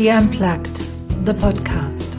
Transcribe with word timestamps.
She 0.00 0.08
Unplugged, 0.08 0.76
the 1.26 1.34
podcast. 1.34 2.14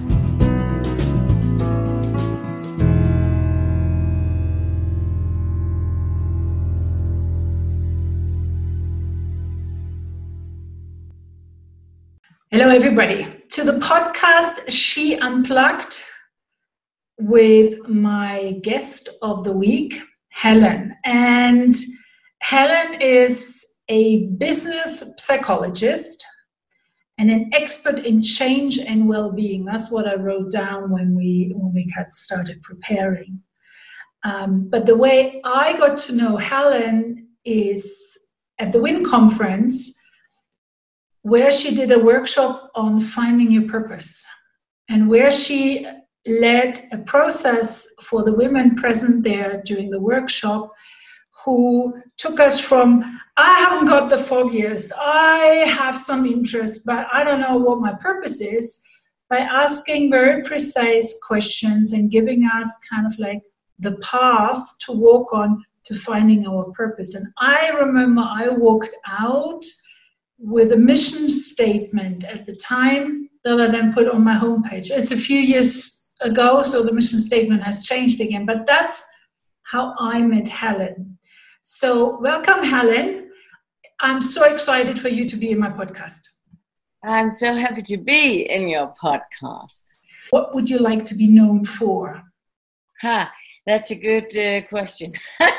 Hello, 12.52 12.70
everybody, 12.70 13.25
to 13.49 13.63
the 13.63 13.79
podcast 13.79 14.70
She 14.70 15.17
Unplugged 15.17 16.03
with 17.20 17.79
my 17.88 18.59
guest 18.61 19.09
of 19.23 19.43
the 19.43 19.53
week, 19.53 19.99
Helen. 20.29 20.95
And 21.03 21.73
Helen 22.43 23.02
is 23.02 23.66
a 23.89 24.27
business 24.38 25.03
psychologist 25.17 26.23
and 27.21 27.30
an 27.30 27.53
expert 27.53 27.99
in 27.99 28.23
change 28.23 28.80
and 28.80 29.07
well-being. 29.07 29.63
That's 29.63 29.91
what 29.91 30.07
I 30.07 30.16
wrote 30.16 30.49
down 30.49 30.89
when 30.89 31.16
we 31.16 31.53
when 31.55 31.71
we 31.71 31.88
started 32.09 32.63
preparing. 32.63 33.44
Um, 34.23 34.67
but 34.71 34.88
the 34.88 34.97
way 34.97 35.39
I 35.45 35.77
got 35.77 35.99
to 35.99 36.16
know 36.16 36.38
Helen 36.38 37.27
is 37.45 38.17
at 38.57 38.71
the 38.71 38.81
WIN 38.81 39.05
conference, 39.05 39.95
where 41.21 41.52
she 41.52 41.75
did 41.75 41.91
a 41.91 41.99
workshop 41.99 42.71
on 42.73 42.99
finding 42.99 43.52
your 43.52 43.67
purpose, 43.69 44.25
and 44.89 45.08
where 45.08 45.30
she 45.30 45.88
led 46.25 46.80
a 46.91 46.97
process 46.97 47.85
for 48.02 48.23
the 48.23 48.33
women 48.33 48.73
present 48.73 49.23
there 49.23 49.61
during 49.63 49.91
the 49.91 50.02
workshop 50.02 50.72
who 51.44 52.02
took 52.18 52.40
us 52.40 52.59
from 52.59 53.20
I 53.38 53.54
haven't 53.59 53.88
got 53.88 54.09
the 54.09 54.18
foggiest, 54.18 54.92
I 54.97 55.66
have 55.67 55.98
some 55.98 56.25
interest, 56.25 56.86
but 56.86 57.08
I 57.11 57.23
don't 57.23 57.39
know 57.39 57.58
what 57.58 57.80
my 57.80 57.94
purpose 57.94 58.42
is, 58.42 58.81
by 59.30 59.39
asking 59.39 60.11
very 60.11 60.44
precise 60.44 61.17
questions 61.25 61.94
and 61.94 62.11
giving 62.11 62.44
us 62.44 62.70
kind 62.89 63.08
of 63.08 63.17
like 63.17 63.42
the 63.80 63.94
path 64.02 64.78
to 64.81 64.92
walk 64.92 65.33
on 65.33 65.64
to 65.86 65.95
finding 65.95 66.45
our 66.45 66.66
purpose. 66.72 67.16
And 67.16 67.25
I 67.39 67.70
remember 67.70 68.22
I 68.22 68.50
walked 68.50 68.94
out 69.08 69.64
with 70.38 70.73
a 70.73 70.78
mission 70.78 71.31
statement 71.31 72.23
at 72.26 72.45
the 72.45 72.55
time 72.55 73.30
that 73.44 73.59
I 73.59 73.67
then 73.67 73.94
put 73.94 74.08
on 74.08 74.23
my 74.23 74.36
homepage. 74.36 74.92
It's 74.92 75.11
a 75.11 75.17
few 75.17 75.39
years 75.39 76.11
ago, 76.20 76.61
so 76.61 76.83
the 76.83 76.94
mission 76.94 77.17
statement 77.17 77.64
has 77.64 77.86
changed 77.86 78.22
again, 78.22 78.45
but 78.45 78.67
that's 78.67 79.08
how 79.64 79.95
I 79.98 80.22
met 80.22 80.48
Helen. 80.48 81.17
So, 81.64 82.20
welcome, 82.20 82.64
Helen. 82.64 83.30
I'm 84.00 84.20
so 84.20 84.52
excited 84.52 85.00
for 85.00 85.09
you 85.09 85.30
to 85.30 85.38
be 85.38 85.52
in 85.52 85.59
my 85.59 85.70
podcast. 85.70 86.22
I'm 87.04 87.30
so 87.30 87.56
happy 87.56 87.84
to 87.84 87.98
be 87.98 88.50
in 88.50 88.67
your 88.67 88.92
podcast. 89.00 89.84
What 90.32 90.56
would 90.56 90.67
you 90.67 90.80
like 90.80 91.06
to 91.06 91.16
be 91.16 91.28
known 91.28 91.64
for? 91.64 92.23
Ha, 93.02 93.32
that's 93.67 93.92
a 93.92 93.95
good 93.95 94.36
uh, 94.36 94.67
question. 94.70 95.14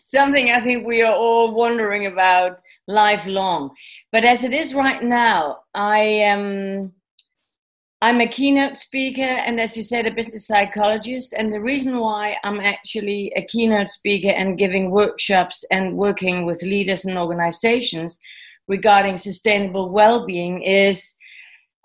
Something 0.00 0.50
I 0.50 0.62
think 0.62 0.86
we 0.86 1.02
are 1.02 1.14
all 1.14 1.54
wondering 1.54 2.06
about 2.06 2.62
lifelong. 2.88 3.74
But 4.12 4.24
as 4.24 4.44
it 4.44 4.54
is 4.54 4.72
right 4.72 5.02
now, 5.02 5.58
I 5.74 5.98
am 5.98 6.94
I'm 8.04 8.20
a 8.20 8.26
keynote 8.26 8.76
speaker 8.76 9.22
and, 9.22 9.58
as 9.58 9.78
you 9.78 9.82
said, 9.82 10.06
a 10.06 10.10
business 10.10 10.46
psychologist. 10.46 11.32
And 11.32 11.50
the 11.50 11.62
reason 11.62 11.98
why 11.98 12.36
I'm 12.44 12.60
actually 12.60 13.32
a 13.34 13.40
keynote 13.40 13.88
speaker 13.88 14.28
and 14.28 14.58
giving 14.58 14.90
workshops 14.90 15.64
and 15.70 15.96
working 15.96 16.44
with 16.44 16.62
leaders 16.62 17.06
and 17.06 17.16
organizations 17.16 18.20
regarding 18.68 19.16
sustainable 19.16 19.88
well 19.88 20.26
being 20.26 20.62
is 20.62 21.14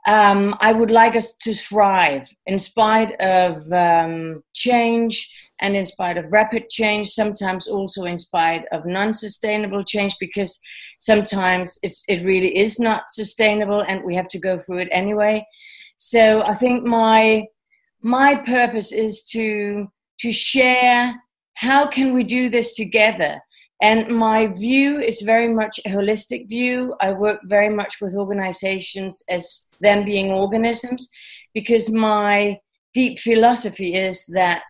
um, 0.10 0.58
I 0.60 0.74
would 0.74 0.92
like 0.92 1.16
us 1.16 1.38
to 1.38 1.54
thrive 1.54 2.28
in 2.46 2.60
spite 2.60 3.14
of 3.22 3.56
um, 3.72 4.44
change 4.54 5.34
and 5.62 5.74
in 5.74 5.86
spite 5.86 6.18
of 6.18 6.34
rapid 6.34 6.70
change, 6.70 7.08
sometimes 7.08 7.66
also 7.66 8.04
in 8.04 8.20
spite 8.20 8.66
of 8.74 8.86
non 8.86 9.14
sustainable 9.14 9.86
change, 9.86 10.18
because 10.20 10.60
sometimes 10.98 11.80
it 11.82 12.26
really 12.26 12.58
is 12.58 12.78
not 12.78 13.04
sustainable 13.10 13.80
and 13.80 14.04
we 14.04 14.16
have 14.16 14.28
to 14.28 14.40
go 14.40 14.58
through 14.58 14.80
it 14.80 14.90
anyway. 14.92 15.46
So 16.00 16.42
I 16.44 16.54
think 16.54 16.86
my 16.86 17.46
my 18.02 18.36
purpose 18.36 18.94
is 18.94 19.24
to 19.34 19.88
to 20.22 20.32
share 20.32 21.14
how 21.56 21.86
can 21.88 22.14
we 22.14 22.24
do 22.24 22.50
this 22.50 22.74
together. 22.76 23.42
And 23.82 24.08
my 24.08 24.48
view 24.48 25.00
is 25.00 25.22
very 25.22 25.54
much 25.54 25.80
a 25.86 25.90
holistic 25.90 26.48
view. 26.48 26.96
I 27.02 27.12
work 27.12 27.40
very 27.44 27.70
much 27.70 27.98
with 28.02 28.16
organizations 28.16 29.22
as 29.30 29.68
them 29.82 30.06
being 30.06 30.32
organisms 30.32 31.10
because 31.54 31.90
my 31.90 32.58
deep 32.94 33.20
philosophy 33.20 33.94
is 33.94 34.26
that 34.28 34.64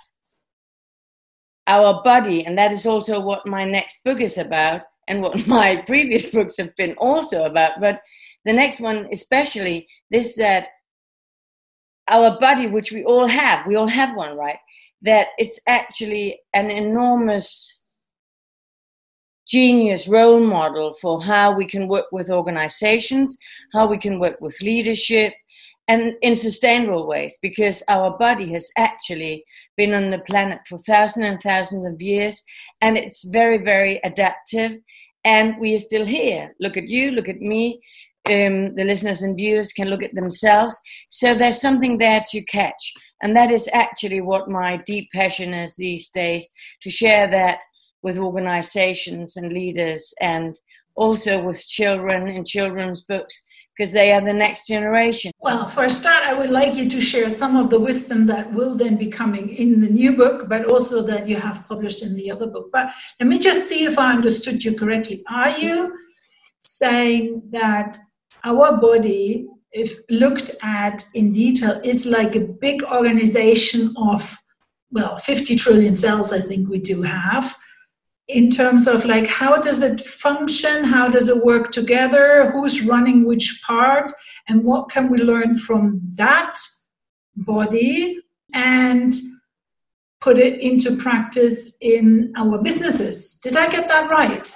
our 1.68 2.02
body, 2.04 2.44
and 2.44 2.58
that 2.58 2.72
is 2.72 2.88
also 2.88 3.20
what 3.20 3.46
my 3.46 3.66
next 3.66 4.04
book 4.04 4.20
is 4.20 4.40
about, 4.40 4.82
and 5.08 5.22
what 5.22 5.46
my 5.58 5.84
previous 5.86 6.32
books 6.32 6.58
have 6.58 6.76
been 6.76 6.96
also 6.98 7.46
about. 7.46 7.80
But 7.80 8.02
the 8.46 8.54
next 8.54 8.80
one, 8.80 9.08
especially, 9.12 9.88
this 10.10 10.36
that 10.38 10.70
our 12.09 12.40
body, 12.40 12.68
which 12.68 12.92
we 12.92 13.03
all 13.03 13.28
have, 13.28 13.66
we 13.68 13.75
all 13.75 13.88
have 13.88 14.16
one, 14.16 14.38
right? 14.38 14.58
That 15.02 15.28
it's 15.38 15.59
actually 15.68 16.40
an 16.53 16.70
enormous 16.70 17.80
genius 19.47 20.08
role 20.08 20.40
model 20.40 20.94
for 21.02 21.22
how 21.22 21.52
we 21.52 21.66
can 21.66 21.88
work 21.88 22.06
with 22.12 22.30
organizations, 22.30 23.38
how 23.74 23.88
we 23.88 23.98
can 23.98 24.19
work 24.19 24.40
with 24.42 24.62
leadership, 24.62 25.34
and 25.88 26.14
in 26.22 26.36
sustainable 26.36 27.08
ways, 27.08 27.36
because 27.42 27.81
our 27.88 28.16
body 28.18 28.52
has 28.52 28.69
actually 28.78 29.44
been 29.75 29.94
on 29.94 30.12
the 30.12 30.19
planet 30.19 30.59
for 30.68 30.78
thousands 30.78 31.25
and 31.25 31.42
thousands 31.42 31.84
of 31.84 32.00
years, 32.00 32.44
and 32.81 32.96
it's 32.96 33.24
very, 33.28 33.58
very 33.58 34.00
adaptive, 34.03 34.74
and 35.24 35.56
we 35.59 35.74
are 35.74 35.80
still 35.80 36.06
here. 36.06 36.53
Look 36.59 36.78
at 36.78 36.88
you, 36.88 37.09
look 37.12 37.28
at 37.28 37.42
me 37.42 37.81
um, 38.30 38.76
the 38.76 38.84
listeners 38.84 39.22
and 39.22 39.36
viewers 39.36 39.74
can 39.74 39.90
look 39.90 40.04
at 40.04 40.16
themselves. 40.16 40.80
So 41.10 41.36
there's 41.36 41.62
something 41.62 41.98
there 41.98 42.24
to 42.32 42.42
catch. 42.44 42.94
And 43.22 43.36
that 43.36 43.52
is 43.52 43.70
actually 43.74 44.22
what 44.22 44.50
my 44.50 44.78
deep 44.86 45.10
passion 45.14 45.54
is 45.54 45.76
these 45.76 46.10
days 46.10 46.50
to 46.82 46.90
share 46.90 47.28
that 47.32 47.60
with 48.02 48.18
organizations 48.18 49.36
and 49.36 49.52
leaders 49.52 50.14
and 50.22 50.56
also 50.96 51.42
with 51.44 51.66
children 51.68 52.28
in 52.28 52.46
children's 52.46 53.04
books 53.04 53.44
because 53.80 53.94
they 53.94 54.12
are 54.12 54.20
the 54.20 54.34
next 54.34 54.68
generation. 54.68 55.32
Well, 55.40 55.68
for 55.70 55.86
a 55.86 55.90
start, 55.90 56.24
I 56.26 56.34
would 56.34 56.50
like 56.50 56.76
you 56.76 56.90
to 56.90 57.00
share 57.00 57.34
some 57.34 57.56
of 57.56 57.70
the 57.70 57.80
wisdom 57.80 58.26
that 58.26 58.54
will 58.54 58.76
then 58.76 58.98
be 58.98 59.08
coming 59.08 59.50
in 59.50 59.80
the 59.80 59.90
new 59.90 60.18
book, 60.18 60.50
but 60.50 60.66
also 60.66 61.02
that 61.04 61.30
you 61.30 61.38
have 61.38 61.66
published 61.70 62.04
in 62.04 62.14
the 62.16 62.30
other 62.30 62.48
book. 62.48 62.70
But 62.74 62.92
let 63.22 63.28
me 63.28 63.40
just 63.40 63.70
see 63.70 63.86
if 63.86 63.98
I 63.98 64.12
understood 64.12 64.66
you 64.66 64.76
correctly. 64.76 65.24
Are 65.30 65.58
you 65.58 65.98
saying 66.60 67.44
that 67.52 67.98
our 68.44 68.78
body, 68.78 69.48
if 69.72 70.00
looked 70.10 70.52
at 70.64 71.06
in 71.14 71.32
detail, 71.32 71.80
is 71.84 72.06
like 72.06 72.36
a 72.36 72.42
big 72.42 72.84
organization 72.84 73.94
of, 73.98 74.38
well, 74.92 75.18
50 75.18 75.56
trillion 75.56 75.96
cells, 75.96 76.32
I 76.32 76.40
think 76.40 76.70
we 76.70 76.80
do 76.80 77.02
have. 77.04 77.56
In 78.28 78.52
terms 78.52 78.88
of 78.88 79.06
like 79.06 79.28
how 79.28 79.58
does 79.58 79.82
it 79.82 80.02
function, 80.02 80.84
how 80.84 81.10
does 81.10 81.28
it 81.28 81.44
work 81.44 81.72
together, 81.72 82.52
who's 82.52 82.86
running 82.86 83.26
which 83.26 83.62
part, 83.66 84.12
and 84.48 84.64
what 84.64 84.90
can 84.90 85.10
we 85.10 85.18
learn 85.18 85.58
from 85.58 86.00
that 86.16 86.60
body 87.36 88.20
and 88.54 89.16
put 90.22 90.38
it 90.38 90.60
into 90.60 90.98
practice 90.98 91.78
in 91.82 92.34
our 92.36 92.62
businesses. 92.62 93.40
Did 93.42 93.56
I 93.56 93.70
get 93.70 93.88
that 93.88 94.10
right? 94.10 94.54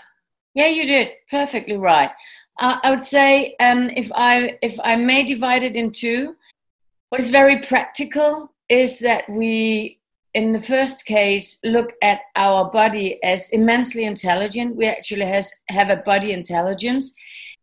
Yeah, 0.53 0.67
you 0.67 0.85
did 0.85 1.09
perfectly 1.29 1.77
right. 1.77 2.11
Uh, 2.59 2.77
I 2.83 2.91
would 2.91 3.03
say 3.03 3.55
um, 3.59 3.89
if 3.95 4.11
I 4.13 4.57
if 4.61 4.79
I 4.83 4.95
may 4.95 5.23
divide 5.23 5.63
it 5.63 5.75
in 5.75 5.91
two, 5.91 6.35
what 7.09 7.21
is 7.21 7.29
very 7.29 7.59
practical 7.59 8.51
is 8.69 8.99
that 8.99 9.27
we, 9.29 9.99
in 10.33 10.51
the 10.51 10.59
first 10.59 11.05
case, 11.05 11.59
look 11.63 11.93
at 12.01 12.19
our 12.35 12.69
body 12.71 13.21
as 13.23 13.49
immensely 13.49 14.03
intelligent. 14.03 14.75
We 14.75 14.85
actually 14.85 15.25
has 15.25 15.51
have 15.69 15.89
a 15.89 15.97
body 15.97 16.31
intelligence, 16.31 17.15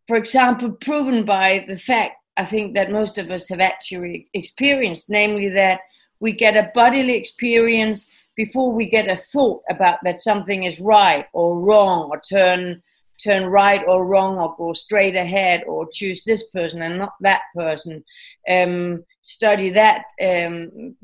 for 0.09 0.17
example, 0.17 0.73
proven 0.73 1.25
by 1.25 1.65
the 1.69 1.77
fact 1.77 2.17
I 2.37 2.45
think 2.45 2.75
that 2.75 2.91
most 2.91 3.19
of 3.19 3.31
us 3.31 3.49
have 3.49 3.61
actually 3.61 4.29
experienced, 4.35 5.11
namely 5.11 5.49
that 5.51 5.81
we 6.21 6.33
get 6.33 6.57
a 6.57 6.71
bodily 6.75 7.15
experience 7.15 8.11
before 8.37 8.73
we 8.73 8.89
get 8.89 9.11
a 9.11 9.17
thought 9.17 9.63
about 9.69 9.99
that 10.05 10.19
something 10.19 10.65
is 10.65 10.81
right 10.81 11.27
or 11.33 11.61
wrong 11.61 12.09
or 12.11 12.21
turn 12.21 12.83
turn 13.23 13.47
right 13.47 13.83
or 13.87 14.07
wrong 14.07 14.39
or 14.39 14.55
go 14.57 14.73
straight 14.73 15.17
ahead 15.17 15.63
or 15.67 15.89
choose 15.93 16.25
this 16.25 16.51
person 16.51 16.83
and 16.83 16.99
not 16.99 17.13
that 17.21 17.43
person 17.55 18.05
um, 18.49 19.05
study 19.23 19.71
that 19.71 20.05
um, 20.23 20.97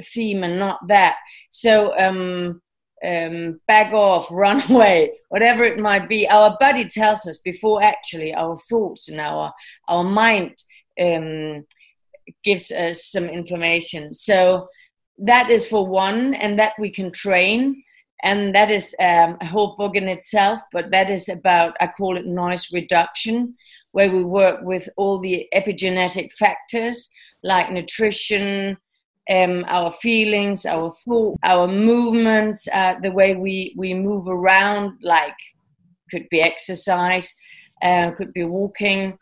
theme 0.00 0.44
and 0.44 0.58
not 0.58 0.78
that 0.88 1.16
so 1.50 1.96
um, 1.98 2.60
um 3.04 3.60
back 3.66 3.92
off 3.92 4.28
run 4.30 4.62
away 4.70 5.10
whatever 5.28 5.64
it 5.64 5.78
might 5.78 6.08
be 6.08 6.28
our 6.28 6.56
body 6.60 6.84
tells 6.84 7.26
us 7.26 7.38
before 7.38 7.82
actually 7.82 8.32
our 8.34 8.56
thoughts 8.56 9.08
and 9.08 9.20
our 9.20 9.52
our 9.88 10.04
mind 10.04 10.54
um, 11.00 11.64
gives 12.44 12.70
us 12.70 13.04
some 13.04 13.24
information. 13.24 14.14
So 14.14 14.68
that 15.18 15.50
is 15.50 15.66
for 15.66 15.86
one, 15.86 16.34
and 16.34 16.58
that 16.58 16.72
we 16.78 16.90
can 16.90 17.12
train. 17.12 17.82
And 18.22 18.54
that 18.54 18.70
is 18.70 18.94
um, 19.00 19.36
a 19.40 19.46
whole 19.46 19.74
book 19.76 19.96
in 19.96 20.08
itself, 20.08 20.60
but 20.72 20.90
that 20.92 21.10
is 21.10 21.28
about, 21.28 21.76
I 21.80 21.88
call 21.88 22.16
it 22.16 22.26
noise 22.26 22.72
reduction, 22.72 23.56
where 23.90 24.10
we 24.10 24.22
work 24.22 24.60
with 24.62 24.88
all 24.96 25.18
the 25.18 25.48
epigenetic 25.54 26.32
factors 26.32 27.12
like 27.42 27.72
nutrition, 27.72 28.78
um, 29.30 29.64
our 29.68 29.90
feelings, 29.90 30.64
our 30.64 30.88
thought, 30.88 31.38
our 31.42 31.66
movements, 31.66 32.68
uh, 32.72 32.94
the 33.02 33.10
way 33.10 33.34
we, 33.34 33.74
we 33.76 33.92
move 33.94 34.28
around, 34.28 34.98
like 35.02 35.36
could 36.10 36.28
be 36.28 36.40
exercise, 36.40 37.34
uh, 37.82 38.12
could 38.12 38.32
be 38.32 38.44
walking, 38.44 39.18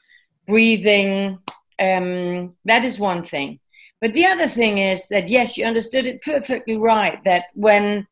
breathing. 0.47 1.39
Um, 1.79 2.55
that 2.67 2.85
is 2.85 2.99
one 2.99 3.23
thing. 3.23 3.61
But 4.01 4.15
the 4.15 4.27
other 4.27 4.49
thing 4.49 4.79
is 4.79 5.09
that 5.09 5.29
yes, 5.29 5.57
you 5.57 5.65
understood 5.65 6.07
it 6.07 6.23
perfectly 6.23 6.77
right. 6.77 7.23
That 7.25 7.45
when 7.55 8.07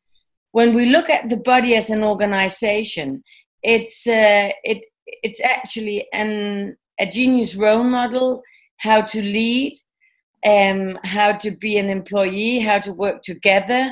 when 0.51 0.73
we 0.73 0.87
look 0.87 1.09
at 1.09 1.29
the 1.29 1.37
body 1.37 1.75
as 1.75 1.89
an 1.89 2.03
organization, 2.03 3.21
it's 3.61 4.07
uh, 4.07 4.49
it 4.63 4.85
it's 5.05 5.41
actually 5.41 6.07
an 6.13 6.77
a 6.99 7.05
genius 7.05 7.55
role 7.55 7.83
model 7.83 8.41
how 8.77 9.01
to 9.01 9.21
lead 9.21 9.73
um, 10.45 10.97
how 11.03 11.33
to 11.33 11.51
be 11.51 11.77
an 11.77 11.89
employee, 11.89 12.59
how 12.59 12.79
to 12.79 12.93
work 12.93 13.21
together, 13.21 13.91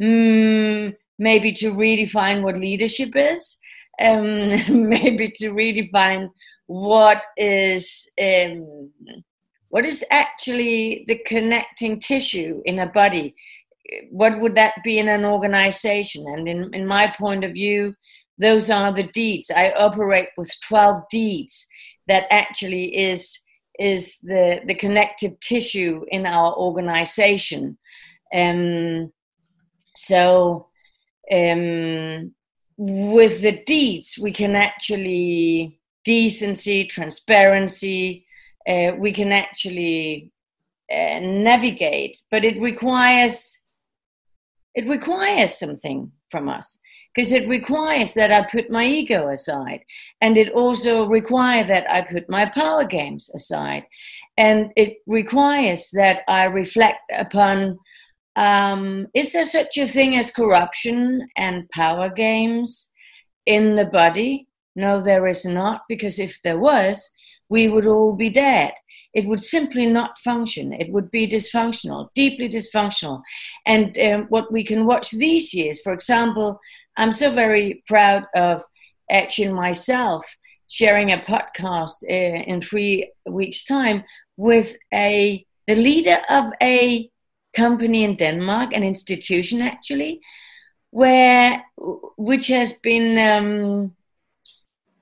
mm, 0.00 0.94
maybe 1.18 1.52
to 1.52 1.72
redefine 1.72 2.42
what 2.42 2.58
leadership 2.58 3.10
is, 3.14 3.58
um, 4.00 4.48
maybe 4.88 5.28
to 5.28 5.50
redefine 5.50 6.30
what 6.66 7.22
is 7.36 8.10
um, 8.20 8.90
what 9.68 9.84
is 9.84 10.04
actually 10.10 11.04
the 11.06 11.16
connecting 11.26 11.98
tissue 11.98 12.62
in 12.64 12.78
a 12.78 12.86
body. 12.86 13.34
What 14.10 14.40
would 14.40 14.54
that 14.54 14.74
be 14.82 14.98
in 14.98 15.08
an 15.08 15.24
organization? 15.24 16.26
And 16.26 16.48
in, 16.48 16.74
in 16.74 16.86
my 16.86 17.08
point 17.08 17.44
of 17.44 17.52
view, 17.52 17.94
those 18.38 18.70
are 18.70 18.92
the 18.92 19.04
deeds. 19.04 19.50
I 19.50 19.70
operate 19.70 20.28
with 20.36 20.52
12 20.60 21.04
deeds 21.10 21.66
that 22.08 22.24
actually 22.30 22.96
is 22.96 23.40
is 23.78 24.20
the, 24.20 24.60
the 24.66 24.74
connective 24.74 25.38
tissue 25.40 26.04
in 26.08 26.26
our 26.26 26.54
organization. 26.54 27.76
Um, 28.32 29.12
so, 29.96 30.68
um, 31.32 32.32
with 32.76 33.42
the 33.42 33.62
deeds, 33.66 34.16
we 34.22 34.32
can 34.32 34.54
actually 34.54 35.80
decency, 36.04 36.84
transparency, 36.84 38.26
uh, 38.68 38.92
we 38.96 39.12
can 39.12 39.32
actually 39.32 40.30
uh, 40.92 41.18
navigate, 41.20 42.22
but 42.30 42.44
it 42.44 42.60
requires 42.60 43.63
it 44.74 44.88
requires 44.88 45.58
something 45.58 46.12
from 46.30 46.48
us 46.48 46.78
because 47.14 47.32
it 47.32 47.48
requires 47.48 48.14
that 48.14 48.32
I 48.32 48.42
put 48.42 48.70
my 48.70 48.84
ego 48.84 49.28
aside. 49.28 49.84
And 50.20 50.36
it 50.36 50.50
also 50.50 51.06
requires 51.06 51.68
that 51.68 51.88
I 51.88 52.02
put 52.02 52.28
my 52.28 52.46
power 52.46 52.84
games 52.84 53.30
aside. 53.34 53.84
And 54.36 54.72
it 54.76 54.98
requires 55.06 55.90
that 55.94 56.22
I 56.26 56.44
reflect 56.44 57.00
upon 57.16 57.78
um, 58.36 59.06
is 59.14 59.32
there 59.32 59.44
such 59.44 59.78
a 59.78 59.86
thing 59.86 60.16
as 60.16 60.32
corruption 60.32 61.28
and 61.36 61.68
power 61.70 62.08
games 62.08 62.90
in 63.46 63.76
the 63.76 63.84
body? 63.84 64.48
No, 64.74 65.00
there 65.00 65.28
is 65.28 65.44
not, 65.44 65.82
because 65.88 66.18
if 66.18 66.42
there 66.42 66.58
was, 66.58 67.12
we 67.48 67.68
would 67.68 67.86
all 67.86 68.12
be 68.12 68.30
dead. 68.30 68.72
It 69.14 69.26
would 69.26 69.40
simply 69.40 69.86
not 69.86 70.18
function. 70.18 70.72
It 70.72 70.90
would 70.90 71.10
be 71.10 71.26
dysfunctional, 71.26 72.08
deeply 72.14 72.48
dysfunctional. 72.48 73.22
And 73.64 73.98
um, 73.98 74.26
what 74.28 74.52
we 74.52 74.64
can 74.64 74.86
watch 74.86 75.10
these 75.10 75.54
years, 75.54 75.80
for 75.80 75.92
example, 75.92 76.58
I'm 76.96 77.12
so 77.12 77.30
very 77.30 77.82
proud 77.86 78.24
of 78.34 78.62
actually 79.10 79.52
myself 79.52 80.24
sharing 80.68 81.12
a 81.12 81.18
podcast 81.18 82.04
uh, 82.10 82.42
in 82.50 82.60
three 82.60 83.12
weeks' 83.26 83.64
time 83.64 84.04
with 84.36 84.76
a 84.92 85.44
the 85.66 85.74
leader 85.74 86.18
of 86.28 86.52
a 86.62 87.10
company 87.54 88.04
in 88.04 88.16
Denmark, 88.16 88.72
an 88.74 88.82
institution 88.82 89.62
actually, 89.62 90.20
where 90.90 91.64
which 92.16 92.48
has 92.48 92.72
been 92.74 93.18
um, 93.18 93.94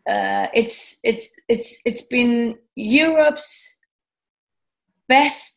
uh, 0.08 0.49
it's 0.55 0.99
it's 1.03 1.31
it's 1.49 1.81
it's 1.85 2.03
been 2.03 2.56
Europe's 2.75 3.79
best 5.17 5.55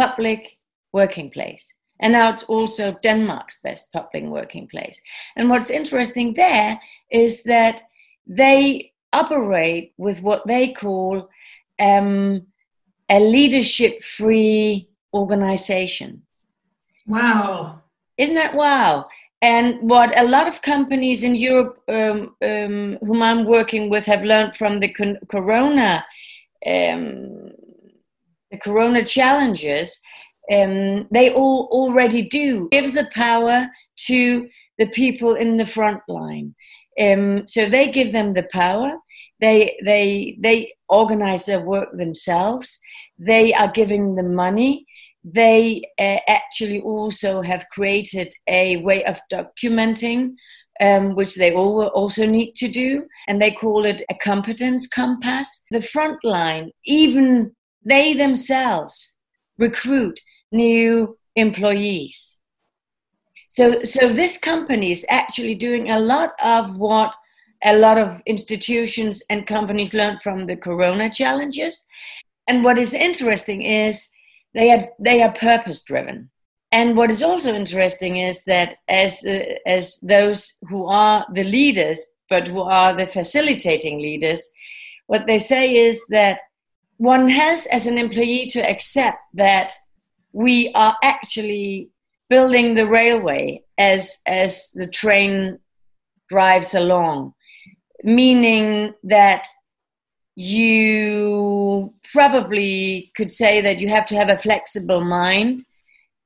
public 0.00 0.42
working 0.92 1.30
place. 1.30 1.64
And 2.00 2.12
now 2.12 2.30
it's 2.32 2.46
also 2.54 2.84
Denmark's 3.02 3.58
best 3.62 3.92
public 3.92 4.24
working 4.24 4.66
place. 4.68 5.00
And 5.36 5.48
what's 5.50 5.70
interesting 5.80 6.34
there 6.34 6.80
is 7.10 7.42
that 7.44 7.76
they 8.40 8.92
operate 9.12 9.92
with 9.96 10.18
what 10.22 10.42
they 10.46 10.64
call 10.72 11.28
um, 11.78 12.46
a 13.08 13.18
leadership 13.20 13.94
free 14.18 14.88
organization. 15.12 16.22
Wow. 17.06 17.80
Isn't 18.16 18.36
that 18.36 18.54
wow? 18.54 19.04
And 19.40 19.66
what 19.92 20.10
a 20.18 20.24
lot 20.36 20.48
of 20.48 20.62
companies 20.62 21.22
in 21.22 21.34
Europe 21.34 21.74
um, 21.88 22.18
um, 22.50 22.98
whom 23.06 23.20
I'm 23.22 23.44
working 23.44 23.90
with 23.90 24.06
have 24.06 24.24
learned 24.24 24.54
from 24.56 24.80
the 24.80 24.88
con- 24.88 25.22
corona, 25.28 26.04
um, 26.66 27.50
the 28.54 28.60
corona 28.60 29.04
challenges 29.04 30.00
um, 30.52 31.06
they 31.10 31.30
all 31.32 31.68
already 31.70 32.22
do 32.22 32.68
give 32.70 32.92
the 32.92 33.08
power 33.12 33.68
to 34.06 34.48
the 34.78 34.86
people 34.86 35.34
in 35.34 35.56
the 35.56 35.66
front 35.66 36.02
line. 36.08 36.54
Um, 37.00 37.46
so 37.48 37.68
they 37.68 37.90
give 37.90 38.12
them 38.12 38.34
the 38.34 38.46
power. 38.52 38.98
They 39.40 39.76
they 39.84 40.36
they 40.40 40.74
organize 40.88 41.46
their 41.46 41.60
work 41.60 41.96
themselves. 41.96 42.78
They 43.18 43.54
are 43.54 43.68
giving 43.68 44.14
the 44.14 44.22
money. 44.22 44.86
They 45.24 45.82
uh, 45.98 46.18
actually 46.28 46.80
also 46.80 47.40
have 47.40 47.66
created 47.72 48.32
a 48.46 48.76
way 48.78 49.04
of 49.04 49.20
documenting, 49.32 50.34
um, 50.80 51.14
which 51.14 51.36
they 51.36 51.52
all 51.54 51.86
also 51.86 52.26
need 52.26 52.52
to 52.56 52.68
do, 52.68 53.06
and 53.26 53.40
they 53.40 53.50
call 53.50 53.86
it 53.86 54.02
a 54.10 54.14
competence 54.14 54.86
compass. 54.86 55.64
The 55.70 55.80
front 55.80 56.18
line, 56.22 56.72
even 56.84 57.56
they 57.84 58.14
themselves 58.14 59.16
recruit 59.58 60.20
new 60.50 61.18
employees. 61.36 62.38
So, 63.48 63.84
so 63.84 64.08
this 64.08 64.38
company 64.38 64.90
is 64.90 65.06
actually 65.08 65.54
doing 65.54 65.90
a 65.90 66.00
lot 66.00 66.32
of 66.42 66.76
what 66.76 67.14
a 67.64 67.76
lot 67.76 67.98
of 67.98 68.20
institutions 68.26 69.22
and 69.30 69.46
companies 69.46 69.94
learned 69.94 70.20
from 70.22 70.46
the 70.46 70.56
corona 70.56 71.10
challenges. 71.10 71.86
And 72.46 72.62
what 72.62 72.78
is 72.78 72.92
interesting 72.92 73.62
is 73.62 74.10
they 74.54 74.70
are 74.70 74.88
they 74.98 75.22
are 75.22 75.32
purpose 75.32 75.82
driven. 75.82 76.30
And 76.72 76.96
what 76.96 77.10
is 77.10 77.22
also 77.22 77.54
interesting 77.54 78.16
is 78.16 78.44
that 78.44 78.76
as 78.88 79.24
uh, 79.24 79.44
as 79.66 80.00
those 80.00 80.58
who 80.68 80.86
are 80.86 81.24
the 81.32 81.44
leaders, 81.44 82.04
but 82.28 82.48
who 82.48 82.60
are 82.60 82.92
the 82.92 83.06
facilitating 83.06 84.00
leaders, 84.00 84.50
what 85.06 85.26
they 85.26 85.38
say 85.38 85.74
is 85.74 86.06
that 86.08 86.40
one 86.96 87.28
has 87.28 87.66
as 87.66 87.86
an 87.86 87.98
employee 87.98 88.46
to 88.46 88.60
accept 88.60 89.18
that 89.34 89.72
we 90.32 90.72
are 90.74 90.96
actually 91.02 91.90
building 92.28 92.74
the 92.74 92.86
railway 92.86 93.62
as 93.78 94.18
as 94.26 94.70
the 94.74 94.86
train 94.86 95.58
drives 96.28 96.74
along 96.74 97.34
meaning 98.02 98.92
that 99.02 99.46
you 100.36 101.94
probably 102.12 103.12
could 103.16 103.30
say 103.30 103.60
that 103.60 103.78
you 103.78 103.88
have 103.88 104.06
to 104.06 104.16
have 104.16 104.28
a 104.28 104.38
flexible 104.38 105.00
mind 105.00 105.62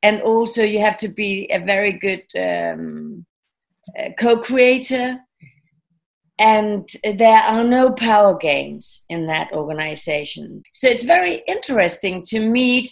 and 0.02 0.22
also 0.22 0.62
you 0.62 0.80
have 0.80 0.96
to 0.96 1.08
be 1.08 1.46
a 1.50 1.58
very 1.58 1.92
good 1.92 2.22
um, 2.38 3.26
co-creator 4.18 5.18
and 6.38 6.88
there 7.02 7.38
are 7.38 7.64
no 7.64 7.90
power 7.92 8.37
games 8.37 9.04
in 9.09 9.26
that 9.26 9.52
organization 9.52 10.62
so 10.73 10.88
it's 10.88 11.02
very 11.02 11.42
interesting 11.47 12.23
to 12.23 12.38
meet 12.40 12.88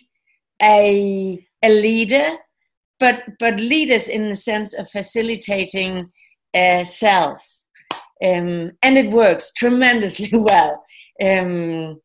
a 0.62 1.46
a 1.62 1.68
leader, 1.68 2.36
but 2.98 3.22
but 3.38 3.56
leaders 3.56 4.08
in 4.08 4.28
the 4.28 4.34
sense 4.34 4.74
of 4.74 4.90
facilitating 4.90 6.10
uh, 6.54 6.84
cells, 6.84 7.68
um, 8.24 8.72
and 8.82 8.98
it 8.98 9.10
works 9.10 9.52
tremendously 9.52 10.30
well. 10.32 10.84
Um, 11.22 12.00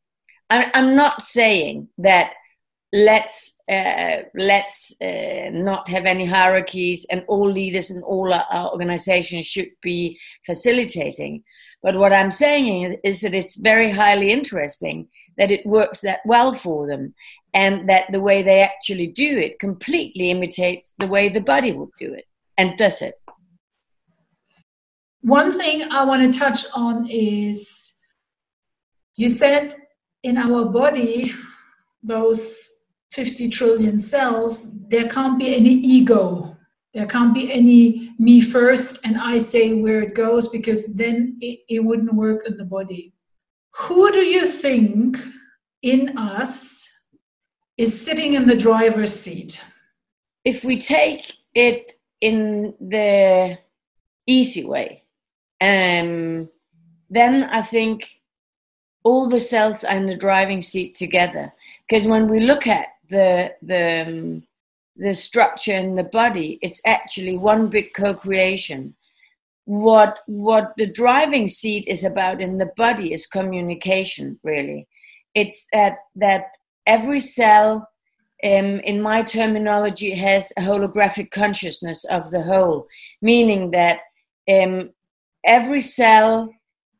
I, 0.50 0.70
am 0.74 0.96
not 0.96 1.22
saying 1.22 1.88
that 1.98 2.34
let's 2.94 3.60
uh, 3.72 4.24
let's 4.36 4.94
uh, 5.02 5.50
not 5.52 5.88
have 5.88 6.06
any 6.06 6.26
hierarchies 6.26 7.06
and 7.10 7.24
all 7.28 7.50
leaders 7.50 7.90
in 7.90 8.02
all 8.04 8.34
our, 8.34 8.46
our 8.52 8.72
organizations 8.72 9.46
should 9.46 9.70
be 9.82 10.20
facilitating. 10.46 11.44
But 11.82 11.96
what 11.96 12.14
I'm 12.14 12.32
saying 12.32 12.98
is 13.04 13.22
that 13.22 13.34
it's 13.34 13.56
very 13.56 13.92
highly 13.92 14.32
interesting 14.32 15.08
that 15.38 15.52
it 15.52 15.66
works 15.66 16.02
that 16.02 16.20
well 16.26 16.54
for 16.54 16.86
them 16.88 17.16
and 17.54 17.90
that 17.90 18.12
the 18.12 18.20
way 18.22 18.44
they 18.44 18.62
actually 18.62 19.08
do 19.08 19.38
it 19.38 19.60
completely 19.60 20.30
imitates 20.30 20.94
the 21.00 21.08
way 21.08 21.30
the 21.30 21.42
body 21.42 21.72
would 21.72 21.90
do 21.98 22.14
it 22.14 22.26
and 22.58 22.78
does 22.78 23.02
it. 23.02 23.16
One 25.22 25.58
thing 25.58 25.84
I 25.92 26.04
want 26.04 26.34
to 26.34 26.40
touch 26.40 26.66
on 26.76 27.08
is 27.10 27.96
you 29.16 29.30
said 29.30 29.76
in 30.24 30.38
our 30.38 30.66
body, 30.66 31.34
those 32.04 32.72
50 33.12 33.50
trillion 33.50 34.00
cells, 34.00 34.88
there 34.88 35.08
can't 35.08 35.38
be 35.38 35.54
any 35.56 35.74
ego. 35.74 36.56
There 36.94 37.06
can't 37.06 37.34
be 37.34 37.52
any 37.52 38.14
me 38.20 38.42
first 38.42 39.00
and 39.04 39.18
I 39.18 39.38
say 39.38 39.74
where 39.74 40.02
it 40.02 40.16
goes 40.16 40.48
because 40.50 40.96
then 40.96 41.38
it, 41.42 41.60
it 41.70 41.80
wouldn't 41.80 42.14
work 42.14 42.46
in 42.46 42.58
the 42.58 42.66
body. 42.66 43.14
Who 43.76 44.12
do 44.12 44.20
you 44.20 44.48
think 44.48 45.18
in 45.82 46.18
us 46.18 46.90
is 47.78 48.00
sitting 48.00 48.34
in 48.34 48.48
the 48.48 48.58
driver's 48.58 49.14
seat? 49.14 49.64
If 50.44 50.64
we 50.64 50.78
take 50.78 51.34
it 51.54 51.94
in 52.20 52.74
the 52.80 53.58
easy 54.28 54.66
way, 54.66 55.04
um, 55.62 56.50
then 57.10 57.46
I 57.46 57.62
think 57.62 58.22
all 59.04 59.30
the 59.30 59.40
cells 59.40 59.84
are 59.84 59.96
in 59.96 60.06
the 60.06 60.18
driving 60.18 60.62
seat 60.62 60.96
together. 60.96 61.54
Because 61.88 62.08
when 62.08 62.28
we 62.28 62.40
look 62.42 62.68
at 62.68 62.88
the 63.12 63.54
the 63.62 63.86
um, 64.08 64.44
the 64.96 65.14
structure 65.14 65.78
in 65.84 65.96
the 65.96 66.10
body, 66.22 66.60
it's 66.62 66.82
actually 66.86 67.38
one 67.38 67.68
big 67.68 67.94
co-creation. 67.94 68.96
What 69.66 70.20
what 70.26 70.74
the 70.78 70.88
driving 70.88 71.48
seat 71.48 71.86
is 71.88 72.04
about 72.04 72.42
in 72.42 72.58
the 72.58 72.72
body 72.78 73.14
is 73.14 73.28
communication. 73.28 74.40
Really, 74.44 74.88
it's 75.36 75.68
that 75.74 75.98
that 76.16 76.46
every 76.86 77.20
cell 77.20 77.88
um, 78.44 78.80
in 78.80 79.02
my 79.02 79.22
terminology, 79.22 80.12
has 80.16 80.52
a 80.58 80.62
holographic 80.62 81.30
consciousness 81.32 82.04
of 82.06 82.32
the 82.32 82.42
whole, 82.42 82.88
meaning 83.22 83.72
that 83.72 84.02
um, 84.52 84.90
every 85.46 85.82
cell 85.82 86.52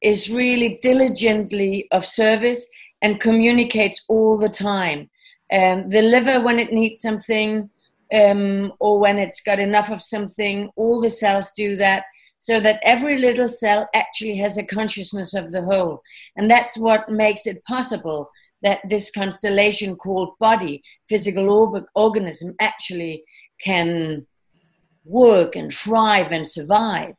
is 0.02 0.32
really 0.32 0.80
diligently 0.82 1.88
of 1.92 2.06
service 2.06 2.68
and 3.02 3.20
communicates 3.20 4.06
all 4.08 4.38
the 4.38 4.50
time. 4.50 5.10
Um, 5.52 5.90
the 5.90 6.02
liver, 6.02 6.40
when 6.40 6.60
it 6.60 6.72
needs 6.72 7.02
something, 7.02 7.70
um, 8.14 8.74
or 8.80 9.00
when 9.00 9.18
it's 9.18 9.42
got 9.42 9.60
enough 9.60 9.92
of 9.92 10.02
something, 10.02 10.70
all 10.76 11.00
the 11.00 11.10
cells 11.10 11.52
do 11.52 11.76
that 11.78 12.04
so 12.40 12.60
that 12.60 12.80
every 12.84 13.20
little 13.20 13.48
cell 13.48 13.88
actually 13.94 14.36
has 14.38 14.58
a 14.58 14.66
consciousness 14.66 15.36
of 15.36 15.52
the 15.52 15.62
whole. 15.62 16.02
And 16.36 16.50
that's 16.50 16.76
what 16.78 17.08
makes 17.08 17.46
it 17.46 17.64
possible 17.66 18.32
that 18.64 18.80
this 18.90 19.12
constellation 19.12 19.96
called 19.96 20.34
body, 20.40 20.82
physical 21.08 21.86
organism, 21.96 22.56
actually 22.60 23.24
can 23.62 24.26
work 25.06 25.56
and 25.56 25.72
thrive 25.72 26.32
and 26.32 26.48
survive. 26.48 27.16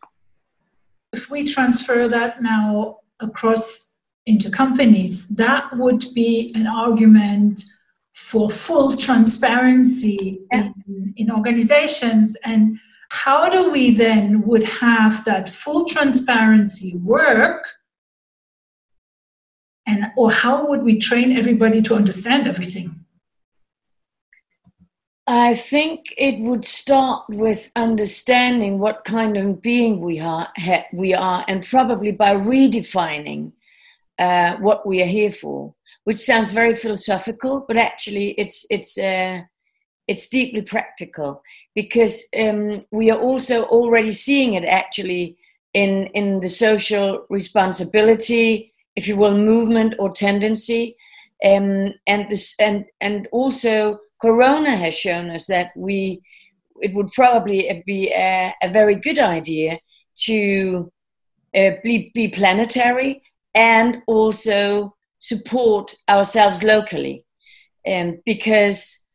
If 1.12 1.30
we 1.30 1.46
transfer 1.46 2.08
that 2.08 2.42
now 2.42 2.98
across 3.20 3.96
into 4.26 4.50
companies, 4.50 5.28
that 5.36 5.76
would 5.76 6.06
be 6.14 6.52
an 6.54 6.66
argument 6.66 7.62
for 8.22 8.48
full 8.48 8.96
transparency 8.96 10.40
yeah. 10.52 10.68
in, 10.86 11.14
in 11.16 11.30
organizations? 11.30 12.36
And 12.44 12.78
how 13.10 13.48
do 13.48 13.70
we 13.70 13.94
then 13.94 14.42
would 14.42 14.64
have 14.64 15.24
that 15.24 15.48
full 15.50 15.84
transparency 15.84 16.96
work? 16.96 17.66
And 19.86 20.06
or 20.16 20.30
how 20.30 20.66
would 20.68 20.82
we 20.82 20.98
train 20.98 21.36
everybody 21.36 21.82
to 21.82 21.94
understand 21.94 22.46
everything? 22.46 23.04
I 25.26 25.54
think 25.54 26.14
it 26.16 26.40
would 26.40 26.64
start 26.64 27.24
with 27.28 27.70
understanding 27.76 28.78
what 28.78 29.04
kind 29.04 29.36
of 29.36 29.62
being 29.62 30.00
we 30.00 30.20
are, 30.20 30.48
we 30.92 31.14
are 31.14 31.44
and 31.48 31.64
probably 31.64 32.12
by 32.12 32.34
redefining 32.34 33.52
uh, 34.18 34.56
what 34.56 34.86
we 34.86 35.02
are 35.02 35.06
here 35.06 35.30
for, 35.30 35.72
which 36.04 36.18
sounds 36.18 36.52
very 36.52 36.74
philosophical, 36.74 37.64
but 37.66 37.76
actually 37.76 38.30
it's 38.32 38.66
it's 38.70 38.98
uh, 38.98 39.40
it's 40.08 40.28
deeply 40.28 40.62
practical 40.62 41.42
because 41.74 42.26
um, 42.38 42.84
we 42.90 43.10
are 43.10 43.18
also 43.18 43.64
already 43.64 44.12
seeing 44.12 44.54
it 44.54 44.64
actually 44.64 45.36
in 45.74 46.06
in 46.14 46.40
the 46.40 46.48
social 46.48 47.26
responsibility 47.30 48.72
if 48.96 49.08
you 49.08 49.16
will, 49.16 49.36
movement 49.36 49.94
or 49.98 50.10
tendency. 50.10 50.96
Um, 51.44 51.94
and 52.06 52.28
this 52.28 52.54
and 52.60 52.84
and 53.00 53.26
also 53.32 53.98
Corona 54.20 54.76
has 54.76 54.94
shown 54.94 55.30
us 55.30 55.46
that 55.46 55.72
we 55.76 56.22
it 56.80 56.94
would 56.94 57.10
probably 57.12 57.82
be 57.84 58.10
a, 58.10 58.54
a 58.62 58.68
very 58.68 58.94
good 58.94 59.18
idea 59.18 59.78
to 60.16 60.92
uh, 61.54 61.70
be, 61.82 62.10
be 62.14 62.28
planetary 62.28 63.22
and 63.54 64.02
also 64.06 64.94
support 65.22 65.94
ourselves 66.08 66.64
locally, 66.64 67.24
um, 67.86 68.20
because 68.26 69.06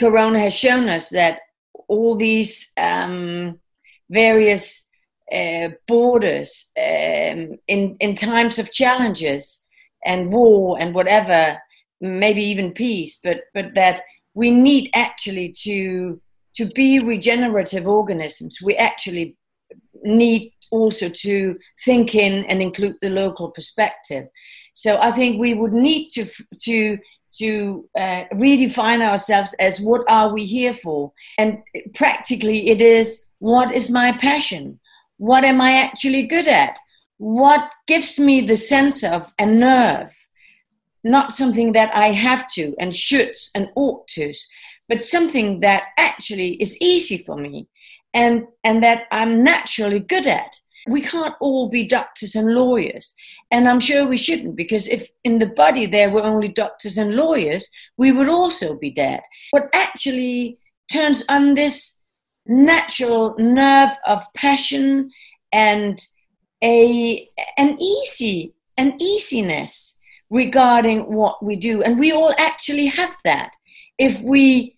Corona 0.00 0.40
has 0.40 0.54
shown 0.54 0.88
us 0.88 1.10
that 1.10 1.40
all 1.88 2.16
these 2.16 2.72
um, 2.78 3.60
various 4.08 4.88
uh, 5.30 5.68
borders 5.86 6.72
um, 6.78 7.58
in 7.68 7.96
in 8.00 8.14
times 8.14 8.58
of 8.58 8.72
challenges 8.72 9.66
and 10.06 10.32
war 10.32 10.80
and 10.80 10.94
whatever, 10.94 11.58
maybe 12.00 12.42
even 12.42 12.72
peace, 12.72 13.20
but 13.22 13.40
but 13.52 13.74
that 13.74 14.02
we 14.32 14.50
need 14.50 14.88
actually 14.94 15.52
to 15.64 16.18
to 16.56 16.66
be 16.74 16.98
regenerative 16.98 17.86
organisms. 17.86 18.62
We 18.62 18.74
actually 18.76 19.36
need 20.02 20.52
also 20.70 21.10
to 21.10 21.56
think 21.84 22.14
in 22.14 22.44
and 22.46 22.62
include 22.62 22.96
the 23.00 23.10
local 23.10 23.50
perspective. 23.50 24.28
So 24.82 24.98
I 25.08 25.10
think 25.10 25.38
we 25.38 25.54
would 25.54 25.72
need 25.72 26.04
to 26.10 26.24
to 26.66 26.98
to 27.40 27.50
uh, 27.96 28.24
redefine 28.44 29.02
ourselves 29.10 29.54
as 29.66 29.80
what 29.80 30.02
are 30.08 30.32
we 30.32 30.44
here 30.44 30.74
for, 30.84 31.12
and 31.36 31.58
practically 31.94 32.70
it 32.72 32.80
is 32.80 33.26
what 33.38 33.68
is 33.74 33.90
my 33.90 34.12
passion 34.12 34.80
what 35.18 35.44
am 35.44 35.60
I 35.60 35.72
actually 35.72 36.22
good 36.22 36.48
at? 36.48 36.78
What 37.18 37.72
gives 37.86 38.18
me 38.18 38.40
the 38.40 38.56
sense 38.56 39.04
of 39.04 39.32
a 39.38 39.44
nerve? 39.44 40.14
Not 41.04 41.32
something 41.32 41.72
that 41.72 41.94
I 41.94 42.12
have 42.12 42.48
to 42.52 42.74
and 42.78 42.92
shoulds 42.92 43.50
and 43.54 43.68
ought 43.74 44.06
to, 44.08 44.32
but 44.88 45.02
something 45.02 45.60
that 45.60 45.84
actually 45.98 46.54
is 46.54 46.80
easy 46.80 47.18
for 47.18 47.36
me 47.36 47.66
and, 48.14 48.46
and 48.62 48.82
that 48.84 49.06
I'm 49.10 49.42
naturally 49.42 50.00
good 50.00 50.26
at. 50.26 50.54
We 50.88 51.00
can't 51.02 51.34
all 51.40 51.68
be 51.68 51.84
doctors 51.84 52.34
and 52.34 52.54
lawyers. 52.54 53.14
And 53.50 53.68
I'm 53.68 53.80
sure 53.80 54.06
we 54.06 54.16
shouldn't, 54.16 54.56
because 54.56 54.88
if 54.88 55.08
in 55.24 55.38
the 55.38 55.46
body 55.46 55.86
there 55.86 56.10
were 56.10 56.22
only 56.22 56.48
doctors 56.48 56.98
and 56.98 57.14
lawyers, 57.14 57.70
we 57.96 58.12
would 58.12 58.28
also 58.28 58.74
be 58.74 58.90
dead. 58.90 59.20
What 59.50 59.68
actually 59.72 60.58
turns 60.90 61.24
on 61.28 61.54
this 61.54 62.02
natural 62.46 63.34
nerve 63.38 63.92
of 64.06 64.24
passion 64.34 65.10
and 65.52 66.00
a 66.64 67.28
an 67.56 67.80
easy 67.80 68.54
an 68.76 69.00
easiness 69.00 69.96
regarding 70.30 71.12
what 71.12 71.44
we 71.44 71.56
do 71.56 71.82
and 71.82 71.98
we 71.98 72.10
all 72.10 72.34
actually 72.38 72.86
have 72.86 73.16
that 73.24 73.52
if 73.98 74.20
we 74.22 74.76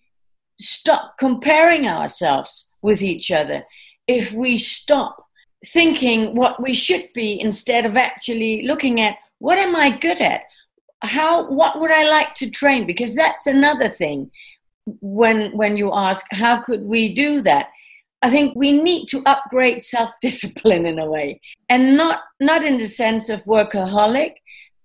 stop 0.59 1.17
comparing 1.17 1.87
ourselves 1.87 2.73
with 2.81 3.01
each 3.01 3.31
other 3.31 3.63
if 4.07 4.31
we 4.33 4.57
stop 4.57 5.27
thinking 5.65 6.35
what 6.35 6.61
we 6.61 6.73
should 6.73 7.11
be 7.13 7.39
instead 7.39 7.85
of 7.85 7.95
actually 7.95 8.65
looking 8.67 8.99
at 8.99 9.17
what 9.39 9.57
am 9.57 9.75
i 9.75 9.89
good 9.89 10.21
at? 10.21 10.43
How 11.03 11.49
what 11.49 11.79
would 11.79 11.91
i 11.91 12.07
like 12.09 12.33
to 12.35 12.49
train? 12.49 12.85
Because 12.85 13.15
that's 13.15 13.47
another 13.47 13.87
thing. 13.87 14.31
When 15.01 15.55
when 15.55 15.77
you 15.77 15.93
ask 15.93 16.25
how 16.31 16.61
could 16.61 16.83
we 16.83 17.13
do 17.13 17.41
that? 17.41 17.69
I 18.23 18.29
think 18.29 18.53
we 18.55 18.71
need 18.71 19.07
to 19.07 19.23
upgrade 19.25 19.81
self 19.81 20.11
discipline 20.21 20.85
in 20.85 20.99
a 20.99 21.09
way. 21.09 21.41
And 21.69 21.97
not 21.97 22.21
not 22.39 22.63
in 22.63 22.77
the 22.77 22.87
sense 22.87 23.29
of 23.29 23.43
workaholic 23.45 24.33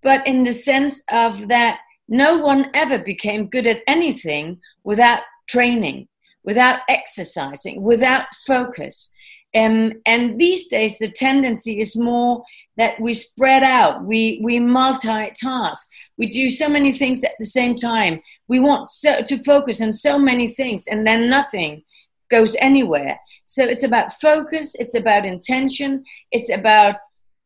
but 0.07 0.25
in 0.25 0.45
the 0.45 0.53
sense 0.53 1.05
of 1.11 1.49
that 1.49 1.81
no 2.09 2.39
one 2.39 2.71
ever 2.75 2.97
became 2.97 3.49
good 3.49 3.67
at 3.67 3.83
anything 3.89 4.61
without 4.85 5.21
training 5.49 6.07
without 6.45 6.79
exercising 6.89 7.83
without 7.83 8.27
focus 8.47 9.11
um, 9.57 9.93
and 10.05 10.39
these 10.39 10.69
days 10.69 10.99
the 10.99 11.09
tendency 11.09 11.81
is 11.81 11.97
more 11.97 12.45
that 12.77 13.01
we 13.01 13.15
spread 13.15 13.63
out. 13.63 14.05
We 14.05 14.41
we 14.43 14.59
multitask. 14.59 15.83
We 16.19 16.27
do 16.29 16.51
so 16.51 16.69
many 16.69 16.93
things 16.93 17.25
at 17.25 17.33
the 17.39 17.47
same 17.47 17.75
time. 17.75 18.21
We 18.49 18.61
want 18.61 18.91
so, 18.91 19.23
to 19.23 19.39
focus 19.39 19.81
on 19.81 19.93
so 19.93 20.19
many 20.19 20.47
things 20.47 20.87
and 20.87 21.07
then 21.07 21.31
nothing 21.31 21.85
goes 22.31 22.55
anywhere. 22.61 23.19
So 23.45 23.65
it's 23.65 23.83
about 23.83 24.13
focus 24.13 24.75
it's 24.75 24.95
about 24.95 25.25
intention 25.25 26.05
it's 26.31 26.51
about 26.51 26.97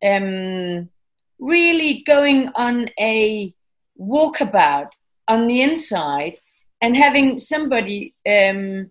um, 0.02 0.88
really 1.38 2.02
going 2.06 2.50
on 2.54 2.88
a 2.98 3.54
walkabout 4.00 4.90
on 5.28 5.46
the 5.46 5.62
inside 5.62 6.38
and 6.80 6.96
having 6.96 7.38
somebody 7.38 8.14
um, 8.26 8.90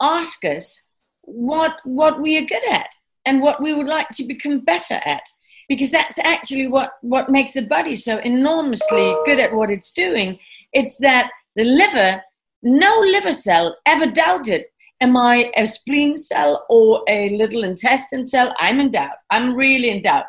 ask 0.00 0.44
us 0.44 0.86
what 1.22 1.76
what 1.84 2.20
we 2.20 2.36
are 2.38 2.44
good 2.44 2.64
at 2.68 2.90
and 3.24 3.40
what 3.40 3.62
we 3.62 3.72
would 3.72 3.86
like 3.86 4.08
to 4.10 4.24
become 4.24 4.60
better 4.60 5.00
at 5.04 5.22
because 5.68 5.90
that's 5.90 6.18
actually 6.18 6.66
what 6.66 6.92
what 7.02 7.30
makes 7.30 7.52
the 7.52 7.62
body 7.62 7.94
so 7.94 8.18
enormously 8.18 9.14
good 9.24 9.38
at 9.38 9.54
what 9.54 9.70
it's 9.70 9.92
doing. 9.92 10.38
It's 10.72 10.98
that 10.98 11.30
the 11.56 11.64
liver 11.64 12.22
no 12.62 13.00
liver 13.00 13.32
cell 13.32 13.76
ever 13.86 14.06
doubted 14.06 14.64
am 15.00 15.16
i 15.16 15.50
a 15.56 15.66
spleen 15.66 16.16
cell 16.16 16.64
or 16.68 17.02
a 17.08 17.30
little 17.30 17.64
intestine 17.64 18.22
cell? 18.22 18.54
I'm 18.58 18.80
in 18.80 18.90
doubt. 18.90 19.16
I'm 19.30 19.54
really 19.54 19.90
in 19.90 20.02
doubt. 20.02 20.26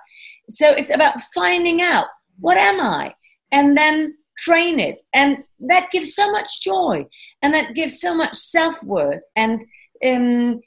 So 0.49 0.71
it's 0.71 0.89
about 0.89 1.21
finding 1.33 1.81
out 1.81 2.07
what 2.39 2.57
am 2.57 2.81
i? 2.81 3.13
And 3.51 3.77
then 3.77 4.15
train 4.37 4.79
it. 4.79 5.01
And 5.13 5.43
that 5.59 5.91
gives 5.91 6.15
so 6.15 6.31
much 6.31 6.61
joy 6.61 7.05
and 7.41 7.53
that 7.53 7.75
gives 7.75 8.01
so 8.01 8.15
much 8.15 8.35
self-worth 8.35 9.23
and 9.35 9.63
um, 10.05 10.61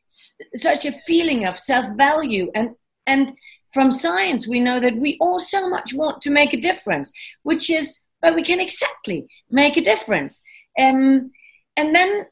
such 0.54 0.84
a 0.84 0.92
feeling 0.92 1.44
of 1.44 1.58
self-value 1.58 2.50
and 2.54 2.70
and 3.06 3.32
from 3.72 3.90
science 3.90 4.48
we 4.48 4.60
know 4.60 4.80
that 4.80 4.96
we 4.96 5.16
all 5.20 5.38
so 5.38 5.68
much 5.68 5.92
want 5.94 6.22
to 6.22 6.30
make 6.30 6.52
a 6.52 6.60
difference 6.60 7.12
which 7.42 7.68
is 7.70 8.06
but 8.20 8.34
we 8.34 8.42
can 8.42 8.60
exactly 8.60 9.26
make 9.50 9.76
a 9.76 9.82
difference 9.82 10.42
um, 10.78 11.30
and 11.76 11.94
then 11.94 12.26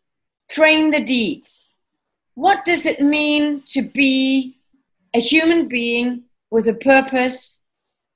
train 0.48 0.90
the 0.90 1.00
deeds 1.00 1.76
what 2.34 2.64
does 2.64 2.86
it 2.86 3.00
mean 3.00 3.62
to 3.66 3.82
be 3.82 4.56
a 5.14 5.20
human 5.20 5.68
being 5.68 6.24
with 6.50 6.66
a 6.66 6.74
purpose 6.74 7.62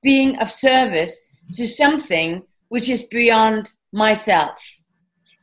being 0.02 0.36
of 0.38 0.50
service 0.50 1.20
to 1.52 1.66
something 1.66 2.42
which 2.68 2.88
is 2.88 3.02
beyond 3.04 3.72
myself. 3.92 4.62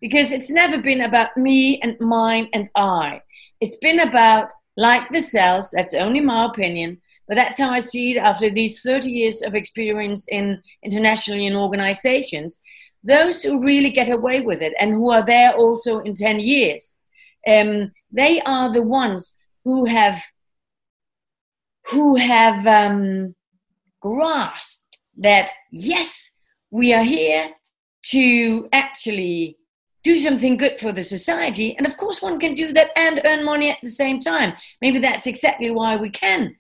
Because 0.02 0.32
it's 0.32 0.52
never 0.52 0.78
been 0.78 1.02
about 1.02 1.36
me 1.36 1.80
and 1.82 2.00
mine 2.00 2.50
and 2.54 2.70
I. 2.76 3.22
It's 3.62 3.78
been 3.78 4.00
about, 4.00 4.52
like 4.78 5.10
the 5.10 5.22
cells, 5.22 5.72
that's 5.72 5.94
only 5.94 6.22
my 6.22 6.46
opinion, 6.46 7.02
but 7.28 7.36
that's 7.36 7.58
how 7.58 7.72
I 7.72 7.80
see 7.80 8.12
it 8.12 8.20
after 8.20 8.50
these 8.50 8.82
30 8.82 9.10
years 9.10 9.42
of 9.42 9.56
experience 9.56 10.28
in 10.28 10.62
internationally 10.84 11.46
in 11.46 11.56
organizations. 11.56 12.62
Those 13.04 13.44
who 13.44 13.64
really 13.64 13.90
get 13.90 14.10
away 14.10 14.42
with 14.42 14.62
it 14.62 14.74
and 14.80 14.92
who 14.92 15.12
are 15.12 15.24
there 15.24 15.54
also 15.54 16.00
in 16.00 16.14
10 16.14 16.40
years, 16.40 16.98
um, 17.48 17.92
they 18.12 18.42
are 18.42 18.72
the 18.72 18.82
ones 18.82 19.40
who 19.64 19.86
have 19.86 20.22
who 21.92 22.16
have 22.16 22.66
um, 22.66 23.36
grasped 24.02 24.98
that 25.18 25.52
yes, 25.72 26.32
we 26.72 26.94
are 26.94 27.04
here 27.04 27.52
to 28.04 28.68
actually 28.72 29.58
do 30.06 30.20
something 30.20 30.56
good 30.56 30.80
for 30.80 30.92
the 30.92 31.04
society. 31.04 31.76
And 31.76 31.88
of 31.88 31.98
course, 31.98 32.22
one 32.22 32.40
can 32.40 32.54
do 32.54 32.72
that 32.74 32.92
and 32.96 33.22
earn 33.26 33.44
money 33.44 33.72
at 33.72 33.80
the 33.84 33.90
same 33.90 34.20
time. 34.20 34.54
Maybe 34.80 35.00
that's 35.00 35.26
exactly 35.26 35.72
why 35.72 35.96
we 35.96 36.12
can 36.12 36.56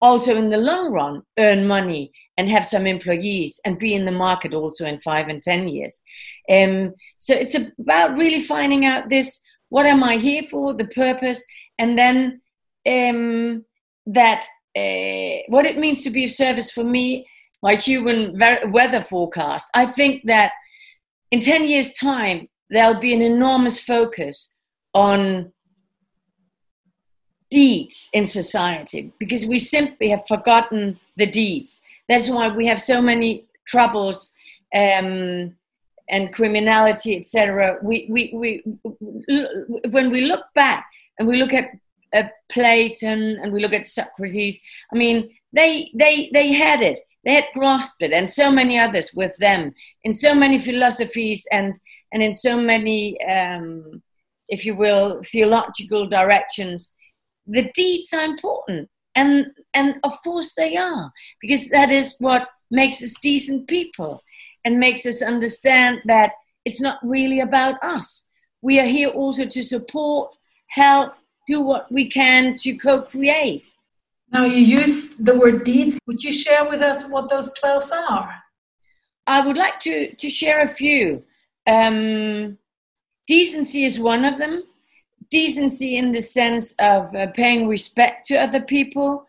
also, 0.00 0.34
in 0.36 0.48
the 0.48 0.64
long 0.70 0.90
run, 0.90 1.22
earn 1.38 1.66
money 1.66 2.10
and 2.38 2.48
have 2.48 2.64
some 2.64 2.86
employees 2.86 3.60
and 3.66 3.78
be 3.78 3.94
in 3.94 4.06
the 4.06 4.18
market 4.26 4.54
also 4.54 4.86
in 4.86 4.98
five 5.00 5.28
and 5.28 5.42
10 5.42 5.68
years. 5.68 6.02
Um, 6.50 6.94
so 7.18 7.34
it's 7.34 7.54
about 7.54 8.16
really 8.16 8.40
finding 8.40 8.86
out 8.86 9.10
this 9.10 9.42
what 9.68 9.84
am 9.84 10.02
I 10.02 10.16
here 10.16 10.42
for, 10.42 10.72
the 10.72 10.86
purpose, 10.86 11.44
and 11.78 11.98
then 11.98 12.40
um, 12.86 13.64
that 14.06 14.46
uh, 14.76 15.42
what 15.48 15.66
it 15.66 15.78
means 15.78 16.00
to 16.02 16.10
be 16.10 16.24
of 16.24 16.32
service 16.32 16.70
for 16.70 16.84
me 16.84 17.26
my 17.62 17.74
human 17.74 18.38
weather 18.76 19.00
forecast. 19.00 19.68
I 19.74 19.86
think 19.86 20.24
that 20.26 20.52
in 21.30 21.40
10 21.40 21.66
years' 21.66 21.94
time, 21.94 22.48
there'll 22.70 23.00
be 23.00 23.14
an 23.14 23.22
enormous 23.22 23.82
focus 23.82 24.58
on 24.94 25.52
deeds 27.50 28.10
in 28.12 28.24
society 28.24 29.12
because 29.18 29.46
we 29.46 29.58
simply 29.58 30.08
have 30.08 30.26
forgotten 30.26 30.98
the 31.16 31.26
deeds. 31.26 31.82
That's 32.08 32.28
why 32.28 32.48
we 32.48 32.66
have 32.66 32.80
so 32.80 33.00
many 33.00 33.44
troubles 33.66 34.34
um, 34.74 35.54
and 36.08 36.32
criminality, 36.32 37.16
etc. 37.16 37.78
We, 37.82 38.06
we, 38.10 38.32
we, 38.34 38.62
when 39.90 40.10
we 40.10 40.26
look 40.26 40.44
back 40.54 40.86
and 41.18 41.28
we 41.28 41.36
look 41.36 41.54
at 41.54 41.70
uh, 42.12 42.24
Plato 42.48 43.06
and 43.06 43.52
we 43.52 43.60
look 43.60 43.72
at 43.72 43.86
Socrates, 43.86 44.60
I 44.92 44.96
mean, 44.96 45.30
they, 45.52 45.90
they, 45.94 46.30
they 46.32 46.52
had 46.52 46.82
it 46.82 47.00
they 47.24 47.34
had 47.34 47.46
grasped 47.54 48.02
it 48.02 48.12
and 48.12 48.28
so 48.28 48.50
many 48.50 48.78
others 48.78 49.12
with 49.14 49.36
them 49.38 49.72
in 50.04 50.12
so 50.12 50.34
many 50.34 50.58
philosophies 50.58 51.46
and 51.50 51.78
and 52.12 52.22
in 52.22 52.32
so 52.32 52.56
many 52.56 53.20
um, 53.24 54.02
if 54.48 54.64
you 54.64 54.74
will 54.74 55.20
theological 55.22 56.06
directions. 56.06 56.96
The 57.46 57.70
deeds 57.74 58.12
are 58.12 58.24
important 58.24 58.88
and 59.14 59.46
and 59.74 59.96
of 60.02 60.22
course 60.22 60.54
they 60.54 60.76
are 60.76 61.12
because 61.40 61.68
that 61.68 61.90
is 61.90 62.16
what 62.18 62.48
makes 62.70 63.02
us 63.02 63.18
decent 63.20 63.68
people 63.68 64.22
and 64.64 64.78
makes 64.78 65.06
us 65.06 65.22
understand 65.22 66.00
that 66.06 66.32
it's 66.64 66.80
not 66.80 66.98
really 67.02 67.40
about 67.40 67.82
us. 67.82 68.30
We 68.62 68.80
are 68.80 68.86
here 68.86 69.10
also 69.10 69.44
to 69.44 69.62
support 69.62 70.34
help 70.68 71.12
do 71.46 71.60
what 71.60 71.92
we 71.92 72.08
can 72.08 72.54
to 72.54 72.74
co-create 72.76 73.70
now, 74.34 74.44
you 74.46 74.80
use 74.80 75.16
the 75.16 75.38
word 75.38 75.62
deeds. 75.62 76.00
Would 76.08 76.24
you 76.24 76.32
share 76.32 76.68
with 76.68 76.82
us 76.82 77.08
what 77.08 77.30
those 77.30 77.52
12s 77.54 77.92
are? 77.92 78.34
I 79.28 79.46
would 79.46 79.56
like 79.56 79.78
to, 79.80 80.12
to 80.12 80.28
share 80.28 80.60
a 80.60 80.66
few. 80.66 81.22
Um, 81.68 82.58
decency 83.28 83.84
is 83.84 84.00
one 84.00 84.24
of 84.24 84.36
them. 84.36 84.64
Decency 85.30 85.96
in 85.96 86.10
the 86.10 86.20
sense 86.20 86.74
of 86.80 87.14
uh, 87.14 87.28
paying 87.28 87.68
respect 87.68 88.26
to 88.26 88.34
other 88.34 88.60
people, 88.60 89.24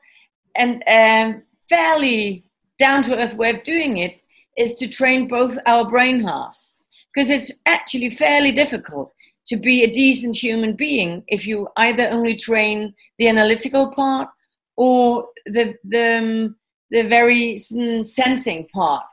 and 0.56 0.84
um, 0.88 1.44
fairly 1.70 2.44
down 2.80 3.04
to 3.04 3.16
earth 3.16 3.36
way 3.36 3.52
of 3.52 3.62
doing 3.62 3.98
it 3.98 4.20
is 4.58 4.74
to 4.74 4.88
train 4.88 5.28
both 5.28 5.60
our 5.68 5.88
brain 5.88 6.22
halves. 6.22 6.78
Because 7.14 7.30
it's 7.30 7.52
actually 7.68 8.10
fairly 8.10 8.52
difficult 8.52 9.14
to 9.46 9.56
be 9.56 9.84
a 9.84 9.94
decent 9.94 10.36
human 10.36 10.74
being 10.74 11.24
if 11.28 11.46
you 11.46 11.68
either 11.78 12.10
only 12.10 12.34
train 12.34 12.96
the 13.20 13.28
analytical 13.28 13.92
part 13.92 14.30
or 14.78 15.30
the 15.46 15.76
the 15.84 16.18
um, 16.18 16.56
the 16.92 17.04
very 17.04 17.58
sensing 17.58 18.68
part. 18.74 19.04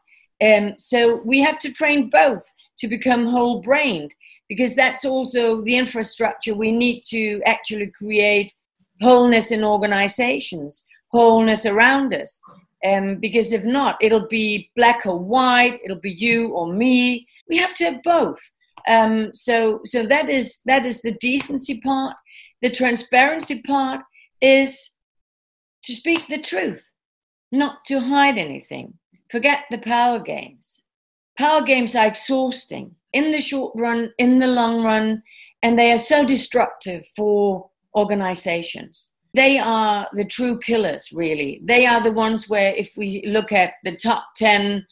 Um, 0.42 0.74
so 0.78 1.22
we 1.24 1.40
have 1.40 1.58
to 1.60 1.72
train 1.72 2.10
both 2.10 2.44
to 2.78 2.88
become 2.88 3.26
whole 3.26 3.60
brained 3.60 4.12
because 4.48 4.74
that's 4.74 5.04
also 5.04 5.62
the 5.62 5.76
infrastructure 5.76 6.54
we 6.54 6.72
need 6.72 7.02
to 7.04 7.40
actually 7.46 7.86
create 7.86 8.52
wholeness 9.00 9.50
in 9.50 9.64
organizations, 9.64 10.86
wholeness 11.08 11.64
around 11.64 12.12
us. 12.14 12.40
Um, 12.84 13.16
because 13.16 13.52
if 13.52 13.64
not, 13.64 13.96
it'll 14.00 14.26
be 14.26 14.70
black 14.74 15.06
or 15.06 15.18
white, 15.18 15.80
it'll 15.84 16.00
be 16.00 16.12
you 16.12 16.48
or 16.48 16.72
me. 16.72 17.26
We 17.48 17.56
have 17.58 17.74
to 17.74 17.84
have 17.84 18.02
both. 18.02 18.40
Um, 18.88 19.32
so, 19.32 19.80
so 19.84 20.04
that 20.06 20.28
is 20.28 20.60
that 20.66 20.84
is 20.84 21.02
the 21.02 21.12
decency 21.12 21.80
part. 21.80 22.16
The 22.62 22.70
transparency 22.70 23.62
part 23.62 24.00
is 24.40 24.92
to 25.84 25.92
speak 25.92 26.28
the 26.28 26.38
truth, 26.38 26.90
not 27.50 27.84
to 27.86 28.00
hide 28.00 28.38
anything. 28.38 28.94
Forget 29.30 29.64
the 29.70 29.78
power 29.78 30.18
games. 30.18 30.82
Power 31.38 31.62
games 31.62 31.94
are 31.94 32.06
exhausting 32.06 32.96
in 33.12 33.30
the 33.30 33.40
short 33.40 33.72
run, 33.76 34.12
in 34.18 34.38
the 34.38 34.46
long 34.46 34.84
run, 34.84 35.22
and 35.62 35.78
they 35.78 35.92
are 35.92 35.98
so 35.98 36.24
destructive 36.24 37.06
for 37.16 37.70
organizations. 37.96 39.12
They 39.34 39.58
are 39.58 40.08
the 40.12 40.24
true 40.24 40.58
killers, 40.58 41.10
really. 41.12 41.60
They 41.64 41.86
are 41.86 42.02
the 42.02 42.12
ones 42.12 42.48
where, 42.48 42.74
if 42.74 42.96
we 42.96 43.24
look 43.26 43.50
at 43.52 43.72
the 43.82 43.96
top 43.96 44.34
10 44.36 44.86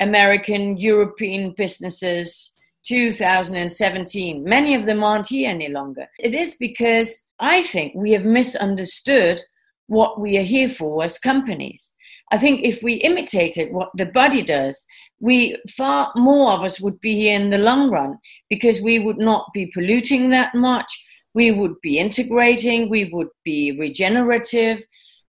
American, 0.00 0.76
European 0.76 1.52
businesses, 1.52 2.52
2017, 2.86 4.44
many 4.44 4.74
of 4.74 4.84
them 4.84 5.02
aren't 5.02 5.28
here 5.28 5.48
any 5.48 5.68
longer. 5.68 6.06
It 6.18 6.34
is 6.34 6.56
because 6.56 7.28
I 7.38 7.62
think 7.62 7.94
we 7.94 8.12
have 8.12 8.24
misunderstood 8.24 9.42
what 9.86 10.20
we 10.20 10.38
are 10.38 10.42
here 10.42 10.68
for 10.68 11.04
as 11.04 11.18
companies. 11.18 11.94
I 12.32 12.38
think 12.38 12.62
if 12.64 12.82
we 12.82 12.94
imitated 12.94 13.72
what 13.72 13.90
the 13.94 14.06
body 14.06 14.42
does, 14.42 14.84
we 15.20 15.56
far 15.76 16.12
more 16.16 16.52
of 16.52 16.62
us 16.62 16.80
would 16.80 17.00
be 17.00 17.14
here 17.14 17.36
in 17.36 17.50
the 17.50 17.58
long 17.58 17.90
run 17.90 18.18
because 18.48 18.82
we 18.82 18.98
would 18.98 19.18
not 19.18 19.46
be 19.52 19.70
polluting 19.72 20.30
that 20.30 20.54
much. 20.54 20.90
We 21.34 21.50
would 21.50 21.80
be 21.82 21.98
integrating. 21.98 22.88
We 22.88 23.04
would 23.12 23.28
be 23.44 23.72
regenerative. 23.78 24.82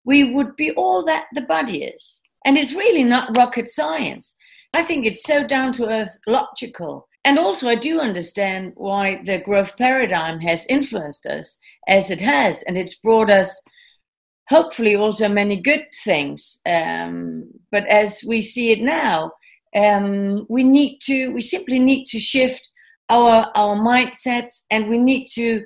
We 0.04 0.24
would 0.24 0.56
be 0.56 0.72
all 0.72 1.04
that 1.06 1.26
the 1.34 1.42
body 1.42 1.84
is. 1.84 2.22
And 2.46 2.58
it's 2.58 2.74
really 2.74 3.04
not 3.04 3.36
rocket 3.36 3.68
science. 3.68 4.36
I 4.74 4.84
think 4.84 5.06
it's 5.06 5.24
so 5.24 5.44
down 5.44 5.72
to 5.74 5.88
earth 5.88 6.20
logical. 6.28 7.08
And 7.24 7.40
also, 7.40 7.68
I 7.68 7.76
do 7.76 8.00
understand 8.00 8.74
why 8.76 9.22
the 9.26 9.40
growth 9.40 9.76
paradigm 9.78 10.42
has 10.42 10.68
influenced 10.68 11.26
us 11.26 11.60
as 11.88 12.12
it 12.12 12.22
has, 12.22 12.62
and 12.64 12.78
it's 12.78 13.00
brought 13.00 13.32
us 13.32 13.64
hopefully 14.48 14.96
also 14.96 15.28
many 15.28 15.60
good 15.60 15.86
things. 16.04 16.60
Um, 16.66 17.46
but 17.72 17.86
as 17.88 18.24
we 18.28 18.42
see 18.42 18.72
it 18.72 18.82
now, 18.82 19.34
um, 19.76 20.46
we 20.50 20.64
need 20.64 21.00
to 21.02 21.30
we 21.30 21.42
simply 21.42 21.80
need 21.80 22.06
to 22.06 22.20
shift 22.20 22.70
our 23.10 23.52
our 23.56 23.76
mindsets 23.76 24.66
and 24.72 24.88
we 24.88 24.98
need 24.98 25.28
to 25.28 25.66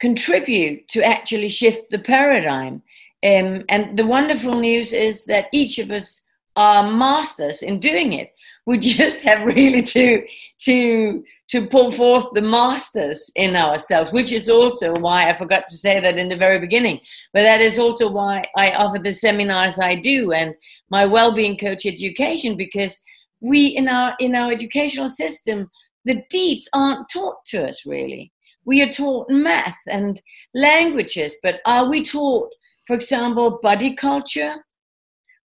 contribute 0.00 0.88
to 0.88 1.04
actually 1.04 1.48
shift 1.48 1.90
the 1.90 1.98
paradigm 1.98 2.82
um, 3.22 3.64
and 3.68 3.96
the 3.96 4.06
wonderful 4.06 4.54
news 4.54 4.92
is 4.92 5.26
that 5.26 5.46
each 5.52 5.78
of 5.78 5.90
us 5.90 6.22
are 6.56 6.90
masters 6.90 7.62
in 7.62 7.78
doing 7.78 8.12
it 8.12 8.32
we 8.66 8.78
just 8.98 9.22
have 9.22 9.44
really 9.44 9.82
to 9.82 10.24
to 10.58 11.22
to 11.50 11.66
pull 11.66 11.90
forth 11.90 12.26
the 12.32 12.42
masters 12.42 13.30
in 13.36 13.56
ourselves 13.56 14.12
which 14.12 14.32
is 14.32 14.48
also 14.48 14.92
why 15.00 15.28
i 15.28 15.34
forgot 15.36 15.66
to 15.66 15.76
say 15.76 16.00
that 16.00 16.18
in 16.18 16.28
the 16.28 16.36
very 16.36 16.58
beginning 16.58 16.98
but 17.32 17.42
that 17.42 17.60
is 17.60 17.78
also 17.78 18.10
why 18.10 18.42
i 18.56 18.70
offer 18.72 18.98
the 18.98 19.12
seminars 19.12 19.78
i 19.78 19.94
do 19.94 20.32
and 20.32 20.54
my 20.90 21.04
well-being 21.04 21.56
coach 21.56 21.86
education 21.86 22.56
because 22.56 23.00
we 23.40 23.66
in 23.66 23.88
our 23.88 24.14
in 24.20 24.34
our 24.34 24.52
educational 24.52 25.08
system 25.08 25.68
the 26.04 26.22
deeds 26.30 26.68
aren't 26.74 27.08
taught 27.08 27.44
to 27.46 27.66
us 27.66 27.84
really. 27.86 28.32
We 28.64 28.82
are 28.82 28.88
taught 28.88 29.30
math 29.30 29.78
and 29.88 30.20
languages 30.54 31.36
but 31.42 31.60
are 31.66 31.88
we 31.88 32.02
taught 32.02 32.50
for 32.86 32.94
example 32.94 33.58
body 33.62 33.94
culture? 33.94 34.56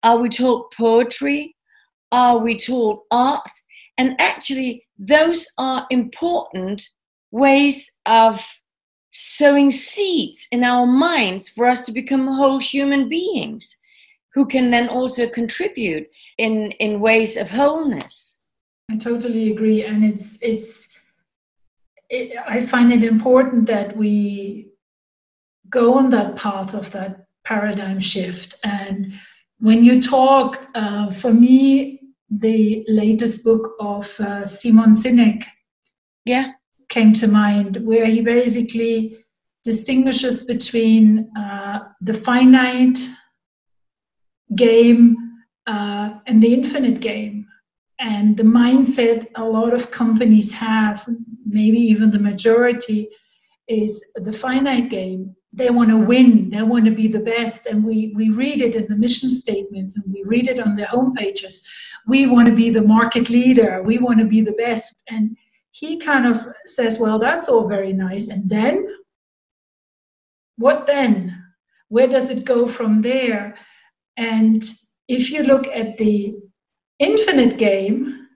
Are 0.03 0.19
we 0.19 0.29
taught 0.29 0.73
poetry? 0.73 1.57
Are 2.13 2.39
we 2.39 2.57
taught 2.57 3.01
art 3.11 3.51
and 3.99 4.15
actually 4.21 4.87
those 4.99 5.47
are 5.59 5.87
important 5.91 6.89
ways 7.31 7.93
of 8.07 8.47
sowing 9.11 9.71
seeds 9.71 10.49
in 10.51 10.65
our 10.65 10.87
minds 10.87 11.49
for 11.49 11.67
us 11.67 11.83
to 11.83 11.93
become 11.93 12.27
whole 12.27 12.59
human 12.59 13.09
beings 13.09 13.77
who 14.35 14.45
can 14.45 14.71
then 14.71 14.89
also 14.89 15.29
contribute 15.29 16.09
in 16.39 16.73
in 16.73 17.01
ways 17.01 17.37
of 17.37 17.51
wholeness. 17.51 18.41
I 18.91 18.97
totally 18.97 19.53
agree. 19.53 19.85
And 19.85 20.05
it's 20.05 20.39
it's 20.43 20.99
it, 22.11 22.37
i 22.47 22.65
find 22.67 22.93
it 22.93 23.03
important 23.03 23.67
that 23.67 23.97
we 23.97 24.69
go 25.71 25.95
on 25.95 26.11
that 26.11 26.37
path 26.37 26.75
of 26.75 26.91
that 26.91 27.27
paradigm 27.45 28.01
shift. 28.01 28.55
And 28.63 29.15
when 29.59 29.85
you 29.85 30.03
talk 30.03 30.67
uh, 30.75 31.11
for 31.11 31.33
me 31.33 32.01
the 32.31 32.85
latest 32.89 33.45
book 33.45 33.73
of 33.81 34.19
uh, 34.21 34.45
simon 34.45 34.93
sinek 34.93 35.45
yeah 36.25 36.53
came 36.89 37.13
to 37.13 37.27
mind 37.27 37.79
where 37.85 38.07
he 38.07 38.21
basically 38.21 39.25
distinguishes 39.65 40.43
between 40.45 41.31
uh, 41.37 41.81
the 42.01 42.15
finite 42.15 42.99
game 44.55 45.17
uh, 45.67 46.11
and 46.27 46.43
the 46.43 46.53
infinite 46.53 47.01
game. 47.01 47.47
And 47.99 48.37
the 48.37 48.43
mindset 48.43 49.29
a 49.37 49.45
lot 49.45 49.73
of 49.73 49.91
companies 49.91 50.53
have, 50.55 51.09
maybe 51.47 51.79
even 51.79 52.11
the 52.11 52.19
majority, 52.19 53.09
is 53.67 54.05
the 54.17 54.33
finite 54.33 54.91
game. 54.91 55.37
They 55.53 55.71
want 55.71 55.91
to 55.91 55.97
win, 55.97 56.51
they 56.51 56.63
want 56.63 56.85
to 56.87 56.91
be 56.91 57.07
the 57.07 57.21
best. 57.21 57.67
And 57.67 57.85
we, 57.85 58.13
we 58.15 58.29
read 58.29 58.61
it 58.61 58.75
in 58.75 58.87
the 58.89 58.97
mission 58.97 59.31
statements 59.31 59.97
and 59.97 60.05
we 60.13 60.23
read 60.25 60.49
it 60.49 60.59
on 60.59 60.75
their 60.75 60.89
homepages. 60.89 61.65
We 62.07 62.27
want 62.27 62.49
to 62.49 62.55
be 62.55 62.71
the 62.71 62.83
market 62.83 63.31
leader, 63.31 63.83
we 63.83 63.99
want 63.99 64.19
to 64.19 64.27
be 64.27 64.41
the 64.41 64.53
best. 64.53 65.03
And 65.09 65.37
he 65.71 65.99
kind 65.99 66.27
of 66.27 66.47
says, 66.67 67.01
Well, 67.01 67.19
that's 67.19 67.49
all 67.49 67.69
very 67.69 67.93
nice. 67.93 68.29
And 68.29 68.49
then? 68.49 68.87
What 70.57 70.87
then? 70.87 71.43
Where 71.89 72.07
does 72.07 72.31
it 72.31 72.45
go 72.45 72.69
from 72.69 73.03
there? 73.03 73.57
And 74.17 74.63
if 75.09 75.31
you 75.31 75.43
look 75.43 75.67
at 75.67 75.99
the 75.99 76.35
infinite 76.99 77.59
game, 77.59 78.29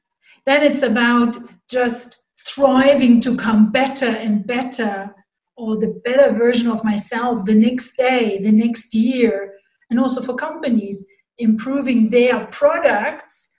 then 0.47 0.63
it's 0.63 0.83
about 0.83 1.37
just 1.71 2.25
thriving 2.47 3.21
to 3.21 3.37
come 3.37 3.71
better 3.71 4.07
and 4.07 4.47
better 4.47 5.15
or 5.57 5.77
the 5.77 6.01
better 6.05 6.33
version 6.33 6.69
of 6.69 6.85
myself 6.85 7.45
the 7.45 7.55
next 7.55 7.97
day, 7.97 8.39
the 8.43 8.53
next 8.53 8.95
year, 8.95 9.55
and 9.91 9.99
also 10.01 10.23
for 10.23 10.35
companies 10.35 11.05
improving 11.39 12.11
their 12.11 12.47
products 12.47 13.51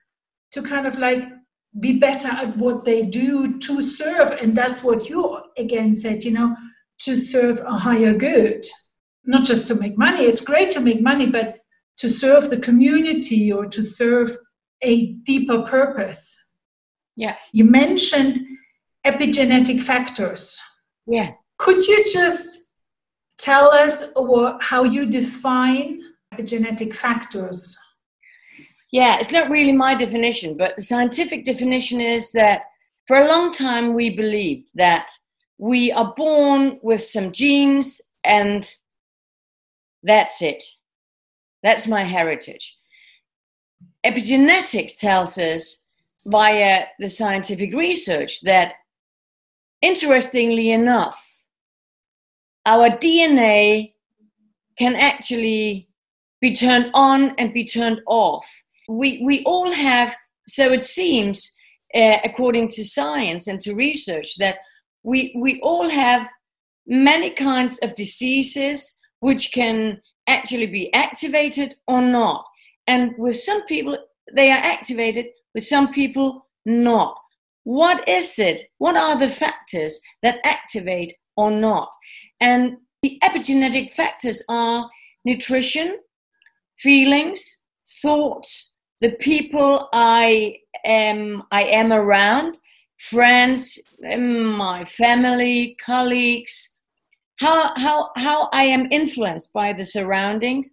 to 0.51 0.61
kind 0.61 0.85
of 0.87 0.97
like 0.97 1.23
be 1.79 1.93
better 1.99 2.27
at 2.27 2.57
what 2.57 2.83
they 2.83 3.03
do 3.03 3.59
to 3.59 3.81
serve. 3.81 4.31
And 4.31 4.55
that's 4.55 4.83
what 4.83 5.09
you 5.09 5.39
again 5.57 5.93
said, 5.93 6.23
you 6.23 6.31
know, 6.31 6.55
to 6.99 7.15
serve 7.15 7.59
a 7.59 7.77
higher 7.77 8.13
good, 8.13 8.65
not 9.25 9.45
just 9.45 9.67
to 9.67 9.75
make 9.75 9.97
money. 9.97 10.23
It's 10.23 10.41
great 10.41 10.71
to 10.71 10.81
make 10.81 11.01
money, 11.01 11.27
but 11.27 11.57
to 11.99 12.09
serve 12.09 12.49
the 12.49 12.57
community 12.57 13.51
or 13.51 13.65
to 13.67 13.83
serve 13.83 14.37
a 14.81 15.13
deeper 15.25 15.61
purpose. 15.63 16.53
Yeah. 17.15 17.35
You 17.51 17.65
mentioned 17.65 18.39
epigenetic 19.05 19.81
factors. 19.81 20.59
Yeah. 21.05 21.31
Could 21.57 21.85
you 21.85 22.05
just 22.11 22.57
tell 23.37 23.73
us 23.73 24.11
what, 24.15 24.63
how 24.63 24.83
you 24.83 25.05
define 25.05 26.01
epigenetic 26.33 26.93
factors? 26.93 27.77
Yeah, 28.91 29.17
it's 29.19 29.31
not 29.31 29.49
really 29.49 29.71
my 29.71 29.93
definition, 29.93 30.57
but 30.57 30.75
the 30.75 30.81
scientific 30.81 31.45
definition 31.45 32.01
is 32.01 32.31
that 32.31 32.63
for 33.07 33.17
a 33.17 33.27
long 33.27 33.51
time 33.51 33.93
we 33.93 34.09
believed 34.09 34.71
that 34.75 35.11
we 35.57 35.91
are 35.91 36.13
born 36.15 36.79
with 36.81 37.03
some 37.03 37.31
genes 37.31 38.01
and 38.23 38.67
that's 40.01 40.41
it. 40.41 40.63
That's 41.61 41.87
my 41.87 42.03
heritage. 42.03 42.77
Epigenetics 44.05 44.97
tells 44.99 45.37
us 45.37 45.85
via 46.25 46.85
the 46.99 47.09
scientific 47.09 47.73
research 47.73 48.41
that, 48.41 48.75
interestingly 49.81 50.71
enough, 50.71 51.41
our 52.65 52.89
DNA 52.89 53.93
can 54.77 54.95
actually 54.95 55.89
be 56.39 56.55
turned 56.55 56.89
on 56.93 57.31
and 57.37 57.53
be 57.53 57.65
turned 57.65 57.99
off. 58.07 58.47
We, 58.89 59.21
we 59.23 59.43
all 59.43 59.71
have, 59.71 60.15
so 60.47 60.71
it 60.71 60.83
seems, 60.83 61.53
uh, 61.93 62.17
according 62.23 62.69
to 62.69 62.83
science 62.83 63.47
and 63.47 63.59
to 63.59 63.75
research, 63.75 64.37
that 64.37 64.57
we, 65.03 65.35
we 65.37 65.61
all 65.61 65.87
have 65.89 66.27
many 66.87 67.29
kinds 67.29 67.77
of 67.79 67.93
diseases 67.93 68.97
which 69.19 69.51
can 69.53 70.01
actually 70.25 70.65
be 70.65 70.91
activated 70.93 71.75
or 71.87 72.01
not. 72.01 72.45
And 72.87 73.13
with 73.19 73.39
some 73.39 73.63
people, 73.67 73.95
they 74.35 74.49
are 74.49 74.57
activated, 74.57 75.27
with 75.53 75.63
some 75.63 75.91
people, 75.93 76.47
not. 76.65 77.15
What 77.63 78.07
is 78.09 78.39
it? 78.39 78.61
What 78.79 78.95
are 78.95 79.19
the 79.19 79.29
factors 79.29 80.01
that 80.23 80.39
activate 80.43 81.13
or 81.37 81.51
not? 81.51 81.89
And 82.41 82.77
the 83.03 83.19
epigenetic 83.23 83.93
factors 83.93 84.43
are 84.49 84.89
nutrition, 85.25 85.99
feelings, 86.77 87.65
thoughts, 88.01 88.75
the 89.01 89.11
people 89.11 89.89
I 89.93 90.57
am, 90.85 91.43
I 91.51 91.63
am 91.63 91.93
around, 91.93 92.57
friends, 92.97 93.79
my 94.01 94.83
family, 94.85 95.77
colleagues, 95.83 96.77
how 97.39 97.73
how 97.77 98.09
how 98.17 98.49
I 98.51 98.65
am 98.65 98.87
influenced 98.91 99.53
by 99.53 99.73
the 99.73 99.85
surroundings. 99.85 100.71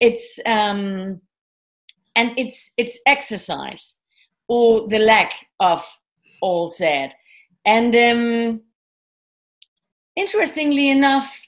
It's 0.00 0.38
um, 0.46 1.20
and 2.16 2.32
it's 2.36 2.72
it's 2.78 2.98
exercise 3.06 3.96
or 4.48 4.88
the 4.88 4.98
lack 4.98 5.32
of 5.60 5.86
all 6.40 6.70
said. 6.70 7.14
And 7.66 7.94
um, 7.94 8.62
interestingly 10.16 10.88
enough, 10.88 11.46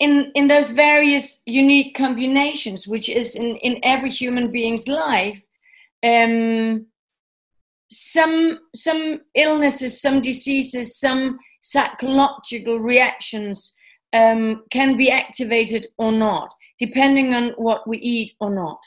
in 0.00 0.32
in 0.34 0.48
those 0.48 0.70
various 0.72 1.40
unique 1.46 1.94
combinations, 1.94 2.88
which 2.88 3.08
is 3.08 3.36
in 3.36 3.56
in 3.56 3.78
every 3.82 4.10
human 4.10 4.50
being's 4.50 4.88
life. 4.88 5.40
Um, 6.04 6.86
some 7.90 8.58
some 8.74 9.20
illnesses, 9.34 10.00
some 10.00 10.20
diseases, 10.20 10.98
some 10.98 11.38
psychological 11.60 12.78
reactions 12.78 13.74
um, 14.12 14.64
can 14.70 14.96
be 14.96 15.10
activated 15.10 15.86
or 15.98 16.12
not, 16.12 16.54
depending 16.78 17.34
on 17.34 17.50
what 17.56 17.86
we 17.86 17.98
eat 17.98 18.32
or 18.40 18.50
not. 18.50 18.84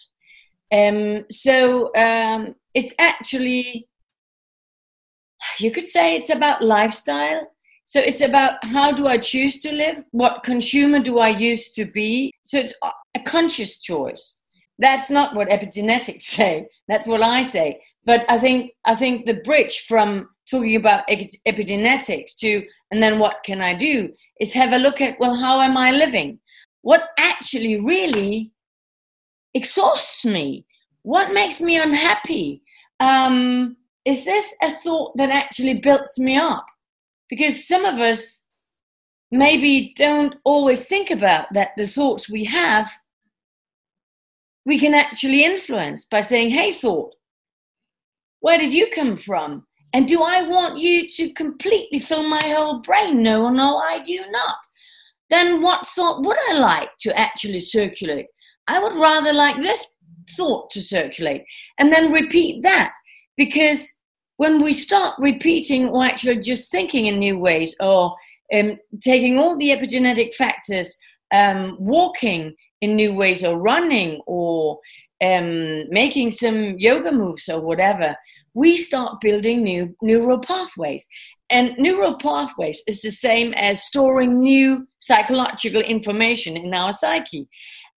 Um, 0.73 1.25
so 1.30 1.95
um, 1.95 2.56
it's 2.73 2.93
actually, 2.99 3.88
you 5.60 5.71
could 5.71 5.86
say 5.86 6.15
it's 6.15 6.30
about 6.30 6.63
lifestyle. 6.63 7.51
So 7.88 7.99
it's 7.99 8.21
about 8.21 8.54
how 8.65 8.91
do 8.91 9.08
I 9.08 9.19
choose 9.19 9.60
to 9.62 9.71
live? 9.71 10.04
What 10.12 10.43
consumer 10.43 10.99
do 10.99 11.19
I 11.19 11.30
used 11.30 11.75
to 11.75 11.86
be? 11.86 12.34
So 12.41 12.58
it's 12.58 12.73
a 13.15 13.19
conscious 13.21 13.80
choice. 13.80 14.41
That's 14.79 15.09
not 15.09 15.35
what 15.35 15.49
epigenetics 15.49 16.21
say. 16.21 16.67
That's 16.88 17.07
what 17.07 17.21
I 17.21 17.41
say. 17.41 17.81
But 18.05 18.25
I 18.29 18.38
think 18.38 18.71
I 18.85 18.95
think 18.95 19.25
the 19.25 19.35
bridge 19.35 19.85
from 19.88 20.29
talking 20.49 20.75
about 20.75 21.07
epigenetics 21.07 22.35
to 22.38 22.63
and 22.91 23.01
then 23.01 23.17
what 23.17 23.38
can 23.43 23.61
I 23.61 23.73
do 23.73 24.09
is 24.39 24.53
have 24.53 24.73
a 24.73 24.77
look 24.77 25.01
at 25.01 25.19
well 25.19 25.33
how 25.35 25.59
am 25.61 25.75
I 25.75 25.89
living 25.89 26.39
what 26.83 27.09
actually 27.17 27.79
really 27.79 28.51
exhausts 29.55 30.23
me 30.23 30.67
what 31.01 31.33
makes 31.33 31.59
me 31.59 31.79
unhappy 31.79 32.61
um, 32.99 33.75
is 34.05 34.25
this 34.25 34.55
a 34.61 34.71
thought 34.71 35.17
that 35.17 35.29
actually 35.29 35.75
builds 35.75 36.19
me 36.19 36.38
up? 36.38 36.65
Because 37.29 37.67
some 37.67 37.85
of 37.85 37.99
us 37.99 38.45
maybe 39.31 39.93
don't 39.97 40.35
always 40.43 40.88
think 40.88 41.09
about 41.09 41.51
that 41.53 41.71
the 41.75 41.88
thoughts 41.88 42.29
we 42.29 42.45
have 42.45 42.91
we 44.65 44.80
can 44.80 44.93
actually 44.93 45.43
influence 45.43 46.06
by 46.06 46.21
saying, 46.21 46.49
Hey, 46.49 46.71
thought, 46.71 47.13
where 48.39 48.58
did 48.58 48.73
you 48.73 48.88
come 48.93 49.17
from? 49.17 49.65
And 49.93 50.08
do 50.08 50.23
I 50.23 50.41
want 50.41 50.78
you 50.78 51.08
to 51.08 51.34
completely 51.34 51.99
fill 51.99 52.28
my 52.28 52.41
whole 52.43 52.80
brain? 52.80 53.23
No, 53.23 53.49
no, 53.49 53.78
I 53.78 54.04
do 54.04 54.19
not. 54.30 54.58
Then 55.30 55.62
what 55.62 55.86
thought 55.86 56.23
would 56.23 56.38
I 56.49 56.60
like 56.60 56.89
to 56.99 57.17
actually 57.17 57.60
circulate? 57.60 58.28
I 58.67 58.80
would 58.80 58.95
rather 58.95 59.34
like 59.34 59.62
this 59.62 59.86
thought 60.36 60.69
to 60.71 60.82
circulate 60.82 61.43
and 61.80 61.93
then 61.93 62.12
repeat 62.12 62.63
that 62.63 62.91
because 63.38 64.01
when 64.38 64.62
we 64.62 64.73
start 64.73 65.15
repeating 65.17 65.89
or 65.89 66.04
actually 66.04 66.39
just 66.39 66.71
thinking 66.71 67.08
in 67.08 67.19
new 67.19 67.38
ways 67.38 67.75
or 67.80 68.15
um, 68.54 68.78
taking 69.01 69.38
all 69.38 69.58
the 69.58 69.69
epigenetic 69.69 70.34
factors, 70.34 70.97
um, 71.34 71.78
walking 71.80 72.54
in 72.86 72.95
new 72.95 73.13
ways 73.13 73.43
or 73.43 73.60
running 73.60 74.21
or 74.28 74.80
um, 75.30 75.89
making 75.89 76.30
some 76.32 76.78
yoga 76.78 77.12
moves 77.12 77.50
or 77.50 77.60
whatever, 77.60 78.15
we 78.54 78.78
start 78.78 79.21
building 79.21 79.63
new 79.63 79.95
neural 80.02 80.39
pathways. 80.39 81.06
And 81.50 81.76
neural 81.78 82.15
pathways 82.17 82.82
is 82.88 83.02
the 83.02 83.12
same 83.12 83.54
as 83.54 83.84
storing 83.84 84.39
new 84.39 84.88
psychological 85.00 85.82
information 85.82 86.58
in 86.58 86.74
our 86.74 86.91
psyche. 86.91 87.48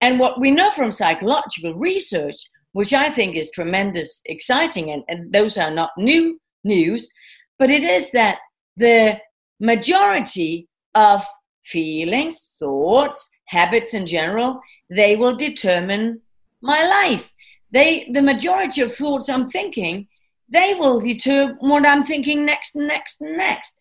And 0.01 0.19
what 0.19 0.39
we 0.39 0.51
know 0.51 0.71
from 0.71 0.91
psychological 0.91 1.73
research, 1.73 2.35
which 2.73 2.93
I 2.93 3.09
think 3.09 3.35
is 3.35 3.51
tremendous, 3.51 4.21
exciting, 4.25 4.91
and, 4.91 5.03
and 5.07 5.33
those 5.33 5.57
are 5.57 5.71
not 5.71 5.91
new 5.97 6.39
news, 6.63 7.11
but 7.59 7.69
it 7.71 7.83
is 7.83 8.11
that 8.11 8.37
the 8.75 9.19
majority 9.59 10.67
of 10.93 11.23
feelings, 11.65 12.55
thoughts, 12.59 13.29
habits 13.47 13.93
in 13.93 14.05
general, 14.05 14.61
they 14.89 15.15
will 15.15 15.35
determine 15.35 16.21
my 16.61 16.85
life. 16.85 17.31
They, 17.71 18.09
the 18.11 18.21
majority 18.21 18.81
of 18.81 18.93
thoughts 18.93 19.29
I'm 19.29 19.49
thinking, 19.49 20.07
they 20.49 20.73
will 20.73 20.99
determine 20.99 21.57
what 21.59 21.85
I'm 21.85 22.03
thinking 22.03 22.45
next, 22.45 22.75
and 22.75 22.87
next, 22.87 23.21
and 23.21 23.37
next. 23.37 23.77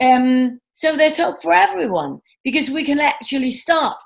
Um, 0.00 0.60
so 0.72 0.96
there's 0.96 1.18
hope 1.18 1.42
for 1.42 1.52
everyone 1.52 2.20
because 2.42 2.70
we 2.70 2.84
can 2.84 3.00
actually 3.00 3.50
start 3.50 3.96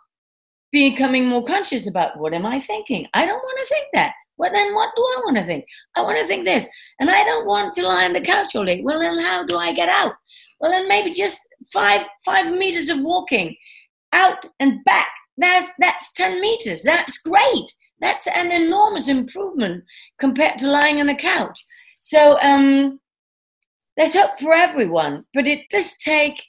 becoming 0.73 1.27
more 1.27 1.45
conscious 1.45 1.89
about 1.89 2.19
what 2.19 2.35
am 2.35 2.47
I 2.47 2.61
thinking. 2.61 3.07
I 3.15 3.27
don't 3.27 3.43
want 3.43 3.59
to 3.61 3.67
think 3.67 3.87
that. 3.95 4.13
Well, 4.37 4.53
then 4.55 4.75
what 4.75 4.91
do 4.95 5.03
I 5.03 5.21
want 5.25 5.37
to 5.37 5.45
think? 5.45 5.65
I 5.97 6.03
want 6.03 6.19
to 6.21 6.25
think 6.25 6.45
this, 6.45 6.69
and 7.01 7.11
I 7.11 7.25
don't 7.25 7.47
want 7.47 7.73
to 7.75 7.87
lie 7.87 8.05
on 8.05 8.13
the 8.13 8.21
couch 8.21 8.55
all 8.55 8.65
day. 8.65 8.81
Well, 8.83 9.01
then 9.01 9.19
how 9.19 9.45
do 9.45 9.57
I 9.57 9.73
get 9.73 9.89
out? 9.89 10.13
Well, 10.61 10.71
then 10.71 10.89
maybe 10.89 11.11
just 11.11 11.41
five 11.73 12.07
five 12.25 12.47
meters 12.57 12.89
of 12.89 13.01
walking 13.01 13.57
out 14.13 14.47
and 14.61 14.85
back. 14.85 15.11
That's 15.39 15.73
that's 15.79 16.13
ten 16.13 16.41
meters. 16.41 16.83
That's 16.83 17.19
great. 17.19 17.69
That's 18.01 18.27
an 18.27 18.53
enormous 18.53 19.09
improvement 19.09 19.85
compared 20.19 20.59
to 20.59 20.71
lying 20.71 21.01
on 21.01 21.09
a 21.09 21.17
couch. 21.17 21.65
So 21.99 22.39
um, 22.43 23.01
there's 23.97 24.15
hope 24.15 24.39
for 24.39 24.53
everyone, 24.53 25.25
but 25.33 25.49
it 25.49 25.69
does 25.71 25.97
take 25.99 26.43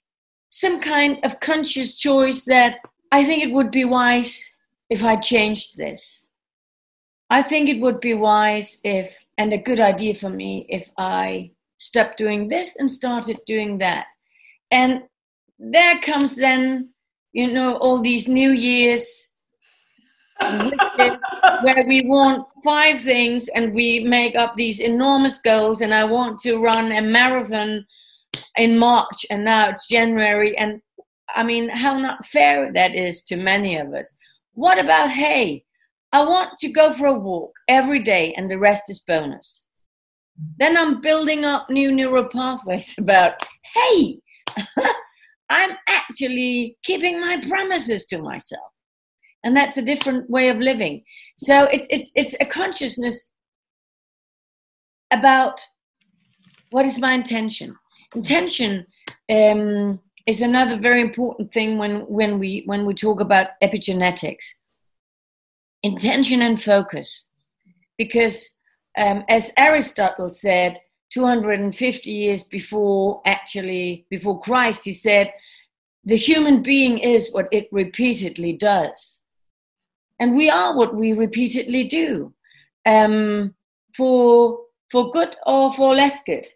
some 0.50 0.80
kind 0.80 1.18
of 1.24 1.40
conscious 1.40 2.00
choice 2.00 2.46
that 2.46 2.80
I 3.12 3.24
think 3.24 3.44
it 3.44 3.52
would 3.52 3.72
be 3.72 3.86
wise 3.86 4.52
if 4.90 5.04
I 5.04 5.16
changed 5.16 5.78
this. 5.78 6.28
I 7.30 7.42
think 7.44 7.70
it 7.70 7.80
would 7.80 8.00
be 8.00 8.16
wise 8.16 8.82
if, 8.84 9.24
and 9.38 9.54
a 9.54 9.58
good 9.58 9.80
idea 9.80 10.16
for 10.16 10.30
me, 10.30 10.66
if 10.70 10.90
I 10.98 11.52
stopped 11.78 12.18
doing 12.18 12.48
this 12.48 12.76
and 12.76 12.90
started 12.90 13.38
doing 13.46 13.78
that. 13.80 14.06
And 14.72 15.04
there 15.60 16.00
comes 16.00 16.36
then, 16.36 16.90
you 17.34 17.52
know, 17.52 17.78
all 17.78 18.02
these 18.02 18.28
New 18.28 18.52
Year's 18.52 19.30
where 20.40 21.86
we 21.86 22.08
want 22.08 22.48
five 22.64 23.02
things 23.02 23.50
and 23.50 23.74
we 23.74 24.00
make 24.00 24.36
up 24.36 24.56
these 24.56 24.80
enormous 24.80 25.40
goals. 25.42 25.82
And 25.82 25.94
I 25.94 26.06
want 26.06 26.40
to 26.40 26.58
run 26.58 26.92
a 26.92 27.02
marathon 27.02 27.86
in 28.58 28.78
March, 28.78 29.26
and 29.30 29.44
now 29.44 29.70
it's 29.70 29.88
January. 29.88 30.58
And 30.58 30.82
I 31.36 31.44
mean, 31.44 31.70
how 31.70 31.98
not 31.98 32.26
fair 32.26 32.72
that 32.74 32.96
is 32.96 33.22
to 33.24 33.36
many 33.36 33.78
of 33.78 33.94
us. 33.94 34.16
What 34.54 34.80
about, 34.80 35.12
hey, 35.12 35.64
I 36.12 36.24
want 36.24 36.58
to 36.60 36.70
go 36.70 36.92
for 36.92 37.08
a 37.08 37.14
walk 37.14 37.52
every 37.68 38.00
day 38.00 38.34
and 38.36 38.50
the 38.50 38.58
rest 38.58 38.90
is 38.90 39.00
bonus. 39.00 39.66
Then 40.58 40.78
I'm 40.78 41.02
building 41.02 41.46
up 41.46 41.70
new 41.70 41.92
neural 41.92 42.26
pathways 42.26 42.96
about, 42.98 43.34
hey, 43.76 44.20
I'm 45.50 45.76
actually 45.88 46.78
keeping 46.84 47.20
my 47.20 47.42
promises 47.48 48.06
to 48.08 48.22
myself. 48.22 48.72
And 49.44 49.56
that's 49.56 49.78
a 49.78 49.82
different 49.82 50.30
way 50.30 50.50
of 50.50 50.58
living. 50.58 51.04
So 51.38 51.64
it, 51.66 51.88
it's, 51.90 52.12
it's 52.16 52.36
a 52.40 52.46
consciousness 52.46 53.30
about 55.12 55.62
what 56.72 56.86
is 56.86 57.00
my 57.00 57.14
intention. 57.14 57.76
Intention 58.16 58.86
um, 59.30 60.00
is 60.28 60.42
another 60.42 60.78
very 60.78 61.02
important 61.02 61.52
thing 61.52 61.78
when, 61.78 62.02
when, 62.02 62.38
we, 62.38 62.64
when 62.66 62.86
we 62.86 62.94
talk 62.94 63.20
about 63.20 63.48
epigenetics 63.64 64.46
intention 65.84 66.42
and 66.42 66.62
focus. 66.62 67.26
Because 67.98 68.58
um, 68.98 69.24
as 69.30 69.52
Aristotle 69.58 70.30
said, 70.30 70.80
250 71.12 72.12
years 72.12 72.44
before 72.44 73.22
actually 73.26 74.06
before 74.10 74.40
Christ, 74.40 74.86
he 74.86 74.94
said, 74.94 75.34
the 76.04 76.16
human 76.16 76.62
being 76.62 76.98
is 76.98 77.32
what 77.32 77.48
it 77.52 77.68
repeatedly 77.72 78.54
does. 78.54 79.22
And 80.20 80.36
we 80.36 80.50
are 80.50 80.76
what 80.76 80.96
we 80.96 81.14
repeatedly 81.14 81.84
do. 81.86 82.34
Um, 82.86 83.56
for 83.96 84.60
for 84.92 85.12
good 85.12 85.36
or 85.46 85.74
for 85.74 85.94
less 85.94 86.24
good. 86.24 86.48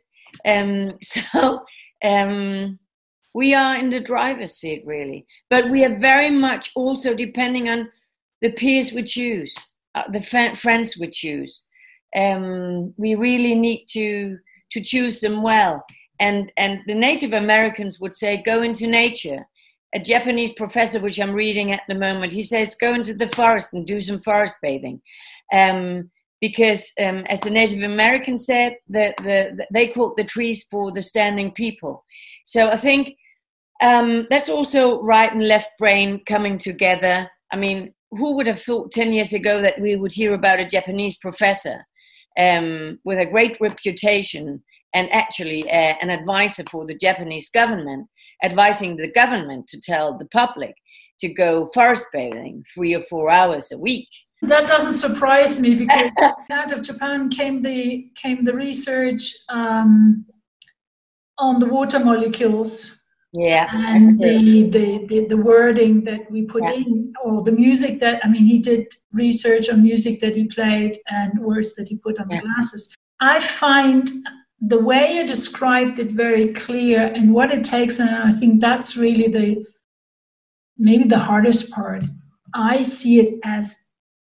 Um, 0.46 0.98
so 1.02 1.64
um, 2.04 2.80
we 3.36 3.54
are 3.54 3.76
in 3.76 3.90
the 3.90 4.00
driver's 4.00 4.56
seat, 4.56 4.84
really. 4.86 5.26
But 5.50 5.70
we 5.70 5.84
are 5.86 5.98
very 5.98 6.30
much 6.30 6.72
also 6.76 7.14
depending 7.14 7.70
on 7.70 7.92
the 8.42 8.52
peers 8.52 8.94
we 8.94 9.04
choose, 9.04 9.56
uh, 9.96 10.04
the 10.10 10.22
friends 10.22 10.98
we 11.00 11.08
choose. 11.10 11.68
Um, 12.16 12.94
we 12.98 13.16
really 13.16 13.56
need 13.56 13.86
to 13.90 14.38
to 14.72 14.82
choose 14.82 15.22
them 15.22 15.42
well. 15.42 15.84
And 16.20 16.52
and 16.58 16.82
the 16.88 16.96
Native 16.96 17.34
Americans 17.34 18.00
would 18.00 18.14
say, 18.14 18.42
go 18.42 18.62
into 18.62 18.88
nature. 18.88 19.46
A 19.96 20.00
Japanese 20.00 20.52
professor, 20.54 21.00
which 21.00 21.20
I'm 21.20 21.34
reading 21.34 21.72
at 21.72 21.84
the 21.88 21.96
moment, 21.96 22.34
he 22.34 22.42
says, 22.42 22.76
go 22.76 22.96
into 22.96 23.14
the 23.14 23.30
forest 23.30 23.70
and 23.74 23.86
do 23.86 24.02
some 24.02 24.22
forest 24.22 24.56
bathing. 24.62 25.02
Um, 25.54 26.10
because, 26.42 26.92
um, 27.00 27.20
as 27.30 27.42
the 27.42 27.52
Native 27.52 27.84
American 27.84 28.38
said, 28.38 28.76
the, 28.90 29.14
the, 29.20 29.54
the, 29.56 29.68
they 29.72 29.88
called 29.88 30.18
the 30.18 30.24
trees 30.24 30.64
for 30.70 30.92
the 30.92 31.02
standing 31.02 31.52
people. 31.52 32.04
So 32.44 32.70
I 32.70 32.76
think 32.76 33.16
um, 33.82 34.28
that's 34.30 34.50
also 34.50 35.00
right 35.02 35.32
and 35.32 35.48
left 35.48 35.70
brain 35.80 36.22
coming 36.26 36.58
together. 36.58 37.30
I 37.52 37.56
mean, 37.56 37.94
who 38.12 38.36
would 38.36 38.48
have 38.48 38.62
thought 38.62 38.92
10 38.92 39.14
years 39.14 39.32
ago 39.32 39.62
that 39.62 39.80
we 39.80 39.96
would 39.96 40.12
hear 40.12 40.34
about 40.34 40.60
a 40.60 40.68
Japanese 40.68 41.18
professor 41.18 41.86
um, 42.38 43.00
with 43.04 43.20
a 43.20 43.26
great 43.26 43.58
reputation 43.60 44.64
and 44.94 45.12
actually 45.12 45.70
uh, 45.70 45.96
an 46.02 46.10
advisor 46.10 46.64
for 46.70 46.86
the 46.86 46.96
Japanese 46.96 47.50
government, 47.50 48.08
advising 48.44 48.98
the 48.98 49.12
government 49.12 49.68
to 49.68 49.82
tell 49.82 50.18
the 50.18 50.26
public 50.26 50.76
to 51.20 51.30
go 51.30 51.68
forest 51.74 52.06
bathing 52.12 52.64
three 52.74 52.94
or 52.94 53.02
four 53.02 53.32
hours 53.32 53.72
a 53.72 53.78
week. 53.78 54.10
That 54.42 54.68
doesn't 54.68 54.94
surprise 54.94 55.60
me 55.60 55.74
because 55.74 56.12
out 56.52 56.74
of 56.74 56.82
Japan 56.82 57.30
came 57.30 57.62
the 57.62 58.10
came 58.16 58.44
the 58.44 58.54
research 58.54 59.34
um, 59.50 60.26
on 61.38 61.60
the 61.60 61.66
water 61.66 62.00
molecules 62.00 63.03
yeah 63.34 63.68
and 63.74 64.20
the, 64.20 64.70
the, 64.70 65.06
the 65.08 65.26
the 65.26 65.38
wording 65.38 66.04
that 66.04 66.30
we 66.30 66.44
put 66.44 66.62
yeah. 66.62 66.74
in 66.74 67.14
or 67.24 67.42
the 67.42 67.52
music 67.52 68.00
that 68.00 68.24
i 68.24 68.28
mean 68.28 68.46
he 68.46 68.60
did 68.60 68.88
research 69.12 69.70
on 69.70 69.82
music 69.82 70.22
that 70.22 70.36
he 70.36 70.46
played 70.48 70.98
and 71.08 71.40
words 71.40 71.74
that 71.74 71.88
he 71.88 71.98
put 71.98 72.20
on 72.20 72.30
yeah. 72.30 72.40
the 72.40 72.44
glasses 72.44 72.96
i 73.20 73.40
find 73.40 74.12
the 74.62 74.80
way 74.80 75.16
you 75.16 75.28
described 75.28 75.98
it 75.98 76.12
very 76.12 76.54
clear 76.54 77.08
and 77.16 77.34
what 77.34 77.52
it 77.52 77.64
takes 77.64 78.00
and 78.00 78.10
i 78.12 78.32
think 78.32 78.62
that's 78.62 78.96
really 78.96 79.28
the 79.28 79.66
maybe 80.78 81.04
the 81.04 81.18
hardest 81.18 81.72
part 81.72 82.04
i 82.54 82.84
see 82.84 83.20
it 83.20 83.40
as 83.44 83.76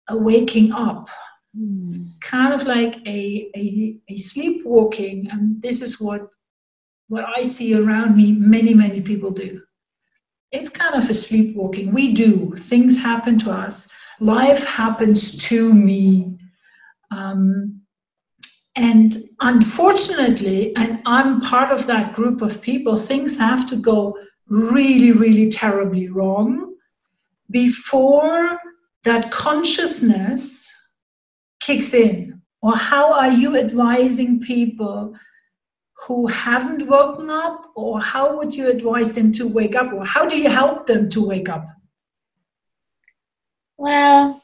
a 0.08 0.16
waking 0.16 0.72
up 0.72 1.10
mm. 1.58 2.10
kind 2.20 2.54
of 2.54 2.64
like 2.64 2.96
a, 3.06 3.50
a, 3.56 3.96
a 4.08 4.16
sleepwalking 4.16 5.28
and 5.30 5.60
this 5.62 5.82
is 5.82 6.00
what 6.00 6.30
what 7.10 7.24
I 7.36 7.42
see 7.54 7.70
around 7.74 8.10
me, 8.20 8.26
many, 8.54 8.72
many 8.84 9.00
people 9.10 9.32
do. 9.44 9.50
It's 10.56 10.70
kind 10.82 10.94
of 11.00 11.10
a 11.10 11.14
sleepwalking. 11.14 11.92
We 11.92 12.04
do. 12.24 12.32
Things 12.70 13.02
happen 13.08 13.38
to 13.40 13.50
us. 13.64 13.76
Life 14.20 14.64
happens 14.64 15.20
to 15.48 15.60
me. 15.88 16.04
Um, 17.18 17.82
And 18.76 19.10
unfortunately, 19.52 20.60
and 20.80 20.90
I'm 21.16 21.40
part 21.52 21.70
of 21.76 21.82
that 21.86 22.14
group 22.18 22.38
of 22.46 22.60
people, 22.70 22.96
things 22.96 23.32
have 23.48 23.62
to 23.70 23.76
go 23.76 23.98
really, 24.48 25.12
really 25.22 25.48
terribly 25.62 26.06
wrong 26.16 26.48
before 27.50 28.58
that 29.08 29.30
consciousness 29.30 30.44
kicks 31.60 31.94
in? 31.94 32.42
Or 32.62 32.76
how 32.76 33.12
are 33.12 33.32
you 33.42 33.56
advising 33.56 34.40
people 34.40 35.16
who 36.02 36.26
haven't 36.26 36.88
woken 36.88 37.30
up? 37.30 37.70
Or 37.74 38.00
how 38.00 38.36
would 38.36 38.54
you 38.54 38.70
advise 38.70 39.14
them 39.14 39.32
to 39.32 39.46
wake 39.46 39.74
up? 39.74 39.92
Or 39.92 40.04
how 40.04 40.26
do 40.26 40.36
you 40.36 40.48
help 40.48 40.86
them 40.86 41.08
to 41.10 41.26
wake 41.26 41.48
up? 41.48 41.66
Well, 43.76 44.42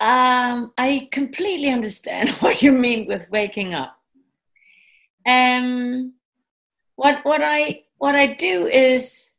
um, 0.00 0.72
I 0.78 1.08
completely 1.10 1.70
understand 1.70 2.28
what 2.40 2.62
you 2.62 2.72
mean 2.72 3.06
with 3.06 3.30
waking 3.30 3.74
up. 3.74 3.96
Um, 5.26 6.14
what 6.96 7.24
what 7.24 7.42
I 7.42 7.82
what 7.98 8.14
I 8.14 8.34
do 8.34 8.66
is 8.66 9.32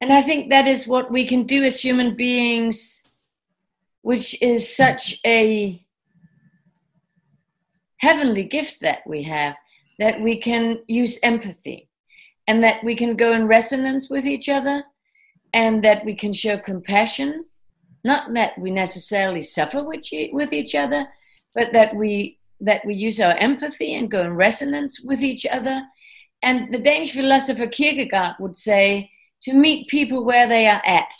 and 0.00 0.12
I 0.12 0.20
think 0.20 0.50
that 0.50 0.66
is 0.66 0.86
what 0.86 1.10
we 1.10 1.24
can 1.24 1.44
do 1.44 1.64
as 1.64 1.80
human 1.80 2.14
beings, 2.14 3.02
which 4.02 4.40
is 4.42 4.76
such 4.76 5.18
a 5.24 5.83
heavenly 8.06 8.44
gift 8.56 8.76
that 8.80 9.02
we 9.06 9.22
have, 9.22 9.54
that 9.98 10.20
we 10.20 10.34
can 10.48 10.64
use 10.86 11.18
empathy 11.22 11.88
and 12.46 12.62
that 12.64 12.82
we 12.84 12.94
can 12.94 13.16
go 13.16 13.32
in 13.32 13.46
resonance 13.46 14.10
with 14.10 14.26
each 14.26 14.48
other 14.48 14.84
and 15.52 15.82
that 15.82 16.04
we 16.04 16.14
can 16.14 16.32
show 16.32 16.56
compassion. 16.58 17.30
Not 18.02 18.34
that 18.34 18.58
we 18.58 18.70
necessarily 18.70 19.40
suffer 19.40 19.82
with, 19.82 20.04
with 20.32 20.52
each 20.52 20.74
other, 20.74 21.06
but 21.54 21.72
that 21.72 21.94
we 21.96 22.38
that 22.60 22.84
we 22.86 22.94
use 22.94 23.18
our 23.20 23.36
empathy 23.48 23.94
and 23.94 24.10
go 24.10 24.22
in 24.22 24.34
resonance 24.46 24.94
with 25.08 25.22
each 25.22 25.44
other. 25.56 25.82
And 26.42 26.72
the 26.72 26.78
Danish 26.78 27.12
philosopher 27.12 27.66
Kierkegaard 27.66 28.36
would 28.38 28.56
say, 28.56 29.10
to 29.42 29.52
meet 29.52 29.88
people 29.88 30.24
where 30.24 30.48
they 30.48 30.66
are 30.66 30.82
at. 30.86 31.12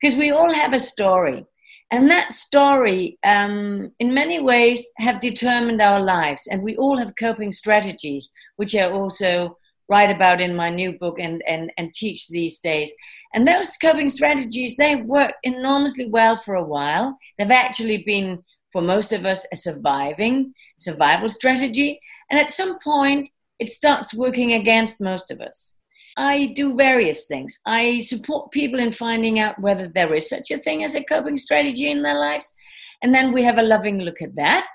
Because 0.00 0.16
we 0.16 0.30
all 0.30 0.52
have 0.52 0.72
a 0.72 0.78
story. 0.78 1.44
And 1.90 2.08
that 2.08 2.34
story, 2.34 3.18
um, 3.24 3.92
in 3.98 4.14
many 4.14 4.40
ways, 4.40 4.88
have 4.98 5.20
determined 5.20 5.82
our 5.82 6.00
lives. 6.00 6.46
And 6.46 6.62
we 6.62 6.76
all 6.76 6.98
have 6.98 7.14
coping 7.18 7.50
strategies, 7.50 8.30
which 8.56 8.74
I 8.76 8.88
also 8.88 9.56
write 9.88 10.10
about 10.10 10.40
in 10.40 10.54
my 10.54 10.70
new 10.70 10.92
book 10.92 11.18
and, 11.18 11.42
and, 11.48 11.72
and 11.76 11.92
teach 11.92 12.28
these 12.28 12.60
days. 12.60 12.92
And 13.34 13.46
those 13.46 13.76
coping 13.76 14.08
strategies, 14.08 14.76
they've 14.76 15.04
worked 15.04 15.34
enormously 15.42 16.08
well 16.08 16.36
for 16.36 16.54
a 16.54 16.64
while. 16.64 17.18
They've 17.38 17.50
actually 17.50 17.98
been, 17.98 18.44
for 18.72 18.82
most 18.82 19.12
of 19.12 19.26
us, 19.26 19.44
a 19.52 19.56
surviving 19.56 20.54
survival 20.78 21.28
strategy. 21.28 22.00
And 22.30 22.38
at 22.38 22.50
some 22.50 22.78
point, 22.78 23.30
it 23.58 23.68
starts 23.68 24.14
working 24.14 24.52
against 24.52 25.00
most 25.00 25.30
of 25.32 25.40
us. 25.40 25.74
I 26.20 26.48
do 26.48 26.76
various 26.76 27.26
things. 27.26 27.58
I 27.64 27.98
support 27.98 28.50
people 28.50 28.78
in 28.78 28.92
finding 28.92 29.38
out 29.38 29.58
whether 29.58 29.88
there 29.88 30.12
is 30.12 30.28
such 30.28 30.50
a 30.50 30.58
thing 30.58 30.84
as 30.84 30.94
a 30.94 31.02
coping 31.02 31.38
strategy 31.38 31.90
in 31.90 32.02
their 32.02 32.20
lives. 32.20 32.54
And 33.02 33.14
then 33.14 33.32
we 33.32 33.42
have 33.42 33.56
a 33.56 33.62
loving 33.62 34.00
look 34.02 34.20
at 34.20 34.36
that. 34.36 34.68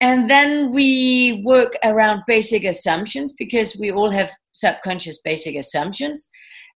And 0.00 0.28
then 0.28 0.72
we 0.72 1.40
work 1.44 1.74
around 1.84 2.24
basic 2.26 2.64
assumptions 2.64 3.32
because 3.38 3.78
we 3.78 3.92
all 3.92 4.10
have 4.10 4.32
subconscious 4.54 5.20
basic 5.20 5.54
assumptions, 5.54 6.28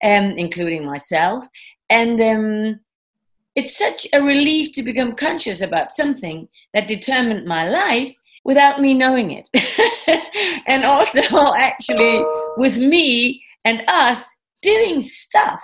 um, 0.04 0.34
including 0.38 0.86
myself. 0.86 1.48
And 1.90 2.22
um, 2.22 2.82
it's 3.56 3.78
such 3.78 4.06
a 4.12 4.22
relief 4.22 4.74
to 4.74 4.84
become 4.84 5.16
conscious 5.16 5.62
about 5.62 5.94
something 5.94 6.50
that 6.74 6.90
determined 6.90 7.46
my 7.46 7.70
life 7.70 8.14
without 8.44 8.82
me 8.82 8.94
knowing 8.94 9.32
it. 9.32 9.48
and 10.68 10.84
also, 10.84 11.22
actually, 11.58 12.22
with 12.58 12.78
me 12.78 13.42
and 13.66 13.84
us 13.88 14.38
doing 14.62 15.02
stuff. 15.02 15.62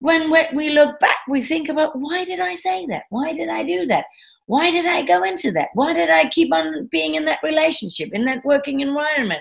When 0.00 0.30
we 0.54 0.70
look 0.70 1.00
back, 1.00 1.18
we 1.28 1.40
think 1.40 1.68
about 1.68 1.98
why 1.98 2.24
did 2.24 2.40
I 2.40 2.54
say 2.54 2.86
that? 2.86 3.04
Why 3.10 3.32
did 3.32 3.48
I 3.48 3.62
do 3.64 3.86
that? 3.86 4.04
Why 4.46 4.70
did 4.70 4.86
I 4.86 5.02
go 5.02 5.24
into 5.24 5.50
that? 5.52 5.70
Why 5.74 5.92
did 5.92 6.08
I 6.08 6.28
keep 6.28 6.54
on 6.54 6.88
being 6.92 7.16
in 7.16 7.24
that 7.24 7.40
relationship, 7.42 8.10
in 8.12 8.24
that 8.26 8.44
working 8.44 8.80
environment? 8.80 9.40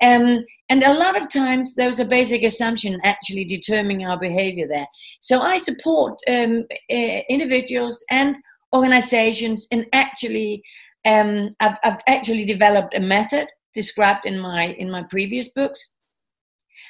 Um, 0.00 0.44
and 0.70 0.82
a 0.82 0.94
lot 0.94 1.20
of 1.20 1.28
times, 1.28 1.74
there's 1.74 1.98
a 1.98 2.04
basic 2.04 2.42
assumption 2.42 2.98
actually 3.04 3.44
determining 3.44 4.06
our 4.06 4.18
behavior 4.18 4.66
there. 4.66 4.86
So 5.20 5.40
I 5.40 5.58
support 5.58 6.18
um, 6.28 6.64
uh, 6.90 7.20
individuals 7.28 8.02
and 8.10 8.36
organizations 8.74 9.66
in 9.70 9.86
actually, 9.92 10.62
um, 11.04 11.54
I've, 11.60 11.76
I've 11.84 12.00
actually 12.06 12.46
developed 12.46 12.94
a 12.94 13.00
method 13.00 13.48
described 13.74 14.24
in 14.24 14.38
my 14.38 14.68
in 14.78 14.90
my 14.90 15.02
previous 15.02 15.48
books 15.52 15.97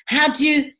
how 0.09 0.33
to 0.33 0.71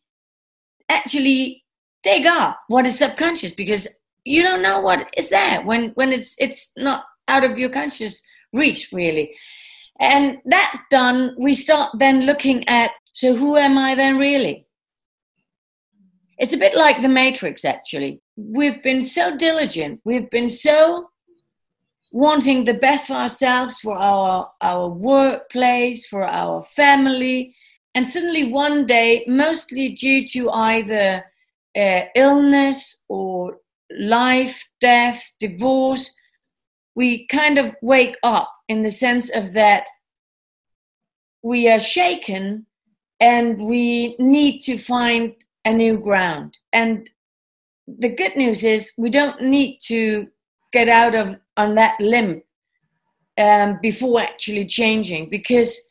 actually 0.89 1.65
dig 2.03 2.27
up 2.27 2.59
what 2.69 2.87
is 2.87 2.99
subconscious? 2.99 3.53
Because 3.53 3.87
you 4.25 4.43
don't 4.43 4.63
know 4.63 4.81
what 4.81 5.09
is 5.17 5.31
there 5.31 5.63
when 5.63 5.91
when 5.91 6.13
it's 6.13 6.35
it's 6.39 6.73
not 6.77 7.05
out 7.29 7.45
of 7.45 7.59
your 7.59 7.71
conscious 7.71 8.23
reach 8.53 8.91
really. 8.93 9.35
And 10.01 10.39
that 10.47 10.83
done 10.91 11.35
we 11.39 11.55
start 11.55 11.99
then 11.99 12.27
looking 12.27 12.67
at 12.69 12.91
so 13.13 13.35
who 13.35 13.57
am 13.57 13.77
i 13.79 13.95
then 13.95 14.17
really? 14.19 14.67
It's 16.39 16.53
a 16.53 16.59
bit 16.59 16.77
like 16.77 17.03
the 17.03 17.09
matrix 17.09 17.65
actually. 17.65 18.23
We've 18.37 18.83
been 18.83 19.03
so 19.03 19.37
diligent. 19.37 20.01
We've 20.05 20.31
been 20.31 20.49
so 20.49 21.11
wanting 22.13 22.65
the 22.65 22.75
best 22.75 23.09
for 23.09 23.15
ourselves 23.15 23.81
for 23.81 23.97
our 23.97 24.51
our 24.63 24.89
workplace 24.89 26.07
for 26.07 26.25
our 26.25 26.63
family 26.63 27.55
and 27.99 28.07
suddenly 28.07 28.45
one 28.45 28.87
day, 28.87 29.25
mostly 29.27 29.89
due 29.89 30.25
to 30.29 30.53
either 30.53 31.25
uh, 31.77 32.03
illness 32.15 33.03
or 33.09 33.59
life, 33.91 34.69
death, 34.81 35.35
divorce, 35.41 36.15
we 36.95 37.27
kind 37.27 37.59
of 37.59 37.75
wake 37.83 38.15
up 38.23 38.55
in 38.69 38.85
the 38.85 38.91
sense 38.93 39.35
of 39.35 39.53
that 39.55 39.89
we 41.43 41.69
are 41.69 41.81
shaken 41.81 42.67
and 43.19 43.61
we 43.61 44.15
need 44.21 44.61
to 44.61 44.79
find 44.79 45.35
a 45.65 45.73
new 45.73 45.99
ground. 45.99 46.57
And 46.73 47.11
the 47.89 48.11
good 48.11 48.37
news 48.37 48.63
is 48.63 48.93
we 48.97 49.11
don't 49.11 49.43
need 49.43 49.79
to 49.87 50.29
get 50.73 50.89
out 50.89 51.17
of 51.17 51.37
on 51.57 51.75
that 51.75 51.99
limb 51.99 52.43
um, 53.37 53.81
before 53.83 54.21
actually 54.21 54.67
changing 54.67 55.31
because 55.31 55.88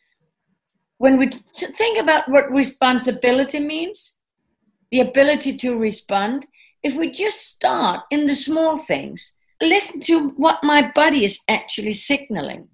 when 0.98 1.18
we 1.18 1.30
think 1.54 2.00
about 2.00 2.30
what 2.30 2.52
responsibility 2.52 3.60
means, 3.60 4.22
the 4.92 5.00
ability 5.00 5.56
to 5.58 5.78
respond, 5.78 6.46
if 6.84 6.96
we 6.96 7.10
just 7.10 7.46
start 7.46 8.02
in 8.12 8.26
the 8.26 8.36
small 8.36 8.78
things, 8.78 9.34
listen 9.62 10.00
to 10.02 10.30
what 10.30 10.64
my 10.64 10.92
body 10.94 11.24
is 11.26 11.40
actually 11.48 11.94
signaling, 11.94 12.68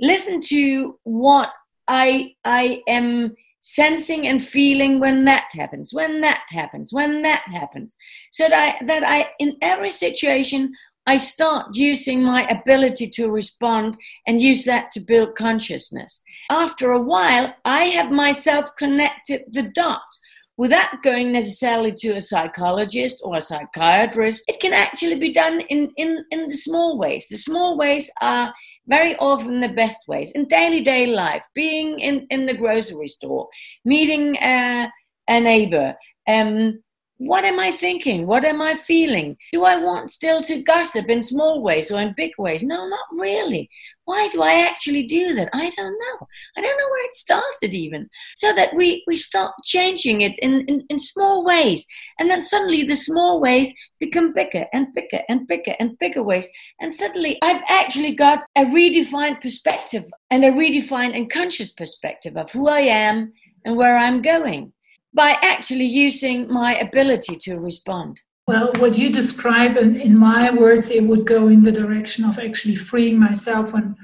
listen 0.00 0.40
to 0.40 0.98
what 1.04 1.50
I, 1.86 2.34
I 2.44 2.82
am 2.86 3.34
sensing 3.60 4.26
and 4.26 4.42
feeling 4.42 5.00
when 5.00 5.24
that 5.24 5.48
happens, 5.52 5.92
when 5.92 6.20
that 6.20 6.42
happens, 6.50 6.92
when 6.92 7.22
that 7.22 7.42
happens. 7.46 7.96
So 8.30 8.48
that 8.48 8.78
I, 8.80 8.84
that 8.86 9.02
I, 9.02 9.30
in 9.38 9.56
every 9.62 9.90
situation, 9.90 10.72
I 11.08 11.16
start 11.16 11.74
using 11.74 12.22
my 12.22 12.46
ability 12.48 13.08
to 13.16 13.30
respond 13.30 13.96
and 14.26 14.42
use 14.42 14.64
that 14.66 14.90
to 14.92 15.00
build 15.00 15.36
consciousness. 15.36 16.22
After 16.50 16.92
a 16.92 17.00
while, 17.00 17.54
I 17.64 17.84
have 17.86 18.10
myself 18.10 18.76
connected 18.76 19.44
the 19.50 19.62
dots 19.62 20.20
without 20.58 21.02
going 21.02 21.32
necessarily 21.32 21.92
to 21.92 22.10
a 22.10 22.20
psychologist 22.20 23.22
or 23.24 23.38
a 23.38 23.40
psychiatrist. 23.40 24.44
It 24.48 24.60
can 24.60 24.74
actually 24.74 25.14
be 25.14 25.32
done 25.32 25.62
in, 25.70 25.90
in, 25.96 26.26
in 26.30 26.46
the 26.46 26.56
small 26.58 26.98
ways. 26.98 27.28
The 27.28 27.38
small 27.38 27.78
ways 27.78 28.10
are 28.20 28.52
very 28.86 29.16
often 29.16 29.60
the 29.60 29.70
best 29.70 30.08
ways 30.08 30.32
in 30.32 30.46
daily 30.46 30.82
day 30.82 31.06
life, 31.06 31.46
being 31.54 32.00
in, 32.00 32.26
in 32.28 32.44
the 32.44 32.52
grocery 32.52 33.08
store, 33.08 33.48
meeting 33.82 34.36
uh, 34.36 34.88
a 35.26 35.40
neighbor, 35.40 35.94
um, 36.28 36.82
what 37.18 37.44
am 37.44 37.58
I 37.58 37.72
thinking? 37.72 38.28
What 38.28 38.44
am 38.44 38.62
I 38.62 38.74
feeling? 38.74 39.36
Do 39.52 39.64
I 39.64 39.74
want 39.74 40.12
still 40.12 40.40
to 40.42 40.62
gossip 40.62 41.08
in 41.08 41.20
small 41.20 41.60
ways 41.60 41.90
or 41.90 42.00
in 42.00 42.14
big 42.16 42.30
ways? 42.38 42.62
No, 42.62 42.86
not 42.88 43.06
really. 43.12 43.68
Why 44.04 44.28
do 44.28 44.40
I 44.40 44.60
actually 44.60 45.02
do 45.02 45.34
that? 45.34 45.50
I 45.52 45.70
don't 45.76 45.98
know. 45.98 46.28
I 46.56 46.60
don't 46.60 46.78
know 46.78 46.88
where 46.88 47.06
it 47.06 47.14
started 47.14 47.74
even. 47.74 48.08
So 48.36 48.52
that 48.52 48.72
we, 48.74 49.02
we 49.08 49.16
start 49.16 49.52
changing 49.64 50.20
it 50.20 50.38
in, 50.38 50.60
in, 50.68 50.86
in 50.88 50.98
small 51.00 51.44
ways. 51.44 51.84
And 52.20 52.30
then 52.30 52.40
suddenly 52.40 52.84
the 52.84 52.94
small 52.94 53.40
ways 53.40 53.74
become 53.98 54.32
bigger 54.32 54.66
and 54.72 54.94
bigger 54.94 55.20
and 55.28 55.46
bigger 55.48 55.74
and 55.80 55.98
bigger 55.98 56.22
ways. 56.22 56.48
And 56.80 56.92
suddenly 56.92 57.36
I've 57.42 57.62
actually 57.68 58.14
got 58.14 58.44
a 58.56 58.62
redefined 58.62 59.40
perspective 59.40 60.04
and 60.30 60.44
a 60.44 60.52
redefined 60.52 61.16
and 61.16 61.28
conscious 61.28 61.72
perspective 61.72 62.36
of 62.36 62.52
who 62.52 62.68
I 62.68 62.80
am 62.80 63.32
and 63.64 63.76
where 63.76 63.96
I'm 63.96 64.22
going 64.22 64.72
by 65.14 65.36
actually 65.42 65.86
using 65.86 66.52
my 66.52 66.76
ability 66.76 67.36
to 67.36 67.58
respond. 67.58 68.20
Well, 68.46 68.72
what 68.78 68.96
you 68.96 69.10
describe, 69.10 69.76
in, 69.76 70.00
in 70.00 70.16
my 70.16 70.50
words, 70.50 70.90
it 70.90 71.02
would 71.02 71.26
go 71.26 71.48
in 71.48 71.62
the 71.62 71.72
direction 71.72 72.24
of 72.24 72.38
actually 72.38 72.76
freeing 72.76 73.18
myself 73.18 73.74
and 73.74 73.94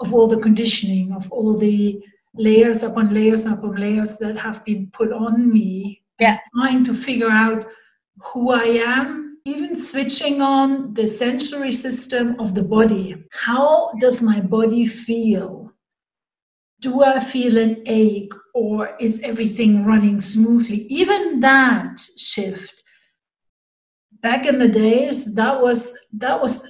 of 0.00 0.12
all 0.12 0.28
the 0.28 0.36
conditioning, 0.40 1.12
of 1.12 1.30
all 1.32 1.56
the 1.56 2.02
layers 2.34 2.82
upon 2.82 3.14
layers 3.14 3.46
upon 3.46 3.76
layers 3.76 4.18
that 4.18 4.36
have 4.36 4.64
been 4.64 4.90
put 4.92 5.12
on 5.12 5.50
me. 5.50 6.02
Yeah. 6.20 6.38
Trying 6.54 6.84
to 6.84 6.94
figure 6.94 7.30
out 7.30 7.66
who 8.18 8.50
I 8.50 8.64
am, 8.64 9.38
even 9.44 9.76
switching 9.76 10.42
on 10.42 10.92
the 10.94 11.06
sensory 11.06 11.72
system 11.72 12.38
of 12.38 12.54
the 12.54 12.62
body. 12.62 13.24
How 13.32 13.92
does 14.00 14.20
my 14.20 14.40
body 14.40 14.86
feel? 14.86 15.67
Do 16.80 17.02
I 17.02 17.20
feel 17.20 17.58
an 17.58 17.82
ache 17.86 18.32
or 18.54 18.96
is 19.00 19.20
everything 19.22 19.84
running 19.84 20.20
smoothly? 20.20 20.86
Even 20.88 21.40
that 21.40 22.00
shift 22.16 22.78
back 24.22 24.46
in 24.46 24.58
the 24.58 24.68
days 24.68 25.34
that 25.34 25.60
was 25.60 25.96
that 26.12 26.40
was 26.40 26.68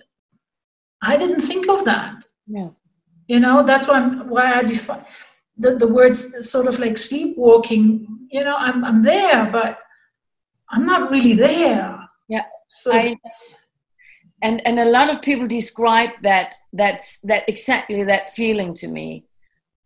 i 1.03 1.17
didn't 1.17 1.41
think 1.41 1.69
of 1.69 1.85
that. 1.85 2.25
Yeah 2.47 2.71
you 3.29 3.41
know 3.41 3.63
that's 3.63 3.87
why 3.87 3.97
I'm, 4.01 4.29
why 4.29 4.55
i 4.55 4.63
define 4.63 5.05
the, 5.57 5.77
the 5.77 5.87
words 5.87 6.51
sort 6.51 6.67
of 6.67 6.79
like 6.79 6.97
sleepwalking 6.97 8.07
you 8.31 8.43
know 8.43 8.57
i'm 8.57 8.85
i'm 8.85 9.03
there 9.03 9.51
but 9.51 9.79
i'm 10.71 10.87
not 10.87 11.11
really 11.11 11.35
there. 11.35 12.09
Yeah 12.29 12.45
so 12.69 12.93
I, 12.93 13.17
and 14.43 14.67
and 14.67 14.79
a 14.81 14.85
lot 14.85 15.11
of 15.11 15.23
people 15.23 15.47
describe 15.47 16.11
that 16.23 16.55
that's 16.73 17.21
that 17.23 17.49
exactly 17.49 18.05
that 18.05 18.31
feeling 18.35 18.75
to 18.75 18.89
me 18.89 19.25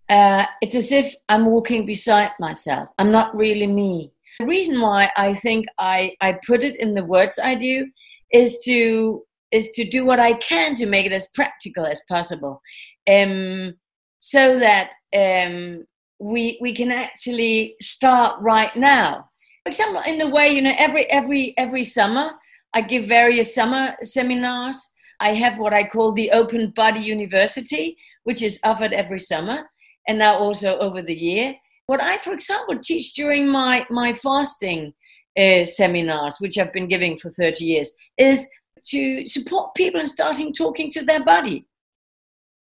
uh, 0.09 0.45
it's 0.61 0.75
as 0.75 0.93
if 0.93 1.15
i'm 1.29 1.47
walking 1.47 1.87
beside 1.87 2.31
myself 2.41 2.89
i'm 2.99 3.11
not 3.11 3.35
really 3.37 3.67
me 3.67 4.13
the 4.39 4.47
reason 4.47 4.81
why 4.81 5.11
I 5.17 5.35
think 5.35 5.67
I, 5.79 6.17
I 6.21 6.39
put 6.47 6.65
it 6.65 6.77
in 6.77 6.95
the 6.95 7.05
words 7.05 7.39
I 7.39 7.55
do 7.55 7.89
is 8.33 8.63
to 8.65 9.23
is 9.51 9.71
to 9.73 9.85
do 9.85 10.07
what 10.07 10.19
I 10.19 10.33
can 10.35 10.75
to 10.77 10.87
make 10.87 11.05
it 11.05 11.13
as 11.13 11.29
practical 11.35 11.85
as 11.85 12.03
possible, 12.09 12.63
um, 13.09 13.75
so 14.19 14.59
that 14.59 14.95
um, 15.15 15.85
we 16.19 16.59
we 16.61 16.75
can 16.75 16.91
actually 16.91 17.77
start 17.81 18.41
right 18.41 18.75
now. 18.75 19.29
For 19.65 19.69
example, 19.69 20.03
in 20.07 20.19
the 20.19 20.29
way 20.29 20.49
you 20.49 20.63
know 20.63 20.75
every 20.79 21.05
every 21.11 21.57
every 21.59 21.85
summer 21.85 22.33
I 22.73 22.81
give 22.81 23.05
various 23.05 23.55
summer 23.55 23.95
seminars. 24.03 24.91
I 25.21 25.35
have 25.35 25.59
what 25.59 25.73
I 25.73 25.85
call 25.85 26.13
the 26.13 26.33
Open 26.33 26.71
Body 26.71 27.01
University, 27.01 27.97
which 28.25 28.43
is 28.43 28.59
offered 28.65 28.93
every 28.93 29.21
summer 29.21 29.69
and 30.07 30.19
now 30.19 30.37
also 30.37 30.79
over 30.79 31.03
the 31.03 31.15
year. 31.15 31.55
What 31.87 32.03
I, 32.03 32.19
for 32.19 32.33
example, 32.33 32.79
teach 32.79 33.15
during 33.15 33.49
my, 33.49 33.87
my 33.91 34.15
fasting 34.15 34.95
uh, 35.39 35.65
seminars, 35.65 36.39
which 36.39 36.59
I've 36.59 36.73
been 36.73 36.89
giving 36.89 37.19
for 37.19 37.31
30 37.31 37.65
years, 37.65 37.95
is 38.17 38.47
to 38.85 39.27
support 39.27 39.75
people 39.75 40.01
in 40.01 40.07
starting 40.07 40.53
talking 40.53 40.91
to 40.91 41.05
their 41.05 41.25
body, 41.25 41.67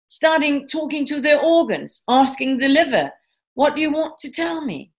starting 0.07 0.67
talking 0.67 1.05
to 1.05 1.19
their 1.19 1.39
organs, 1.39 2.01
asking 2.07 2.57
the 2.57 2.67
liver, 2.67 3.11
What 3.53 3.75
do 3.75 3.81
you 3.81 3.91
want 3.91 4.17
to 4.19 4.31
tell 4.31 4.61
me? 4.61 4.91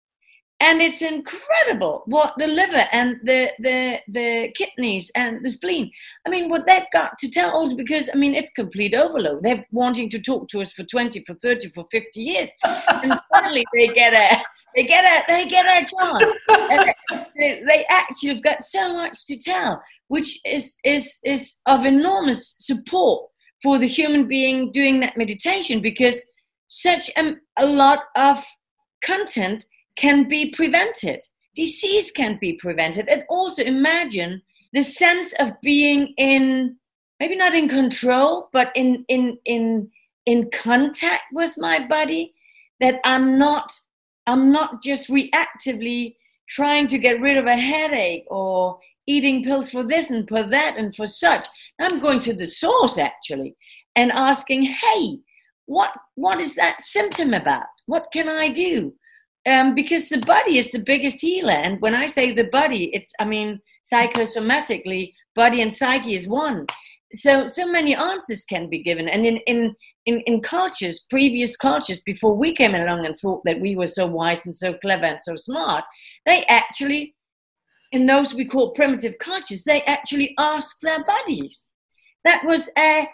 And 0.60 0.82
it's 0.82 1.02
incredible 1.02 2.04
what 2.08 2.34
the 2.38 2.48
liver 2.48 2.86
and 2.92 3.18
the 3.24 3.50
the 3.60 4.00
the 4.08 4.52
kidneys 4.56 5.12
and 5.16 5.46
the 5.46 5.50
spleen. 5.50 5.92
I 6.26 6.30
mean 6.30 6.50
what 6.50 6.66
they've 6.66 6.92
got 6.92 7.18
to 7.20 7.30
tell 7.30 7.62
us 7.62 7.74
because 7.74 8.10
i 8.14 8.18
mean 8.18 8.34
it's 8.34 8.52
complete 8.52 8.96
overload. 8.96 9.44
They're 9.44 9.66
wanting 9.72 10.10
to 10.10 10.20
talk 10.20 10.48
to 10.50 10.62
us 10.62 10.72
for 10.72 10.84
20 10.84 11.24
for 11.26 11.36
30 11.36 11.70
for 11.70 11.86
50 11.92 12.22
years. 12.22 12.50
And 12.64 13.20
finally 13.34 13.66
they 13.74 13.88
get 13.90 14.14
a 14.14 14.42
they 14.76 14.84
get 14.84 15.06
a 15.06 15.24
they 15.32 15.48
get 15.48 15.66
a 15.66 15.86
chance. 15.86 16.26
So 17.30 17.40
they 17.40 17.86
actually 17.90 18.30
have 18.30 18.44
got 18.44 18.64
so 18.64 18.94
much 18.94 19.26
to 19.26 19.38
tell 19.38 19.82
which 20.08 20.40
is 20.46 20.76
is 20.84 21.20
is 21.24 21.58
of 21.66 21.86
enormous 21.86 22.56
support 22.60 23.30
for 23.62 23.78
the 23.78 23.88
human 23.88 24.28
being 24.28 24.72
doing 24.72 25.00
that 25.02 25.18
meditation 25.18 25.82
because 25.82 26.24
such 26.68 27.10
a, 27.18 27.36
a 27.58 27.66
lot 27.66 28.00
of 28.16 28.44
content 29.04 29.66
can 29.98 30.28
be 30.28 30.52
prevented. 30.52 31.22
Disease 31.56 32.12
can 32.12 32.38
be 32.40 32.54
prevented. 32.54 33.08
And 33.10 33.24
also 33.30 33.64
imagine 33.64 34.42
the 34.74 34.84
sense 34.84 35.34
of 35.34 35.60
being 35.62 36.14
in, 36.18 36.78
maybe 37.20 37.36
not 37.36 37.54
in 37.54 37.68
control, 37.68 38.50
but 38.54 38.72
in, 38.76 39.04
in, 39.08 39.38
in, 39.46 39.90
in 40.26 40.50
contact 40.52 41.24
with 41.34 41.58
my 41.58 41.86
body, 41.88 42.34
that 42.80 43.00
I'm 43.04 43.40
not, 43.40 43.72
I'm 44.28 44.52
not 44.52 44.84
just 44.84 45.10
reactively 45.10 46.16
trying 46.50 46.88
to 46.88 46.98
get 46.98 47.20
rid 47.20 47.38
of 47.38 47.46
a 47.46 47.56
headache 47.58 48.26
or 48.28 48.80
eating 49.08 49.44
pills 49.44 49.70
for 49.70 49.84
this 49.84 50.12
and 50.12 50.28
for 50.28 50.44
that 50.44 50.76
and 50.78 50.96
for 50.96 51.08
such. 51.08 51.48
I'm 51.80 52.00
going 52.00 52.20
to 52.20 52.34
the 52.34 52.46
source 52.46 52.98
actually 52.98 53.56
and 53.96 54.12
asking, 54.12 54.64
hey, 54.64 55.20
what 55.66 55.92
what 56.16 56.40
is 56.40 56.56
that 56.56 56.82
symptom 56.82 57.34
about? 57.34 57.66
What 57.86 58.08
can 58.12 58.30
I 58.30 58.50
do? 58.50 58.94
Um, 59.48 59.74
because 59.74 60.10
the 60.10 60.20
body 60.20 60.58
is 60.58 60.72
the 60.72 60.84
biggest 60.86 61.22
healer. 61.22 61.54
And 61.54 61.80
when 61.82 61.96
I 61.96 62.06
say 62.06 62.32
the 62.34 62.46
body, 62.46 62.92
it's, 62.94 63.14
I 63.20 63.26
mean, 63.26 63.60
psychosomatically, 63.92 65.14
body 65.36 65.62
and 65.62 65.74
psyche 65.74 66.14
is 66.14 66.28
one. 66.28 66.66
So, 67.14 67.46
so 67.46 67.66
many 67.66 67.96
answers 67.96 68.44
can 68.44 68.70
be 68.70 68.84
given. 68.84 69.08
And 69.08 69.26
in, 69.26 69.38
in, 69.48 69.74
in, 70.06 70.20
in 70.22 70.42
cultures, 70.42 71.06
previous 71.10 71.56
cultures, 71.56 72.02
before 72.02 72.36
we 72.36 72.54
came 72.54 72.76
along 72.76 73.06
and 73.06 73.16
thought 73.16 73.42
that 73.46 73.62
we 73.62 73.78
were 73.78 73.88
so 73.88 74.06
wise 74.06 74.46
and 74.46 74.56
so 74.56 74.74
clever 74.74 75.06
and 75.06 75.22
so 75.22 75.38
smart, 75.38 75.86
they 76.26 76.44
actually, 76.50 77.16
in 77.94 78.06
those 78.06 78.34
we 78.34 78.44
call 78.44 78.72
primitive 78.72 79.18
cultures, 79.20 79.64
they 79.64 79.82
actually 79.84 80.34
asked 80.38 80.80
their 80.82 81.06
bodies. 81.06 81.72
That 82.26 82.44
was 82.46 82.70
a, 82.78 83.08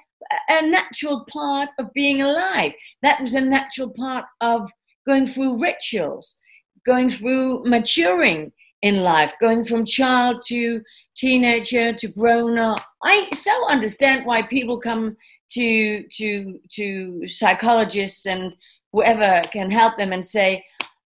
a 0.50 0.68
natural 0.68 1.26
part 1.32 1.70
of 1.78 1.94
being 1.94 2.22
alive. 2.24 2.72
That 3.04 3.22
was 3.22 3.36
a 3.36 3.42
natural 3.42 3.92
part 3.92 4.26
of 4.42 4.72
going 5.06 5.28
through 5.28 5.62
rituals, 5.62 6.38
going 6.86 7.10
through 7.10 7.64
maturing 7.66 8.52
in 8.82 8.98
life, 8.98 9.34
going 9.40 9.64
from 9.64 9.86
child 9.86 10.42
to 10.48 10.82
teenager 11.16 11.94
to 11.94 12.08
grown 12.10 12.58
up. 12.58 12.80
I 13.04 13.30
so 13.34 13.52
understand 13.70 14.26
why 14.26 14.42
people 14.44 14.80
come 14.80 15.18
to 15.52 16.04
to 16.04 16.60
to 16.72 17.28
psychologists 17.28 18.26
and 18.26 18.56
whoever 18.92 19.42
can 19.52 19.72
help 19.72 19.98
them 19.98 20.12
and 20.12 20.26
say, 20.26 20.64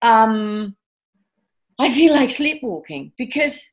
um, 0.03 0.77
I 1.79 1.91
feel 1.91 2.13
like 2.13 2.31
sleepwalking 2.31 3.13
because 3.17 3.73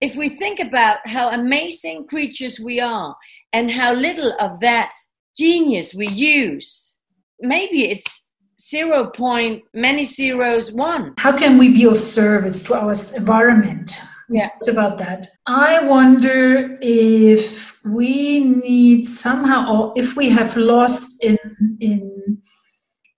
if 0.00 0.14
we 0.14 0.28
think 0.28 0.60
about 0.60 0.98
how 1.06 1.30
amazing 1.30 2.06
creatures 2.06 2.60
we 2.60 2.80
are 2.80 3.16
and 3.52 3.70
how 3.70 3.92
little 3.92 4.32
of 4.38 4.60
that 4.60 4.92
genius 5.36 5.94
we 5.94 6.06
use, 6.06 6.96
maybe 7.40 7.90
it's 7.90 8.27
zero 8.60 9.10
point 9.10 9.64
many 9.74 10.04
zeros 10.04 10.72
one. 10.72 11.14
How 11.18 11.36
can 11.36 11.58
we 11.58 11.72
be 11.72 11.84
of 11.84 12.00
service 12.00 12.62
to 12.64 12.74
our 12.74 12.92
environment? 13.16 14.00
We 14.28 14.38
yeah. 14.38 14.48
talked 14.48 14.68
about 14.68 14.98
that. 14.98 15.26
I 15.46 15.84
wonder 15.84 16.78
if 16.82 17.82
we 17.84 18.44
need 18.44 19.06
somehow 19.06 19.70
or 19.70 19.92
if 19.96 20.16
we 20.16 20.28
have 20.30 20.56
lost 20.56 21.12
in 21.22 21.38
in 21.80 22.42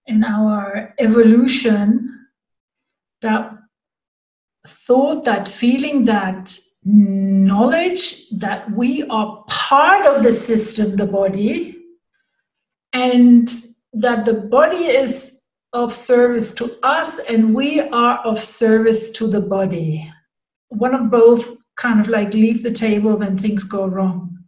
in 0.07 0.25
our 0.25 0.95
evolution 0.99 2.29
that 3.23 3.53
thought 4.67 5.25
that 5.25 5.49
feeling 5.49 6.05
that 6.05 6.57
knowledge 6.85 8.29
that 8.31 8.71
we 8.73 9.03
are 9.05 9.45
part 9.49 10.07
of 10.07 10.23
the 10.23 10.33
system 10.33 10.97
the 10.97 11.07
body 11.07 11.77
and 12.93 13.51
that 13.93 14.25
the 14.25 14.35
body 14.35 14.85
is 14.85 15.41
of 15.73 15.95
service 15.95 16.53
to 16.55 16.77
us 16.83 17.19
and 17.21 17.55
we 17.55 17.81
are 17.81 18.19
of 18.19 18.43
service 18.43 19.11
to 19.13 19.27
the 19.29 19.41
body. 19.41 20.11
One 20.69 20.95
of 20.95 21.11
both 21.11 21.57
kind 21.77 22.01
of 22.01 22.09
like 22.09 22.35
leave 22.35 22.63
the 22.63 22.73
table 22.73 23.17
when 23.17 23.39
things 23.39 23.65
go 23.65 23.87
wrong. 23.87 24.39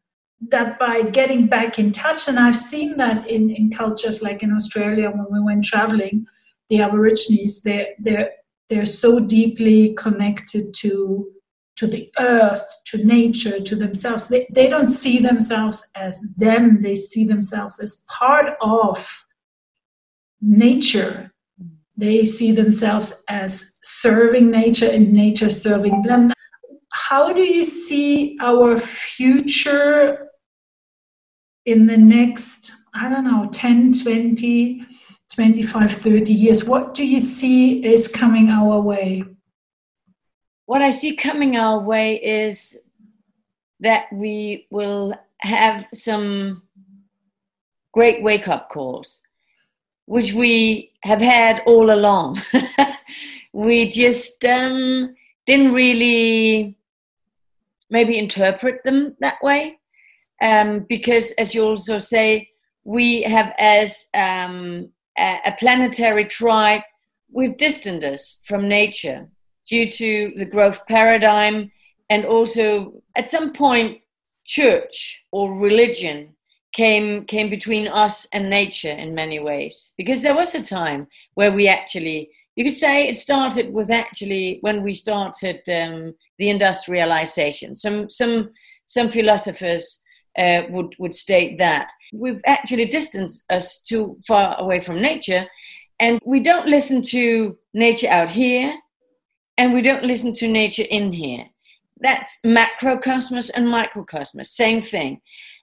That 0.49 0.79
by 0.79 1.03
getting 1.03 1.47
back 1.47 1.79
in 1.79 1.93
touch, 1.93 2.29
and 2.29 2.39
I've 2.39 2.59
seen 2.59 2.97
that 2.97 3.29
in, 3.31 3.51
in 3.51 3.71
cultures 3.71 4.23
like 4.23 4.43
in 4.43 4.53
Australia 4.53 5.11
when 5.11 5.27
we 5.31 5.41
went 5.41 5.65
traveling, 5.65 6.27
the 6.69 6.81
Aborigines, 6.81 7.63
they're, 7.63 7.89
they're, 8.01 8.31
they're 8.69 8.87
so 8.87 9.21
deeply 9.21 9.95
connected 9.95 10.75
to 10.79 11.29
to 11.77 11.87
the 11.87 12.13
earth, 12.19 12.63
to 12.85 13.05
nature, 13.05 13.59
to 13.59 13.75
themselves. 13.75 14.29
They, 14.29 14.47
they 14.53 14.69
don't 14.69 14.89
see 14.89 15.19
themselves 15.19 15.91
as 15.97 16.23
them, 16.37 16.83
they 16.83 16.95
see 16.95 17.25
themselves 17.25 17.81
as 17.81 18.05
part 18.09 18.55
of 18.61 19.25
nature. 20.43 21.33
They 21.97 22.25
see 22.25 22.53
themselves 22.53 23.23
as 23.29 23.73
serving 23.83 24.51
nature 24.51 24.91
and 24.91 25.13
nature 25.13 25.51
serving 25.51 26.03
them. 26.03 26.33
How 26.91 27.33
do 27.33 27.41
you 27.41 27.65
see 27.65 28.37
our 28.41 28.79
future 28.79 30.29
in 31.65 31.87
the 31.87 31.97
next, 31.97 32.73
I 32.95 33.09
don't 33.09 33.25
know, 33.25 33.49
10, 33.53 33.93
20, 34.03 34.85
25, 35.35 35.93
30 35.93 36.33
years? 36.33 36.69
What 36.69 36.95
do 36.95 37.07
you 37.07 37.21
see 37.21 37.85
is 37.85 38.09
coming 38.09 38.51
our 38.51 38.81
way? 38.81 39.25
What 40.67 40.83
I 40.83 40.91
see 40.91 41.17
coming 41.17 41.57
our 41.57 41.79
way 41.79 42.17
is 42.17 42.79
that 43.81 44.07
we 44.13 44.67
will 44.71 45.15
have 45.39 45.87
some 45.93 46.63
great 47.93 48.23
wake 48.23 48.49
up 48.49 48.71
calls, 48.71 49.23
which 50.13 50.35
we 50.35 50.93
have 51.05 51.23
had 51.23 51.63
all 51.65 51.91
along. 51.91 52.39
we 53.55 53.89
just 53.89 54.45
um, 54.45 55.15
didn't 55.47 55.73
really 55.73 56.77
maybe 57.89 58.19
interpret 58.19 58.85
them 58.85 59.17
that 59.21 59.43
way. 59.43 59.79
Um, 60.43 60.81
because, 60.81 61.33
as 61.39 61.55
you 61.55 61.65
also 61.65 61.99
say, 61.99 62.51
we 62.85 63.23
have, 63.23 63.55
as 63.59 64.09
um, 64.13 64.91
a, 65.17 65.39
a 65.47 65.53
planetary 65.59 66.27
tribe, 66.27 66.83
we've 67.31 67.57
distanced 67.57 68.05
us 68.05 68.41
from 68.45 68.69
nature 68.69 69.31
due 69.67 69.87
to 69.87 70.35
the 70.37 70.45
growth 70.45 70.85
paradigm 70.87 71.73
and 72.11 72.27
also 72.27 73.03
at 73.17 73.31
some 73.31 73.51
point 73.51 74.03
church 74.45 75.23
or 75.31 75.55
religion 75.55 76.35
came 76.73 77.25
came 77.27 77.51
between 77.51 77.89
us 77.89 78.27
and 78.33 78.49
nature 78.49 78.91
in 78.91 79.15
many 79.15 79.39
ways. 79.39 79.93
Because 79.97 80.23
there 80.23 80.35
was 80.35 80.55
a 80.55 80.63
time 80.63 81.07
where 81.35 81.53
we 81.53 81.69
actually 81.69 82.31
you 82.57 82.65
could 82.65 82.75
say 82.75 83.09
it 83.09 83.17
started 83.17 83.73
with 83.73 83.91
actually 83.91 84.59
when 84.61 84.83
we 84.83 84.93
started 84.93 85.61
um, 85.69 86.15
the 86.39 86.51
industrialization. 86.51 87.75
Some 87.75 88.11
some 88.11 88.51
some 88.85 89.11
philosophers 89.11 90.03
uh, 90.39 90.63
would 90.71 90.95
would 90.99 91.15
state 91.15 91.59
that. 91.59 91.93
We've 92.13 92.41
actually 92.47 92.87
distanced 92.87 93.45
us 93.51 93.81
too 93.81 94.19
far 94.27 94.59
away 94.59 94.81
from 94.81 95.01
nature 95.01 95.47
and 95.99 96.19
we 96.25 96.41
don't 96.41 96.67
listen 96.67 97.01
to 97.01 97.57
nature 97.75 98.09
out 98.09 98.31
here 98.31 98.75
and 99.57 99.73
we 99.73 99.83
don't 99.83 100.05
listen 100.05 100.33
to 100.35 100.49
nature 100.49 100.85
in 100.91 101.13
here. 101.13 101.47
That's 102.01 102.41
macrocosmos 102.45 103.51
and 103.55 103.67
microcosmos 103.67 104.47
same 104.47 104.83
thing. 104.83 105.21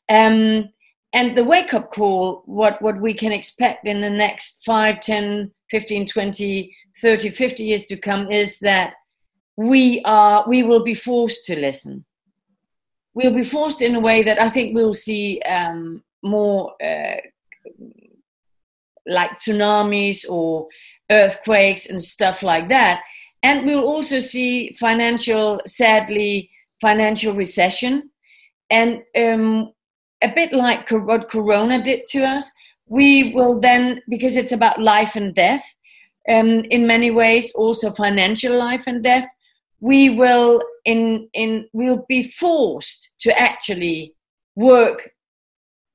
Um, 0.08 0.70
and 1.14 1.36
the 1.38 1.44
wake 1.44 1.74
up 1.74 1.92
call 1.92 2.44
what 2.46 2.82
what 2.82 3.00
we 3.02 3.14
can 3.14 3.32
expect 3.32 3.88
in 3.88 4.00
the 4.00 4.10
next 4.10 4.64
5 4.66 5.00
10 5.00 5.52
15 5.70 6.06
20 6.06 6.76
30 7.02 7.30
50 7.30 7.64
years 7.64 7.86
to 7.86 7.98
come 7.98 8.32
is 8.32 8.60
that 8.60 8.96
we 9.58 10.02
are 10.06 10.46
we 10.48 10.64
will 10.64 10.84
be 10.84 10.94
forced 10.94 11.46
to 11.46 11.56
listen. 11.56 12.06
We'll 13.14 13.34
be 13.34 13.44
forced 13.44 13.82
in 13.82 13.96
a 13.96 14.00
way 14.00 14.24
that 14.24 14.42
i 14.42 14.48
think 14.48 14.74
we'll 14.74 14.94
see 14.94 15.42
um, 15.42 16.04
more 16.24 16.76
uh, 16.82 17.18
like 19.06 19.32
tsunamis 19.32 20.30
or 20.30 20.68
earthquakes 21.12 21.90
and 21.90 22.02
stuff 22.02 22.44
like 22.44 22.70
that. 22.70 23.02
And 23.42 23.66
we'll 23.66 23.86
also 23.86 24.20
see 24.20 24.74
financial 24.74 25.62
sadly 25.66 26.52
financial 26.82 27.34
recession. 27.34 28.12
And 28.70 29.02
um, 29.18 29.74
a 30.22 30.30
bit 30.34 30.52
like 30.52 30.90
what 30.90 31.30
Corona 31.30 31.82
did 31.84 32.08
to 32.08 32.24
us, 32.24 32.52
we 32.88 33.34
will 33.34 33.60
then, 33.60 34.02
because 34.10 34.36
it's 34.36 34.52
about 34.52 34.82
life 34.82 35.16
and 35.16 35.34
death, 35.34 35.64
um, 36.28 36.64
in 36.70 36.86
many 36.86 37.12
ways, 37.12 37.54
also 37.56 37.92
financial 37.92 38.58
life 38.58 38.88
and 38.88 39.04
death, 39.04 39.28
we 39.80 40.10
will 40.10 40.62
in 40.86 41.30
in 41.34 41.68
we'll 41.72 42.06
be 42.10 42.24
forced 42.24 43.14
to 43.20 43.40
actually 43.40 44.14
work 44.56 45.12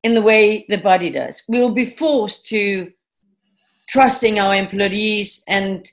in 0.03 0.15
the 0.15 0.23
way 0.23 0.65
the 0.69 0.79
body 0.79 1.11
does. 1.11 1.43
We 1.49 1.61
will 1.61 1.75
be 1.75 1.85
forced 1.85 2.47
to 2.47 2.91
trusting 3.89 4.39
our 4.39 4.55
employees 4.55 5.43
and 5.47 5.87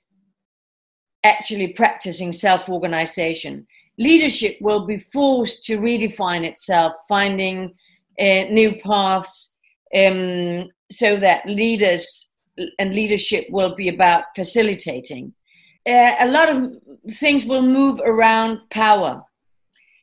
actually 1.23 1.67
practicing 1.73 2.33
self-organization. 2.33 3.67
Leadership 3.97 4.57
will 4.61 4.85
be 4.85 4.97
forced 4.97 5.63
to 5.65 5.77
redefine 5.77 6.45
itself, 6.45 6.93
finding 7.07 7.73
uh, 8.19 8.43
new 8.49 8.75
paths 8.81 9.57
um, 9.95 10.69
so 10.91 11.17
that 11.17 11.45
leaders 11.45 12.35
and 12.79 12.93
leadership 12.93 13.47
will 13.49 13.75
be 13.75 13.89
about 13.89 14.25
facilitating. 14.35 15.33
Uh, 15.87 16.13
a 16.19 16.27
lot 16.27 16.49
of 16.49 16.75
things 17.13 17.45
will 17.45 17.61
move 17.61 17.99
around 18.03 18.59
power. 18.69 19.21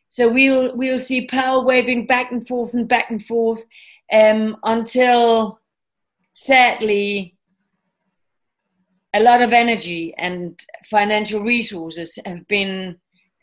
So 0.08 0.32
we'll 0.32 0.74
we'll 0.74 0.98
see 0.98 1.26
power 1.26 1.62
waving 1.62 2.06
back 2.06 2.32
and 2.32 2.46
forth 2.46 2.74
and 2.74 2.88
back 2.88 3.10
and 3.10 3.24
forth 3.24 3.64
um, 4.12 4.56
until, 4.64 5.60
sadly, 6.32 7.36
a 9.14 9.20
lot 9.20 9.42
of 9.42 9.52
energy 9.52 10.14
and 10.18 10.58
financial 10.86 11.42
resources 11.42 12.18
have 12.24 12.46
been 12.48 12.96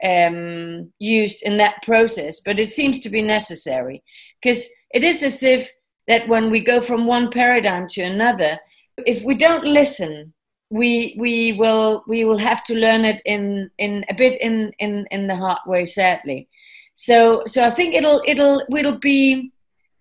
um, 0.03 0.91
used 0.99 1.43
in 1.43 1.57
that 1.57 1.83
process. 1.83 2.41
But 2.43 2.59
it 2.59 2.71
seems 2.71 2.99
to 2.99 3.09
be 3.09 3.21
necessary 3.21 4.03
because 4.41 4.69
it 4.93 5.03
is 5.03 5.23
as 5.23 5.43
if 5.43 5.69
that 6.07 6.27
when 6.27 6.49
we 6.51 6.59
go 6.59 6.81
from 6.81 7.05
one 7.05 7.29
paradigm 7.29 7.87
to 7.87 8.01
another 8.01 8.59
if 8.97 9.23
we 9.23 9.35
don't 9.35 9.65
listen 9.65 10.33
we 10.69 11.15
we 11.17 11.53
will 11.53 12.03
we 12.07 12.25
will 12.25 12.37
have 12.37 12.63
to 12.63 12.73
learn 12.75 13.05
it 13.05 13.21
in 13.25 13.69
in 13.77 14.03
a 14.09 14.13
bit 14.13 14.39
in 14.41 14.71
in 14.79 15.07
in 15.11 15.27
the 15.27 15.35
hard 15.35 15.59
way 15.67 15.85
sadly. 15.85 16.47
So 16.95 17.41
so 17.45 17.63
i 17.63 17.69
think 17.69 17.93
it'll 17.93 18.21
it'll 18.25 18.63
we'll 18.69 18.97
be 18.97 19.51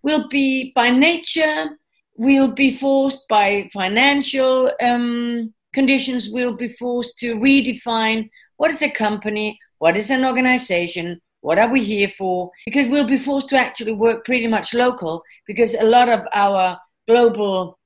we'll 0.03 0.29
be 0.29 0.73
by 0.75 0.91
nature 0.91 1.71
we'll 2.17 2.53
be 2.53 2.71
forced 2.71 3.27
by 3.29 3.69
financial 3.73 4.71
um, 4.81 5.53
conditions 5.73 6.31
we'll 6.33 6.57
be 6.57 6.69
forced 6.69 7.19
to 7.19 7.35
redefine 7.35 8.31
what 8.57 8.71
is 8.71 8.83
a 8.83 8.89
company 8.89 9.59
what 9.79 9.97
is 9.97 10.11
an 10.11 10.25
organization 10.25 11.21
what 11.45 11.59
are 11.59 11.69
we 11.69 11.83
here 11.83 12.09
for? 12.09 12.51
Because 12.65 12.89
we'll 12.89 13.07
be 13.07 13.19
forced 13.19 13.51
to 13.51 13.59
actually 13.59 13.93
work 13.93 14.25
pretty 14.25 14.47
much 14.47 14.73
local 14.73 15.23
because 15.47 15.75
a 15.75 15.85
lot 15.85 16.09
of 16.09 16.23
our 16.33 16.79
global 17.07 17.79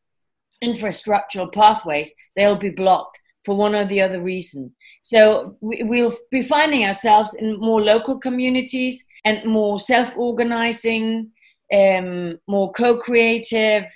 infrastructural 0.63 1.53
pathways, 1.53 2.15
they'll 2.37 2.55
be 2.55 2.71
blocked 2.71 3.19
for 3.45 3.57
one 3.57 3.75
or 3.75 3.85
the 3.85 4.01
other 4.01 4.23
reason. 4.23 4.73
So 5.03 5.57
we'll 5.61 6.15
be 6.31 6.43
finding 6.43 6.85
ourselves 6.85 7.35
in 7.35 7.59
more 7.59 7.83
local 7.83 8.17
communities 8.21 9.05
and 9.25 9.45
more 9.45 9.81
self-organizing, 9.81 11.33
um, 11.75 12.39
more 12.47 12.71
co-creative, 12.71 13.87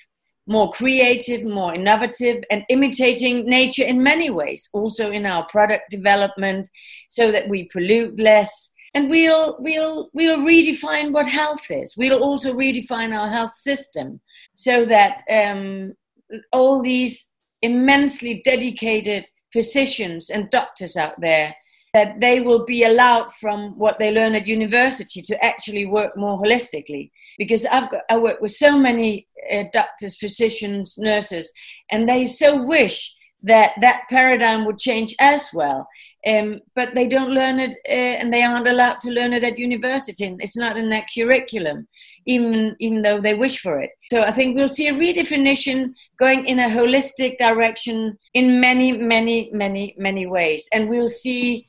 more 0.49 0.73
creative, 0.73 1.45
more 1.45 1.73
innovative, 1.73 2.43
and 2.51 2.65
imitating 2.69 3.47
nature 3.47 3.85
in 3.85 4.03
many 4.03 4.29
ways, 4.29 4.69
also 4.73 5.13
in 5.13 5.25
our 5.25 5.47
product 5.47 5.85
development, 5.89 6.69
so 7.09 7.31
that 7.31 7.49
we 7.49 7.69
pollute 7.69 8.19
less, 8.19 8.75
and 8.95 9.09
we'll 9.09 9.57
we'll 9.59 10.11
we'll 10.12 10.38
redefine 10.38 11.12
what 11.12 11.26
health 11.26 11.70
is. 11.70 11.97
We'll 11.97 12.22
also 12.22 12.53
redefine 12.53 13.16
our 13.16 13.28
health 13.28 13.53
system 13.53 14.20
so 14.55 14.84
that 14.84 15.22
um, 15.30 15.95
all 16.53 16.82
these 16.82 17.30
immensely 17.62 18.43
dedicated 18.45 19.28
physicians 19.53 20.30
and 20.30 20.51
doctors 20.51 20.97
out 20.97 21.20
there 21.20 21.55
that 21.95 22.20
they 22.20 22.40
will 22.40 22.64
be 22.64 22.84
allowed 22.84 23.32
from 23.34 23.78
what 23.78 23.99
they 23.99 24.11
learn 24.11 24.34
at 24.34 24.47
university 24.47 25.20
to 25.20 25.45
actually 25.45 25.84
work 25.84 26.16
more 26.16 26.40
holistically. 26.40 27.11
Because 27.38 27.64
i've 27.66 27.90
got 27.90 28.03
i 28.11 28.16
work 28.18 28.40
with 28.43 28.53
so 28.53 28.78
many 28.78 29.26
uh, 29.51 29.64
doctors 29.72 30.16
physicians 30.16 30.99
nurses 30.99 31.51
and 31.90 32.07
they 32.07 32.26
so 32.26 32.62
wish 32.62 33.14
that 33.43 33.72
that 33.80 34.03
paradigm 34.11 34.64
would 34.66 34.78
change 34.78 35.14
as 35.18 35.49
well 35.55 35.88
um, 36.27 36.61
but 36.75 36.95
they 36.95 37.07
don't 37.09 37.31
learn 37.31 37.59
it 37.59 37.75
uh, 37.89 38.14
and 38.20 38.33
they 38.33 38.43
aren't 38.43 38.68
allowed 38.68 39.01
to 39.01 39.11
learn 39.11 39.33
it 39.33 39.45
at 39.45 39.59
university 39.59 40.37
it's 40.39 40.57
not 40.57 40.77
in 40.77 40.89
their 40.89 41.05
curriculum 41.14 41.89
even 42.27 42.77
even 42.79 43.03
though 43.03 43.20
they 43.20 43.35
wish 43.35 43.61
for 43.61 43.81
it. 43.81 43.91
So 44.11 44.23
i 44.23 44.33
think 44.33 44.55
we'll 44.55 44.68
see 44.68 44.89
a 44.89 44.95
redefinition 44.95 45.95
going 46.18 46.47
in 46.47 46.59
a 46.59 46.68
holistic 46.68 47.39
direction 47.39 48.18
in 48.35 48.61
many 48.61 48.93
many 48.93 49.51
many 49.53 49.95
many 49.99 50.27
ways. 50.27 50.68
And 50.73 50.89
we'll 50.89 51.09
see 51.09 51.68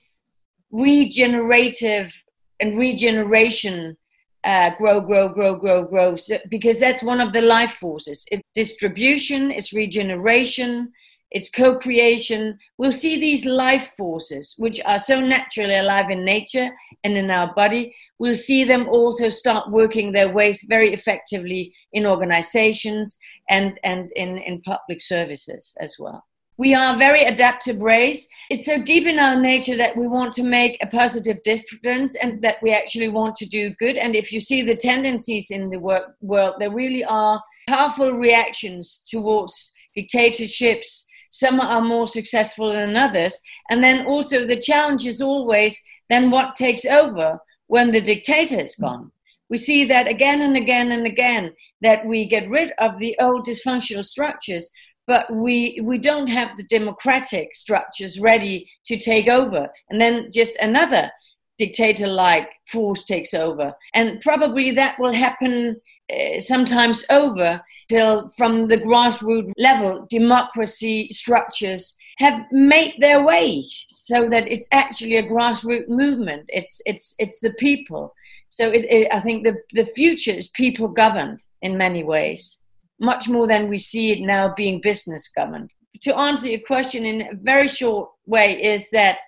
regenerative 0.72 2.12
and 2.60 2.78
regeneration 2.78 3.98
uh, 4.46 4.72
grow, 4.78 5.00
grow, 5.00 5.30
grow, 5.30 5.56
grow, 5.56 5.86
grow, 5.86 6.18
so, 6.18 6.38
because 6.50 6.78
that's 6.78 7.02
one 7.02 7.22
of 7.22 7.32
the 7.32 7.42
life 7.42 7.76
forces. 7.76 8.26
It's 8.30 8.44
distribution, 8.54 9.52
it's 9.52 9.72
regeneration, 9.72 10.92
it's 11.34 11.50
co-creation. 11.50 12.60
We'll 12.78 12.92
see 12.92 13.20
these 13.20 13.46
life 13.46 13.96
forces 13.98 14.56
which 14.60 14.80
are 14.86 15.00
so 15.00 15.20
naturally 15.20 15.76
alive 15.76 16.12
in 16.12 16.24
nature 16.24 16.70
and 17.04 17.18
in 17.18 17.32
our 17.32 17.54
body. 17.56 17.96
We'll 18.20 18.36
see 18.36 18.64
them 18.64 18.88
also 18.88 19.30
start 19.30 19.72
working 19.72 20.12
their 20.12 20.30
ways 20.30 20.64
very 20.70 20.94
effectively 20.94 21.74
in 21.92 22.06
organizations 22.06 23.18
and 23.50 23.80
and 23.84 24.12
in, 24.16 24.38
in 24.38 24.62
public 24.62 25.02
services 25.02 25.76
as 25.82 25.98
well. 26.00 26.24
We 26.56 26.76
are 26.76 26.94
a 26.94 26.98
very 27.00 27.24
adaptive 27.24 27.82
race. 27.82 28.28
It's 28.52 28.68
so 28.68 28.80
deep 28.80 29.08
in 29.08 29.18
our 29.18 29.36
nature 29.36 29.76
that 29.76 29.98
we 29.98 30.08
want 30.08 30.34
to 30.34 30.44
make 30.44 30.78
a 30.82 30.88
positive 30.88 31.42
difference 31.42 32.16
and 32.16 32.44
that 32.44 32.58
we 32.62 32.72
actually 32.72 33.10
want 33.10 33.36
to 33.38 33.48
do 33.48 33.72
good. 33.80 33.98
And 33.98 34.16
if 34.16 34.32
you 34.32 34.40
see 34.40 34.62
the 34.62 34.76
tendencies 34.76 35.50
in 35.50 35.72
the 35.72 35.80
work, 35.80 36.16
world 36.22 36.56
there 36.60 36.70
really 36.70 37.04
are 37.04 37.42
powerful 37.68 38.12
reactions 38.14 39.02
towards 39.08 39.74
dictatorships 39.96 41.08
some 41.34 41.60
are 41.60 41.82
more 41.82 42.08
successful 42.08 42.72
than 42.72 42.96
others. 42.96 43.42
And 43.70 43.84
then 43.84 44.06
also 44.06 44.46
the 44.46 44.56
challenge 44.56 45.06
is 45.08 45.20
always 45.20 45.82
then 46.10 46.30
what 46.30 46.56
takes 46.56 46.86
over 46.86 47.40
when 47.68 47.90
the 47.92 48.02
dictator 48.02 48.60
is 48.60 48.76
gone. 48.76 49.12
we 49.50 49.58
see 49.58 49.86
that 49.86 50.08
again 50.08 50.42
and 50.42 50.56
again 50.56 50.92
and 50.92 51.06
again 51.06 51.54
that 51.82 52.06
we 52.06 52.26
get 52.26 52.50
rid 52.50 52.72
of 52.78 52.98
the 53.00 53.16
old 53.20 53.46
dysfunctional 53.46 54.06
structures 54.06 54.70
but 55.06 55.26
we 55.34 55.80
we 55.84 55.98
don't 55.98 56.28
have 56.38 56.56
the 56.56 56.68
democratic 56.78 57.48
structures 57.56 58.20
ready 58.20 58.58
to 58.86 58.96
take 58.98 59.28
over 59.28 59.68
and 59.90 60.00
then 60.02 60.30
just 60.32 60.56
another 60.58 61.12
dictator 61.58 62.08
like 62.08 62.50
force 62.68 63.04
takes 63.06 63.34
over 63.34 63.74
and 63.94 64.22
probably 64.22 64.72
that 64.72 65.00
will 65.00 65.14
happen 65.14 65.76
uh, 66.14 66.40
sometimes 66.40 67.06
over 67.10 67.62
till 67.90 68.30
from 68.30 68.68
the 68.68 68.78
grassroots 68.78 69.52
level 69.58 70.06
democracy 70.10 71.08
structures 71.12 71.96
have 72.20 72.44
made 72.52 72.94
their 73.00 73.24
way 73.24 73.66
so 73.70 74.28
that 74.28 74.48
it's 74.48 74.68
actually 74.72 75.16
a 75.18 75.28
grassroots 75.28 75.88
movement 75.88 76.44
it's 76.48 76.82
it's 76.86 77.16
it's 77.20 77.40
the 77.40 77.54
people 77.54 78.14
so 78.50 78.70
it, 78.70 78.86
it, 78.86 79.08
i 79.12 79.20
think 79.20 79.44
the 79.44 79.56
the 79.74 79.86
future 79.86 80.32
is 80.32 80.48
people 80.50 80.88
governed 80.88 81.44
in 81.62 81.78
many 81.78 82.04
ways 82.04 82.64
much 83.04 83.30
more 83.30 83.48
than 83.48 83.70
we 83.70 83.78
see 83.78 84.12
it 84.12 84.22
now 84.22 84.54
being 84.56 84.82
business 84.82 85.28
governed. 85.28 85.72
To 86.02 86.18
answer 86.18 86.50
your 86.50 86.62
question 86.62 87.06
in 87.06 87.22
a 87.22 87.36
very 87.36 87.68
short 87.68 88.10
way, 88.26 88.62
is 88.62 88.90
that 88.92 89.20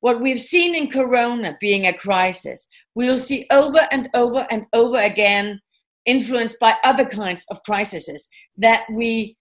what 0.00 0.20
we've 0.20 0.40
seen 0.40 0.74
in 0.74 0.88
Corona 0.88 1.56
being 1.60 1.86
a 1.86 1.92
crisis, 1.92 2.68
we'll 2.94 3.18
see 3.18 3.46
over 3.50 3.86
and 3.90 4.08
over 4.14 4.46
and 4.50 4.66
over 4.72 4.98
again, 4.98 5.60
influenced 6.08 6.58
by 6.58 6.74
other 6.82 7.04
kinds 7.04 7.44
of 7.50 7.62
crises, 7.62 8.28
that 8.56 8.82
we, 8.90 9.36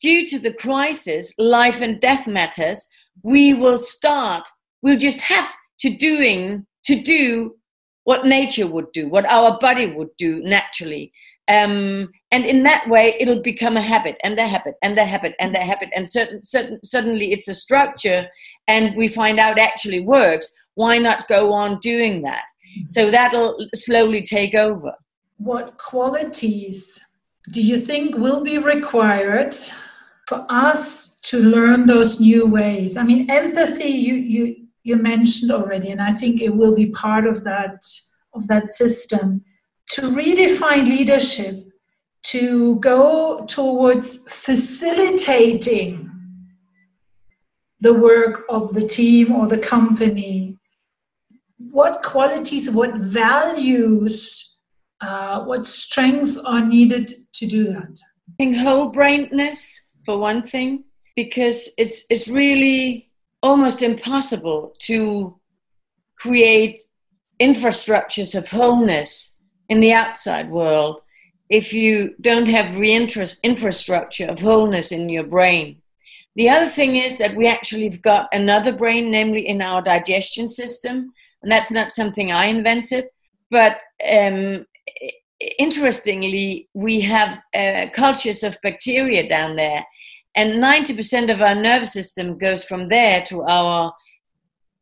due 0.00 0.26
to 0.26 0.38
the 0.38 0.52
crisis, 0.52 1.32
life 1.38 1.80
and 1.80 2.00
death 2.00 2.26
matters, 2.26 2.88
we 3.22 3.54
will 3.54 3.78
start, 3.78 4.48
we'll 4.82 4.98
just 4.98 5.20
have 5.20 5.50
to 5.80 5.96
doing 5.96 6.66
to 6.84 7.00
do 7.00 7.56
what 8.04 8.26
nature 8.26 8.66
would 8.66 8.90
do, 8.92 9.08
what 9.08 9.26
our 9.26 9.58
body 9.58 9.86
would 9.86 10.10
do 10.18 10.42
naturally. 10.42 11.12
Um, 11.46 12.10
and 12.30 12.44
in 12.44 12.62
that 12.64 12.88
way, 12.88 13.16
it'll 13.20 13.42
become 13.42 13.76
a 13.76 13.82
habit 13.82 14.16
and 14.24 14.38
a 14.38 14.46
habit 14.46 14.74
and 14.82 14.98
a 14.98 15.04
habit 15.04 15.34
and 15.38 15.54
a 15.54 15.60
habit. 15.60 15.90
And 15.94 16.08
certain, 16.08 16.42
certain, 16.42 16.78
suddenly 16.84 17.32
it's 17.32 17.48
a 17.48 17.54
structure, 17.54 18.28
and 18.66 18.96
we 18.96 19.08
find 19.08 19.38
out 19.38 19.58
actually 19.58 20.00
works. 20.00 20.52
Why 20.74 20.98
not 20.98 21.28
go 21.28 21.52
on 21.52 21.78
doing 21.80 22.22
that? 22.22 22.44
So 22.86 23.10
that'll 23.10 23.56
slowly 23.74 24.22
take 24.22 24.54
over. 24.54 24.92
What 25.36 25.78
qualities 25.78 27.02
do 27.50 27.60
you 27.60 27.78
think 27.78 28.16
will 28.16 28.42
be 28.42 28.58
required 28.58 29.54
for 30.26 30.46
us 30.48 31.18
to 31.22 31.38
learn 31.38 31.86
those 31.86 32.20
new 32.20 32.46
ways? 32.46 32.96
I 32.96 33.02
mean, 33.02 33.30
empathy 33.30 33.84
you 33.84 34.14
you 34.14 34.56
you 34.82 34.96
mentioned 34.96 35.50
already, 35.50 35.90
and 35.90 36.00
I 36.00 36.12
think 36.12 36.40
it 36.40 36.54
will 36.54 36.74
be 36.74 36.86
part 36.86 37.26
of 37.26 37.44
that 37.44 37.82
of 38.32 38.46
that 38.48 38.70
system 38.70 39.44
to 39.90 40.02
redefine 40.02 40.86
leadership, 40.86 41.56
to 42.24 42.76
go 42.76 43.44
towards 43.46 44.26
facilitating 44.30 46.10
the 47.80 47.92
work 47.92 48.44
of 48.48 48.72
the 48.72 48.86
team 48.86 49.32
or 49.32 49.46
the 49.46 49.58
company. 49.58 50.58
What 51.58 52.02
qualities, 52.02 52.70
what 52.70 52.94
values, 52.94 54.43
uh, 55.04 55.44
what 55.44 55.66
strengths 55.66 56.36
are 56.38 56.64
needed 56.64 57.12
to 57.34 57.46
do 57.46 57.64
that? 57.64 57.98
I 58.28 58.32
think 58.38 58.56
whole 58.56 58.88
brainedness, 58.88 59.84
for 60.04 60.18
one 60.18 60.42
thing, 60.46 60.84
because 61.16 61.72
it's, 61.78 62.06
it's 62.10 62.28
really 62.28 63.10
almost 63.42 63.82
impossible 63.82 64.74
to 64.80 65.38
create 66.18 66.82
infrastructures 67.40 68.36
of 68.36 68.48
wholeness 68.48 69.36
in 69.68 69.80
the 69.80 69.92
outside 69.92 70.50
world 70.50 71.00
if 71.50 71.72
you 71.72 72.14
don't 72.20 72.48
have 72.48 72.74
the 72.74 72.92
infrastructure 73.42 74.26
of 74.26 74.40
wholeness 74.40 74.90
in 74.90 75.08
your 75.08 75.24
brain. 75.24 75.82
The 76.36 76.48
other 76.48 76.68
thing 76.68 76.96
is 76.96 77.18
that 77.18 77.36
we 77.36 77.46
actually 77.46 77.84
have 77.84 78.02
got 78.02 78.28
another 78.32 78.72
brain, 78.72 79.10
namely 79.10 79.46
in 79.46 79.62
our 79.62 79.82
digestion 79.82 80.48
system, 80.48 81.12
and 81.42 81.52
that's 81.52 81.70
not 81.70 81.92
something 81.92 82.32
I 82.32 82.46
invented. 82.46 83.04
But 83.50 83.78
um, 84.10 84.66
interestingly, 85.58 86.68
we 86.74 87.00
have 87.00 87.38
uh, 87.54 87.86
cultures 87.92 88.42
of 88.42 88.58
bacteria 88.62 89.28
down 89.28 89.56
there, 89.56 89.84
and 90.34 90.62
90% 90.62 91.32
of 91.32 91.40
our 91.40 91.54
nervous 91.54 91.92
system 91.92 92.38
goes 92.38 92.64
from 92.64 92.88
there 92.88 93.22
to 93.26 93.42
our 93.42 93.92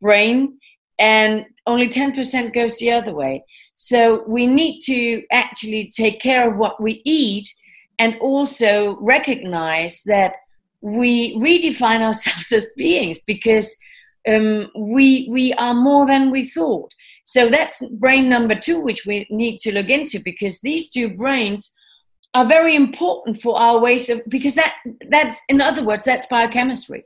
brain, 0.01 0.59
and 0.99 1.47
only 1.67 1.89
10% 1.89 2.53
goes 2.53 2.79
the 2.79 2.93
other 2.93 3.15
way. 3.15 3.45
So 3.75 4.25
we 4.27 4.47
need 4.47 4.81
to 4.83 5.23
actually 5.31 5.91
take 5.95 6.21
care 6.21 6.51
of 6.51 6.57
what 6.57 6.81
we 6.81 7.03
eat 7.05 7.49
and 7.99 8.17
also 8.21 8.97
recognize 9.01 10.03
that 10.07 10.35
we 10.81 11.37
redefine 11.39 12.01
ourselves 12.09 12.53
as 12.53 12.69
beings 12.77 13.21
because 13.27 13.75
um, 14.29 14.71
we 14.77 15.27
we 15.31 15.53
are 15.55 15.75
more 15.75 16.07
than 16.07 16.31
we 16.31 16.45
thought. 16.47 16.93
So 17.33 17.49
that's 17.49 17.83
brain 17.93 18.29
number 18.29 18.55
two, 18.55 18.83
which 18.83 19.07
we 19.07 19.27
need 19.31 19.59
to 19.61 19.73
look 19.73 19.89
into 19.89 20.21
because 20.21 20.61
these 20.61 20.91
two 20.91 21.09
brains 21.09 21.75
are 22.35 22.47
very 22.47 22.77
important 22.77 23.41
for 23.41 23.59
our 23.59 23.81
ways 23.81 24.11
of 24.11 24.21
because 24.29 24.55
that 24.55 24.75
that's 25.09 25.41
in 25.49 25.63
other 25.63 25.83
words 25.83 26.05
that's 26.05 26.27
biochemistry, 26.27 27.05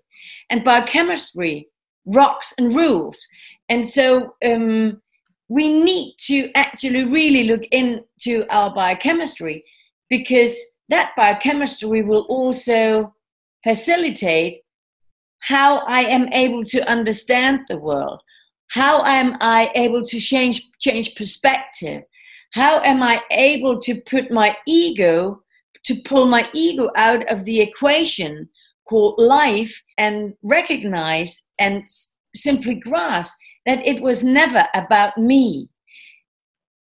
and 0.50 0.64
biochemistry 0.64 1.68
rocks 2.06 2.52
and 2.58 2.74
rules. 2.74 3.24
And 3.68 3.86
so 3.86 4.34
um, 4.44 5.00
we 5.48 5.68
need 5.68 6.16
to 6.22 6.50
actually 6.56 7.04
really 7.04 7.44
look 7.44 7.62
into 7.70 8.44
our 8.50 8.74
biochemistry 8.74 9.62
because 10.10 10.58
that 10.88 11.12
biochemistry 11.16 12.02
will 12.02 12.26
also 12.28 13.14
facilitate 13.62 14.62
how 15.38 15.78
I 15.86 16.00
am 16.00 16.32
able 16.32 16.64
to 16.64 16.90
understand 16.90 17.60
the 17.68 17.78
world. 17.78 18.22
How 18.68 19.04
am 19.04 19.36
I 19.40 19.70
able 19.74 20.02
to 20.02 20.18
change, 20.18 20.68
change 20.80 21.14
perspective? 21.14 22.02
How 22.52 22.80
am 22.82 23.02
I 23.02 23.22
able 23.30 23.78
to 23.80 24.00
put 24.02 24.30
my 24.30 24.56
ego, 24.66 25.42
to 25.84 26.00
pull 26.02 26.26
my 26.26 26.48
ego 26.52 26.90
out 26.96 27.28
of 27.30 27.44
the 27.44 27.60
equation 27.60 28.48
called 28.88 29.14
life 29.18 29.82
and 29.98 30.34
recognize 30.42 31.44
and 31.58 31.84
simply 32.34 32.74
grasp 32.74 33.36
that 33.66 33.84
it 33.86 34.00
was 34.00 34.22
never 34.22 34.66
about 34.74 35.18
me. 35.18 35.68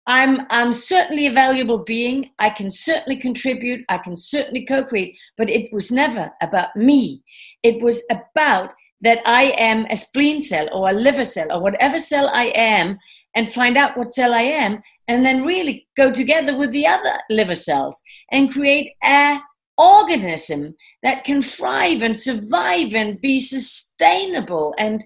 I'm, 0.08 0.48
I'm 0.50 0.74
certainly 0.74 1.28
a 1.28 1.32
valuable 1.32 1.78
being. 1.78 2.32
I 2.40 2.50
can 2.50 2.72
certainly 2.72 3.18
contribute. 3.18 3.86
I 3.88 4.00
can 4.00 4.18
certainly 4.18 4.66
co 4.66 4.84
create, 4.84 5.18
but 5.38 5.50
it 5.50 5.72
was 5.72 5.92
never 5.92 6.32
about 6.42 6.76
me. 6.76 7.24
It 7.62 7.82
was 7.82 8.04
about 8.10 8.74
that 9.02 9.20
I 9.26 9.54
am 9.58 9.86
a 9.90 9.98
spleen 9.98 10.42
cell 10.42 10.68
or 10.72 10.90
a 10.90 10.94
liver 10.94 11.26
cell 11.26 11.52
or 11.52 11.62
whatever 11.62 12.00
cell 12.00 12.30
I 12.34 12.46
am 12.56 13.00
and 13.36 13.54
find 13.54 13.78
out 13.78 13.98
what 13.98 14.12
cell 14.12 14.34
I 14.34 14.42
am 14.42 14.82
and 15.08 15.26
then 15.26 15.46
really 15.46 15.88
go 15.98 16.12
together 16.12 16.58
with 16.58 16.72
the 16.72 16.88
other 16.88 17.14
liver 17.30 17.56
cells 17.56 18.02
and 18.32 18.52
create 18.52 18.92
a 19.04 19.40
organism 19.78 20.76
that 21.02 21.24
can 21.24 21.42
thrive 21.42 22.02
and 22.02 22.18
survive 22.18 22.94
and 22.94 23.20
be 23.22 23.40
sustainable 23.40 24.76
and 24.78 25.04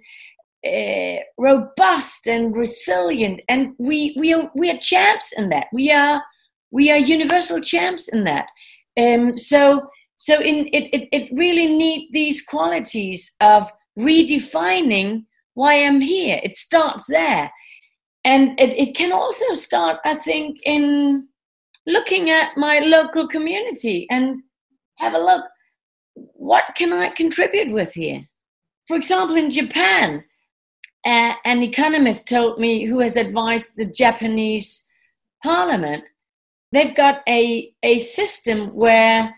uh, 0.66 1.18
robust 1.38 2.28
and 2.28 2.56
resilient, 2.56 3.40
and 3.48 3.74
we 3.78 4.16
we 4.18 4.34
are 4.34 4.50
we 4.56 4.72
are 4.72 4.78
champs 4.80 5.32
in 5.38 5.50
that. 5.50 5.68
We 5.72 5.92
are 5.92 6.24
we 6.72 6.92
are 6.92 6.98
universal 6.98 7.62
champs 7.62 8.08
in 8.08 8.24
that. 8.24 8.48
Um, 8.98 9.38
so 9.38 9.90
so 10.16 10.42
in 10.42 10.68
it, 10.74 10.90
it 10.92 11.10
it 11.12 11.30
really 11.34 11.68
need 11.68 12.10
these 12.12 12.44
qualities 12.44 13.36
of 13.42 13.72
redefining 13.98 15.26
why 15.54 15.76
I'm 15.76 16.02
here. 16.02 16.40
It 16.44 16.56
starts 16.56 17.08
there, 17.08 17.52
and 18.24 18.60
it, 18.60 18.78
it 18.78 18.96
can 18.96 19.12
also 19.12 19.54
start, 19.54 20.00
I 20.04 20.16
think, 20.16 20.60
in 20.66 21.30
looking 21.88 22.30
at 22.30 22.58
my 22.58 22.80
local 22.80 23.28
community 23.28 24.08
and 24.10 24.42
have 24.98 25.14
a 25.14 25.20
look. 25.20 25.46
What 26.14 26.76
can 26.76 26.94
I 26.94 27.10
contribute 27.10 27.72
with 27.72 27.94
here? 27.94 28.28
For 28.88 28.96
example, 28.96 29.36
in 29.36 29.50
Japan, 29.50 30.24
uh, 31.06 31.34
an 31.44 31.64
economist 31.64 32.28
told 32.28 32.60
me 32.60 32.86
who 32.86 33.00
has 33.00 33.16
advised 33.16 33.76
the 33.76 33.86
Japanese 33.86 34.86
parliament, 35.44 36.04
they've 36.72 36.96
got 36.96 37.22
a, 37.28 37.72
a 37.84 37.98
system 38.00 38.74
where 38.74 39.36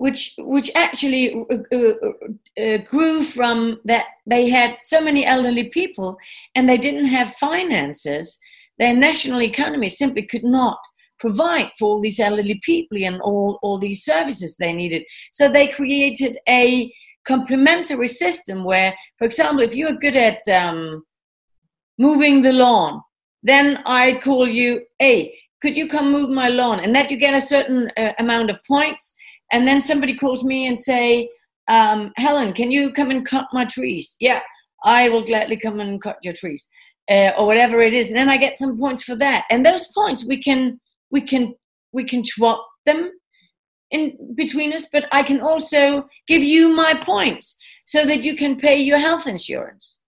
which 0.00 0.34
which 0.38 0.70
actually 0.74 1.24
uh, 1.50 1.76
uh, 1.78 1.92
uh, 2.62 2.78
grew 2.92 3.22
from 3.22 3.80
that 3.84 4.06
they 4.26 4.48
had 4.48 4.76
so 4.80 5.00
many 5.00 5.24
elderly 5.24 5.68
people 5.68 6.16
and 6.54 6.68
they 6.68 6.78
didn't 6.78 7.06
have 7.18 7.34
finances 7.34 8.38
their 8.78 8.94
national 8.94 9.42
economy 9.42 9.88
simply 9.88 10.22
could 10.22 10.44
not 10.44 10.78
provide 11.18 11.70
for 11.78 11.86
all 11.86 12.00
these 12.00 12.18
elderly 12.18 12.58
people 12.62 12.96
and 13.02 13.20
all, 13.20 13.58
all 13.62 13.78
these 13.78 14.02
services 14.02 14.56
they 14.56 14.72
needed 14.72 15.02
so 15.32 15.48
they 15.48 15.66
created 15.66 16.38
a 16.48 16.90
complementary 17.26 18.08
system 18.08 18.64
where 18.64 18.94
for 19.18 19.24
example 19.26 19.62
if 19.62 19.74
you're 19.74 20.04
good 20.06 20.16
at 20.16 20.40
um, 20.48 21.02
moving 21.98 22.40
the 22.40 22.52
lawn 22.52 23.02
then 23.42 23.78
I 23.86 24.18
call 24.22 24.46
you, 24.48 24.82
hey, 24.98 25.38
could 25.62 25.76
you 25.76 25.88
come 25.88 26.12
move 26.12 26.30
my 26.30 26.48
lawn? 26.48 26.80
And 26.80 26.94
that 26.94 27.10
you 27.10 27.16
get 27.16 27.34
a 27.34 27.40
certain 27.40 27.90
uh, 27.96 28.12
amount 28.18 28.50
of 28.50 28.62
points. 28.64 29.14
And 29.52 29.66
then 29.66 29.82
somebody 29.82 30.16
calls 30.16 30.44
me 30.44 30.66
and 30.66 30.78
say, 30.78 31.30
um, 31.68 32.12
Helen, 32.16 32.52
can 32.52 32.70
you 32.70 32.92
come 32.92 33.10
and 33.10 33.24
cut 33.24 33.46
my 33.52 33.64
trees? 33.64 34.16
Yeah, 34.20 34.40
I 34.84 35.08
will 35.08 35.24
gladly 35.24 35.56
come 35.56 35.80
and 35.80 36.02
cut 36.02 36.18
your 36.22 36.34
trees, 36.34 36.68
uh, 37.10 37.30
or 37.36 37.46
whatever 37.46 37.80
it 37.80 37.94
is. 37.94 38.08
And 38.08 38.16
then 38.16 38.28
I 38.28 38.36
get 38.36 38.56
some 38.56 38.78
points 38.78 39.02
for 39.02 39.16
that. 39.16 39.44
And 39.50 39.64
those 39.64 39.86
points 39.88 40.26
we 40.26 40.42
can 40.42 40.80
we 41.10 41.20
can 41.20 41.54
we 41.92 42.04
can 42.04 42.24
swap 42.24 42.66
them 42.86 43.10
in 43.90 44.16
between 44.34 44.72
us. 44.72 44.88
But 44.92 45.08
I 45.12 45.22
can 45.22 45.40
also 45.40 46.08
give 46.26 46.42
you 46.42 46.74
my 46.74 46.94
points 46.94 47.58
so 47.84 48.04
that 48.06 48.24
you 48.24 48.36
can 48.36 48.56
pay 48.56 48.76
your 48.76 48.98
health 48.98 49.26
insurance. 49.26 50.00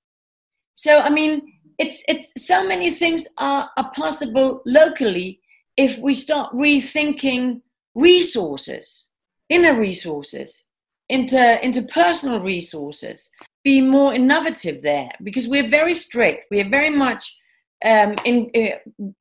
So 0.72 1.00
I 1.00 1.10
mean, 1.10 1.42
it's 1.78 2.02
it's 2.08 2.32
so 2.36 2.66
many 2.66 2.90
things 2.90 3.28
are, 3.38 3.70
are 3.76 3.90
possible 3.92 4.62
locally 4.66 5.40
if 5.76 5.98
we 5.98 6.14
start 6.14 6.52
rethinking 6.52 7.60
resources, 7.94 9.08
inner 9.52 9.78
resources, 9.78 10.64
into 11.08 11.36
interpersonal 11.62 12.42
resources, 12.42 13.30
be 13.62 13.80
more 13.80 14.14
innovative 14.14 14.82
there 14.82 15.10
because 15.22 15.46
we're 15.46 15.68
very 15.68 15.94
strict. 15.94 16.46
We 16.50 16.60
are 16.60 16.68
very 16.68 16.90
much 16.90 17.38
um, 17.84 18.14
in 18.24 18.50
uh, 18.56 19.16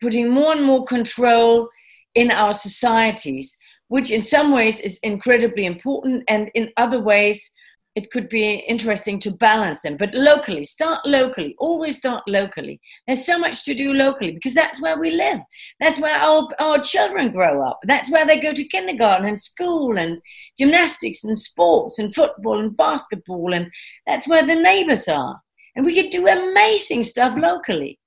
putting 0.00 0.28
more 0.30 0.52
and 0.52 0.64
more 0.64 0.84
control 0.84 1.68
in 2.14 2.30
our 2.30 2.52
societies, 2.52 3.56
which 3.88 4.10
in 4.10 4.22
some 4.22 4.52
ways 4.52 4.80
is 4.80 4.98
incredibly 5.02 5.66
important, 5.66 6.24
and 6.28 6.50
in 6.54 6.70
other 6.76 7.00
ways 7.00 7.52
it 7.98 8.12
could 8.12 8.28
be 8.28 8.64
interesting 8.68 9.18
to 9.18 9.32
balance 9.32 9.82
them. 9.82 9.96
But 9.96 10.14
locally, 10.14 10.62
start 10.62 11.04
locally, 11.04 11.56
always 11.58 11.96
start 11.96 12.22
locally. 12.28 12.80
There's 13.08 13.26
so 13.26 13.40
much 13.40 13.64
to 13.64 13.74
do 13.74 13.92
locally 13.92 14.30
because 14.30 14.54
that's 14.54 14.80
where 14.80 14.96
we 15.00 15.10
live. 15.10 15.40
That's 15.80 15.98
where 15.98 16.16
our, 16.16 16.46
our 16.60 16.78
children 16.78 17.32
grow 17.32 17.68
up. 17.68 17.80
That's 17.82 18.08
where 18.08 18.24
they 18.24 18.38
go 18.38 18.52
to 18.54 18.62
kindergarten 18.62 19.26
and 19.26 19.40
school 19.40 19.98
and 19.98 20.20
gymnastics 20.56 21.24
and 21.24 21.36
sports 21.36 21.98
and 21.98 22.14
football 22.14 22.60
and 22.60 22.76
basketball. 22.76 23.52
And 23.52 23.66
that's 24.06 24.28
where 24.28 24.46
the 24.46 24.54
neighbors 24.54 25.08
are. 25.08 25.40
And 25.74 25.84
we 25.84 26.00
could 26.00 26.10
do 26.10 26.28
amazing 26.28 27.02
stuff 27.02 27.36
locally. 27.36 27.98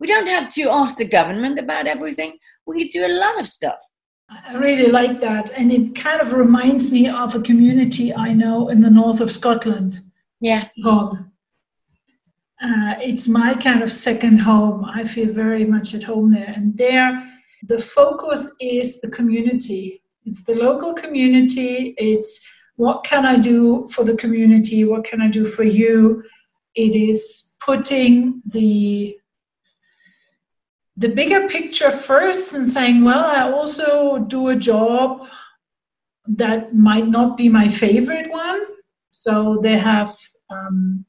We 0.00 0.08
don't 0.08 0.26
have 0.26 0.52
to 0.54 0.72
ask 0.72 0.98
the 0.98 1.04
government 1.04 1.60
about 1.60 1.86
everything. 1.86 2.36
We 2.66 2.82
could 2.82 2.90
do 2.90 3.06
a 3.06 3.14
lot 3.16 3.38
of 3.38 3.48
stuff. 3.48 3.78
I 4.30 4.56
really 4.56 4.90
like 4.90 5.20
that. 5.20 5.50
And 5.56 5.72
it 5.72 5.94
kind 5.94 6.20
of 6.20 6.32
reminds 6.32 6.90
me 6.90 7.08
of 7.08 7.34
a 7.34 7.40
community 7.40 8.14
I 8.14 8.32
know 8.34 8.68
in 8.68 8.82
the 8.82 8.90
north 8.90 9.20
of 9.20 9.32
Scotland. 9.32 10.00
Yeah. 10.40 10.68
Home. 10.84 11.32
Uh, 12.60 12.94
it's 13.00 13.28
my 13.28 13.54
kind 13.54 13.82
of 13.82 13.92
second 13.92 14.38
home. 14.38 14.84
I 14.84 15.04
feel 15.04 15.32
very 15.32 15.64
much 15.64 15.94
at 15.94 16.02
home 16.02 16.32
there. 16.32 16.52
And 16.54 16.76
there, 16.76 17.32
the 17.62 17.78
focus 17.78 18.54
is 18.60 19.00
the 19.00 19.10
community. 19.10 20.02
It's 20.26 20.44
the 20.44 20.54
local 20.54 20.92
community. 20.92 21.94
It's 21.96 22.46
what 22.76 23.04
can 23.04 23.24
I 23.24 23.36
do 23.36 23.86
for 23.88 24.04
the 24.04 24.16
community? 24.16 24.84
What 24.84 25.04
can 25.04 25.20
I 25.20 25.28
do 25.28 25.46
for 25.46 25.64
you? 25.64 26.22
It 26.74 26.94
is 26.94 27.56
putting 27.64 28.42
the 28.46 29.16
the 30.98 31.08
bigger 31.08 31.48
picture 31.48 31.92
first 31.92 32.52
and 32.54 32.68
saying, 32.68 33.04
well, 33.04 33.24
I 33.24 33.50
also 33.50 34.18
do 34.18 34.48
a 34.48 34.56
job 34.56 35.28
that 36.26 36.74
might 36.74 37.06
not 37.06 37.36
be 37.36 37.48
my 37.48 37.68
favorite 37.68 38.30
one. 38.32 38.60
So 39.10 39.60
they 39.62 39.78
have 39.78 40.16
um, 40.50 41.04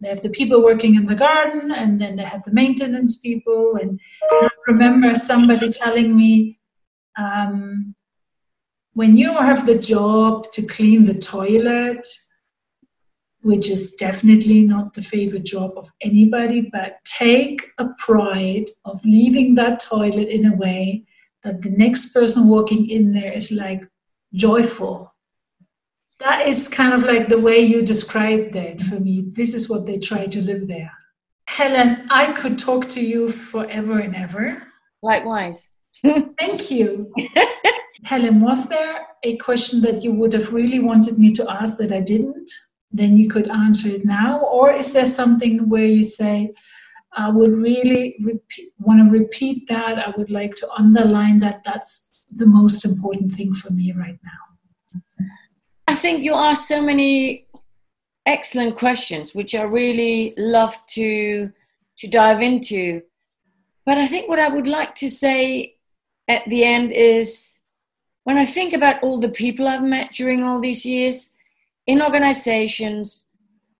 they 0.00 0.08
have 0.08 0.22
the 0.22 0.30
people 0.30 0.62
working 0.62 0.94
in 0.94 1.06
the 1.06 1.14
garden, 1.14 1.72
and 1.72 2.00
then 2.00 2.16
they 2.16 2.22
have 2.24 2.44
the 2.44 2.52
maintenance 2.52 3.20
people. 3.20 3.76
And 3.80 4.00
I 4.30 4.48
remember 4.66 5.14
somebody 5.14 5.70
telling 5.70 6.16
me, 6.16 6.58
um, 7.16 7.94
when 8.94 9.16
you 9.16 9.32
have 9.32 9.66
the 9.66 9.78
job 9.78 10.50
to 10.52 10.62
clean 10.62 11.04
the 11.04 11.18
toilet, 11.18 12.06
which 13.48 13.70
is 13.70 13.94
definitely 13.94 14.62
not 14.62 14.92
the 14.92 15.02
favorite 15.02 15.46
job 15.46 15.72
of 15.78 15.90
anybody, 16.02 16.60
but 16.70 17.02
take 17.06 17.62
a 17.78 17.86
pride 17.96 18.66
of 18.84 19.02
leaving 19.06 19.54
that 19.54 19.80
toilet 19.80 20.28
in 20.28 20.44
a 20.44 20.54
way 20.54 21.06
that 21.42 21.62
the 21.62 21.70
next 21.70 22.12
person 22.12 22.46
walking 22.46 22.90
in 22.90 23.12
there 23.12 23.32
is 23.32 23.50
like 23.50 23.88
joyful. 24.34 25.14
That 26.18 26.46
is 26.46 26.68
kind 26.68 26.92
of 26.92 27.04
like 27.04 27.30
the 27.30 27.40
way 27.40 27.58
you 27.60 27.80
described 27.80 28.52
that 28.52 28.82
for 28.82 29.00
me. 29.00 29.24
This 29.32 29.54
is 29.54 29.70
what 29.70 29.86
they 29.86 29.98
try 29.98 30.26
to 30.26 30.42
live 30.42 30.68
there. 30.68 30.92
Helen, 31.46 32.06
I 32.10 32.32
could 32.32 32.58
talk 32.58 32.90
to 32.90 33.00
you 33.00 33.32
forever 33.32 33.98
and 33.98 34.14
ever. 34.14 34.62
Likewise. 35.02 35.68
Thank 36.02 36.70
you. 36.70 37.10
Helen, 38.04 38.42
was 38.42 38.68
there 38.68 39.06
a 39.22 39.38
question 39.38 39.80
that 39.80 40.04
you 40.04 40.12
would 40.12 40.34
have 40.34 40.52
really 40.52 40.80
wanted 40.80 41.18
me 41.18 41.32
to 41.32 41.50
ask 41.50 41.78
that 41.78 41.92
I 41.92 42.00
didn't? 42.00 42.50
Then 42.90 43.16
you 43.16 43.28
could 43.28 43.50
answer 43.50 43.88
it 43.88 44.04
now? 44.04 44.40
Or 44.40 44.72
is 44.72 44.92
there 44.92 45.06
something 45.06 45.68
where 45.68 45.84
you 45.84 46.04
say, 46.04 46.54
I 47.12 47.30
would 47.30 47.52
really 47.52 48.16
repeat, 48.22 48.72
want 48.78 49.00
to 49.00 49.10
repeat 49.10 49.68
that? 49.68 49.98
I 49.98 50.12
would 50.16 50.30
like 50.30 50.54
to 50.56 50.70
underline 50.76 51.40
that 51.40 51.62
that's 51.64 52.28
the 52.34 52.46
most 52.46 52.84
important 52.84 53.32
thing 53.32 53.54
for 53.54 53.70
me 53.72 53.92
right 53.92 54.18
now. 54.24 55.02
I 55.86 55.94
think 55.94 56.22
you 56.22 56.34
asked 56.34 56.68
so 56.68 56.82
many 56.82 57.46
excellent 58.26 58.76
questions, 58.76 59.34
which 59.34 59.54
I 59.54 59.62
really 59.62 60.34
love 60.36 60.76
to 60.88 61.50
to 61.98 62.06
dive 62.06 62.40
into. 62.42 63.02
But 63.84 63.98
I 63.98 64.06
think 64.06 64.28
what 64.28 64.38
I 64.38 64.48
would 64.48 64.68
like 64.68 64.94
to 64.96 65.10
say 65.10 65.74
at 66.28 66.42
the 66.48 66.62
end 66.62 66.92
is 66.92 67.58
when 68.24 68.36
I 68.36 68.44
think 68.44 68.72
about 68.72 69.02
all 69.02 69.18
the 69.18 69.30
people 69.30 69.66
I've 69.66 69.82
met 69.82 70.12
during 70.12 70.44
all 70.44 70.60
these 70.60 70.84
years, 70.84 71.32
in 71.88 72.02
organizations 72.02 73.28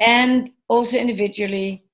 and 0.01 0.51
also 0.67 0.97
individually, 0.97 1.85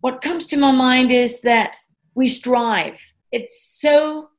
what 0.00 0.22
comes 0.22 0.46
to 0.46 0.56
my 0.56 0.70
mind 0.70 1.10
is 1.10 1.42
that 1.42 1.76
we 2.14 2.28
strive. 2.28 2.98
It's 3.32 3.80
so 3.80 4.30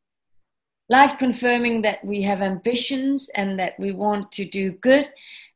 life 0.90 1.18
confirming 1.18 1.82
that 1.82 2.04
we 2.04 2.22
have 2.24 2.42
ambitions 2.42 3.30
and 3.36 3.60
that 3.60 3.78
we 3.78 3.92
want 3.92 4.32
to 4.32 4.46
do 4.46 4.72
good 4.72 5.12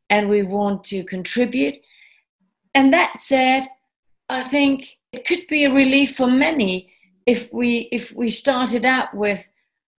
and 0.10 0.30
we 0.30 0.44
want 0.44 0.84
to 0.84 1.04
contribute. 1.06 1.76
And 2.74 2.94
that 2.94 3.22
said, 3.22 3.68
I 4.30 4.44
think 4.44 4.98
it 5.14 5.26
could 5.26 5.48
be 5.48 5.64
a 5.64 5.74
relief 5.74 6.18
for 6.18 6.28
many 6.28 6.92
if 7.26 7.52
we 7.54 7.88
if 7.92 8.12
we 8.12 8.30
started 8.30 8.86
out 8.86 9.16
with 9.16 9.50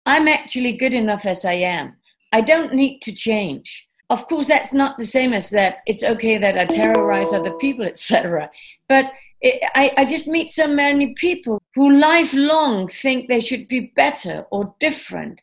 I'm 0.06 0.28
actually 0.28 0.74
good 0.74 0.94
enough 0.94 1.26
as 1.26 1.46
I 1.46 1.54
am. 1.54 1.96
I 2.32 2.42
don't 2.42 2.74
need 2.74 3.00
to 3.04 3.14
change 3.14 3.88
of 4.10 4.28
course 4.28 4.48
that's 4.48 4.74
not 4.74 4.98
the 4.98 5.06
same 5.06 5.34
as 5.34 5.50
that 5.50 5.78
it's 5.86 6.04
okay 6.04 6.38
that 6.38 6.58
i 6.58 6.66
terrorize 6.66 7.34
other 7.34 7.52
people 7.54 7.86
etc 7.94 8.50
but 8.88 9.12
it, 9.42 9.62
I, 9.76 9.92
I 9.98 10.06
just 10.06 10.28
meet 10.28 10.50
so 10.50 10.68
many 10.68 11.14
people 11.14 11.62
who 11.76 11.92
lifelong 12.00 12.88
think 12.88 13.28
they 13.28 13.40
should 13.40 13.68
be 13.68 13.92
better 13.96 14.46
or 14.50 14.74
different 14.80 15.42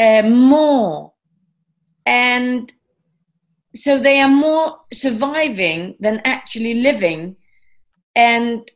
uh, 0.00 0.22
more. 0.22 1.12
And 2.06 2.72
so 3.74 3.98
they 3.98 4.20
are 4.20 4.28
more 4.28 4.78
surviving 4.92 5.96
than 6.00 6.22
actually 6.24 6.74
living 6.74 7.36
and 8.16 8.68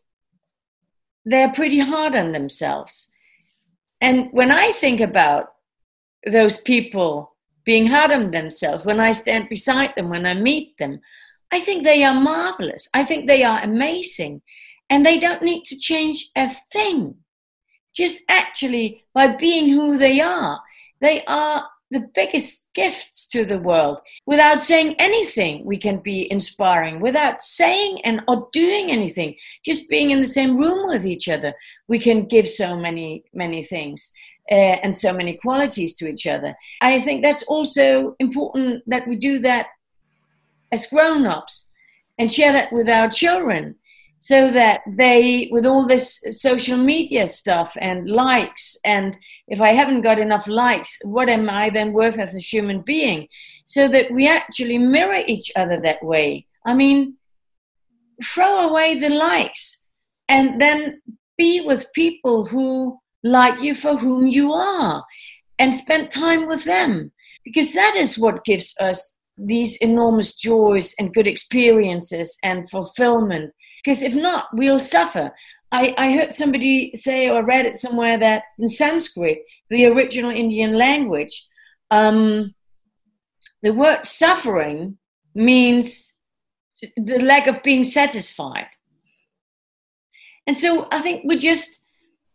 they're 1.24 1.52
pretty 1.52 1.80
hard 1.80 2.14
on 2.14 2.32
themselves. 2.32 3.10
And 4.00 4.28
when 4.32 4.50
i 4.50 4.70
think 4.72 5.00
about 5.00 5.54
those 6.26 6.58
people 6.58 7.33
being 7.64 7.86
hard 7.86 8.12
on 8.12 8.30
themselves, 8.30 8.84
when 8.84 9.00
I 9.00 9.12
stand 9.12 9.48
beside 9.48 9.94
them, 9.96 10.10
when 10.10 10.26
I 10.26 10.34
meet 10.34 10.76
them, 10.78 11.00
I 11.50 11.60
think 11.60 11.84
they 11.84 12.02
are 12.04 12.14
marvelous. 12.14 12.88
I 12.94 13.04
think 13.04 13.26
they 13.26 13.42
are 13.44 13.62
amazing. 13.62 14.42
And 14.90 15.04
they 15.04 15.18
don't 15.18 15.42
need 15.42 15.64
to 15.64 15.78
change 15.78 16.30
a 16.36 16.48
thing. 16.48 17.16
Just 17.94 18.22
actually 18.28 19.04
by 19.14 19.28
being 19.28 19.70
who 19.70 19.96
they 19.96 20.20
are, 20.20 20.60
they 21.00 21.24
are 21.26 21.66
the 21.90 22.08
biggest 22.14 22.70
gifts 22.74 23.28
to 23.28 23.44
the 23.44 23.58
world. 23.58 23.98
Without 24.26 24.60
saying 24.60 24.96
anything, 24.98 25.64
we 25.64 25.78
can 25.78 25.98
be 25.98 26.30
inspiring. 26.30 27.00
Without 27.00 27.40
saying 27.40 28.00
and 28.04 28.22
or 28.26 28.48
doing 28.52 28.90
anything, 28.90 29.36
just 29.64 29.88
being 29.88 30.10
in 30.10 30.20
the 30.20 30.26
same 30.26 30.56
room 30.56 30.88
with 30.88 31.06
each 31.06 31.28
other, 31.28 31.54
we 31.86 31.98
can 31.98 32.26
give 32.26 32.48
so 32.48 32.76
many, 32.76 33.24
many 33.32 33.62
things 33.62 34.12
uh, 34.50 34.76
and 34.82 34.94
so 34.94 35.12
many 35.12 35.36
qualities 35.36 35.94
to 35.96 36.08
each 36.08 36.26
other. 36.26 36.54
I 36.80 37.00
think 37.00 37.22
that's 37.22 37.44
also 37.44 38.14
important 38.18 38.82
that 38.86 39.06
we 39.08 39.16
do 39.16 39.38
that 39.40 39.66
as 40.72 40.86
grown 40.86 41.26
ups 41.26 41.70
and 42.18 42.30
share 42.30 42.52
that 42.52 42.72
with 42.72 42.88
our 42.88 43.08
children 43.08 43.76
so 44.18 44.50
that 44.50 44.80
they, 44.86 45.48
with 45.50 45.66
all 45.66 45.86
this 45.86 46.22
social 46.30 46.78
media 46.78 47.26
stuff 47.26 47.76
and 47.80 48.06
likes, 48.06 48.76
and 48.84 49.18
if 49.48 49.60
I 49.60 49.70
haven't 49.74 50.00
got 50.00 50.18
enough 50.18 50.48
likes, 50.48 50.98
what 51.04 51.28
am 51.28 51.50
I 51.50 51.68
then 51.68 51.92
worth 51.92 52.18
as 52.18 52.34
a 52.34 52.38
human 52.38 52.80
being? 52.80 53.28
So 53.66 53.86
that 53.88 54.10
we 54.10 54.26
actually 54.26 54.78
mirror 54.78 55.22
each 55.26 55.52
other 55.56 55.78
that 55.80 56.02
way. 56.02 56.46
I 56.64 56.72
mean, 56.74 57.16
throw 58.22 58.68
away 58.68 58.98
the 58.98 59.10
likes 59.10 59.84
and 60.28 60.60
then 60.60 61.02
be 61.36 61.60
with 61.60 61.92
people 61.94 62.46
who 62.46 62.98
like 63.24 63.62
you 63.62 63.74
for 63.74 63.96
whom 63.96 64.28
you 64.28 64.52
are 64.52 65.04
and 65.58 65.74
spend 65.74 66.10
time 66.10 66.46
with 66.46 66.64
them. 66.64 67.10
Because 67.44 67.72
that 67.72 67.96
is 67.96 68.18
what 68.18 68.44
gives 68.44 68.74
us 68.80 69.16
these 69.36 69.76
enormous 69.78 70.36
joys 70.36 70.94
and 70.98 71.12
good 71.12 71.26
experiences 71.26 72.38
and 72.44 72.70
fulfillment. 72.70 73.52
Because 73.82 74.02
if 74.02 74.14
not 74.14 74.46
we'll 74.52 74.78
suffer. 74.78 75.32
I, 75.72 75.94
I 75.98 76.12
heard 76.12 76.32
somebody 76.32 76.92
say 76.94 77.28
or 77.28 77.44
read 77.44 77.66
it 77.66 77.76
somewhere 77.76 78.16
that 78.18 78.44
in 78.58 78.68
sanskrit 78.68 79.38
the 79.70 79.86
original 79.86 80.30
indian 80.30 80.74
language 80.74 81.48
um, 81.90 82.54
the 83.62 83.72
word 83.72 84.04
suffering 84.04 84.98
means 85.34 86.16
the 86.96 87.18
lack 87.18 87.46
of 87.46 87.62
being 87.62 87.82
satisfied. 87.82 88.68
And 90.46 90.56
so 90.56 90.86
i 90.92 91.00
think 91.00 91.22
we 91.24 91.36
just 91.36 91.83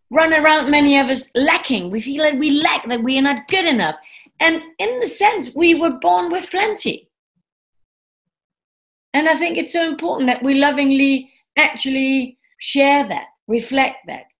run 0.10 0.34
around 0.34 0.72
many 0.72 0.98
of 0.98 1.08
us 1.08 1.32
lacking 1.36 1.90
we 1.90 2.00
feel 2.00 2.24
like 2.24 2.40
we 2.40 2.62
lack 2.62 2.88
that 2.90 3.04
we 3.04 3.18
are 3.18 3.22
not 3.22 3.48
good 3.48 3.66
enough 3.66 3.96
and 4.40 4.64
in 4.78 5.02
a 5.04 5.06
sense, 5.06 5.54
we 5.54 5.76
were 5.76 5.90
born 5.90 6.32
with 6.32 6.50
plenty. 6.50 7.10
And 9.14 9.28
I 9.28 9.36
think 9.36 9.58
it's 9.58 9.74
so 9.74 9.88
important 9.88 10.28
that 10.28 10.44
we 10.44 10.56
lovingly 10.56 11.32
actually 11.58 12.38
share 12.58 13.08
that, 13.08 13.28
reflect 13.48 14.08
that, 14.08 14.32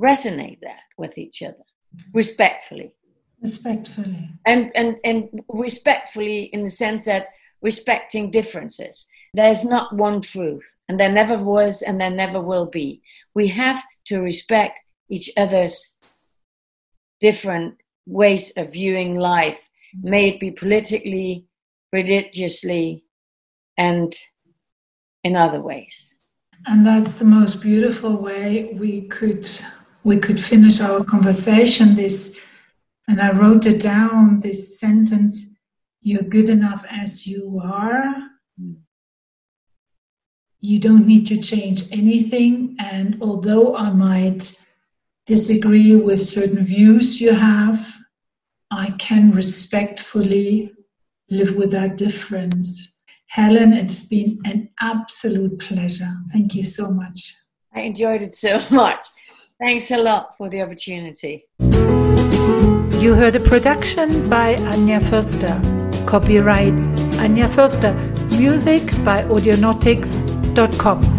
resonate 0.00 0.60
that 0.60 0.80
with 0.96 1.18
each 1.18 1.42
other 1.42 1.64
respectfully. 2.14 2.94
Respectfully. 3.42 4.30
And, 4.46 4.70
and, 4.74 4.96
and 5.04 5.42
respectfully 5.48 6.44
in 6.44 6.62
the 6.62 6.70
sense 6.70 7.04
that 7.04 7.28
respecting 7.60 8.30
differences. 8.30 9.06
There's 9.34 9.64
not 9.64 9.94
one 9.94 10.20
truth, 10.20 10.76
and 10.88 11.00
there 11.00 11.10
never 11.10 11.36
was, 11.36 11.80
and 11.82 12.00
there 12.00 12.10
never 12.10 12.40
will 12.40 12.66
be. 12.66 13.02
We 13.34 13.48
have 13.48 13.82
to 14.06 14.20
respect 14.20 14.80
each 15.12 15.30
other's 15.36 15.98
different 17.20 17.74
ways 18.06 18.52
of 18.56 18.72
viewing 18.72 19.14
life, 19.14 19.68
may 20.02 20.30
it 20.30 20.40
be 20.40 20.50
politically, 20.50 21.46
religiously, 21.92 23.04
and 23.76 24.14
in 25.22 25.36
other 25.36 25.60
ways. 25.60 26.16
And 26.66 26.86
that's 26.86 27.12
the 27.14 27.26
most 27.26 27.60
beautiful 27.60 28.16
way 28.16 28.74
we 28.74 29.02
could 29.02 29.48
we 30.04 30.18
could 30.18 30.42
finish 30.42 30.80
our 30.80 31.04
conversation. 31.04 31.94
This, 31.94 32.36
and 33.06 33.20
I 33.20 33.30
wrote 33.32 33.66
it 33.66 33.80
down. 33.80 34.40
This 34.40 34.80
sentence: 34.80 35.58
"You're 36.00 36.22
good 36.36 36.48
enough 36.48 36.84
as 36.90 37.26
you 37.26 37.60
are." 37.62 38.04
You 40.60 40.78
don't 40.78 41.08
need 41.08 41.26
to 41.26 41.38
change 41.40 41.92
anything. 41.92 42.76
And 42.78 43.18
although 43.20 43.76
I 43.76 43.90
might 43.90 44.44
disagree 45.26 45.94
with 45.94 46.20
certain 46.20 46.64
views 46.64 47.20
you 47.20 47.32
have, 47.32 47.92
I 48.70 48.90
can 48.98 49.30
respectfully 49.30 50.72
live 51.30 51.56
with 51.56 51.70
that 51.72 51.96
difference. 51.96 53.00
Helen, 53.28 53.72
it's 53.72 54.06
been 54.08 54.38
an 54.44 54.68
absolute 54.80 55.58
pleasure. 55.58 56.12
Thank 56.32 56.54
you 56.54 56.64
so 56.64 56.90
much. 56.90 57.34
I 57.74 57.80
enjoyed 57.80 58.22
it 58.22 58.34
so 58.34 58.58
much. 58.70 59.04
Thanks 59.60 59.90
a 59.90 59.96
lot 59.96 60.36
for 60.36 60.48
the 60.50 60.60
opportunity. 60.62 61.44
You 63.00 63.14
heard 63.14 63.36
a 63.36 63.40
production 63.40 64.28
by 64.28 64.56
Anja 64.56 65.00
Förster. 65.00 65.56
Copyright 66.06 66.74
Anja 67.18 67.48
Förster. 67.48 67.94
Music 68.38 68.82
by 69.04 69.22
Audionautix.com. 69.24 71.11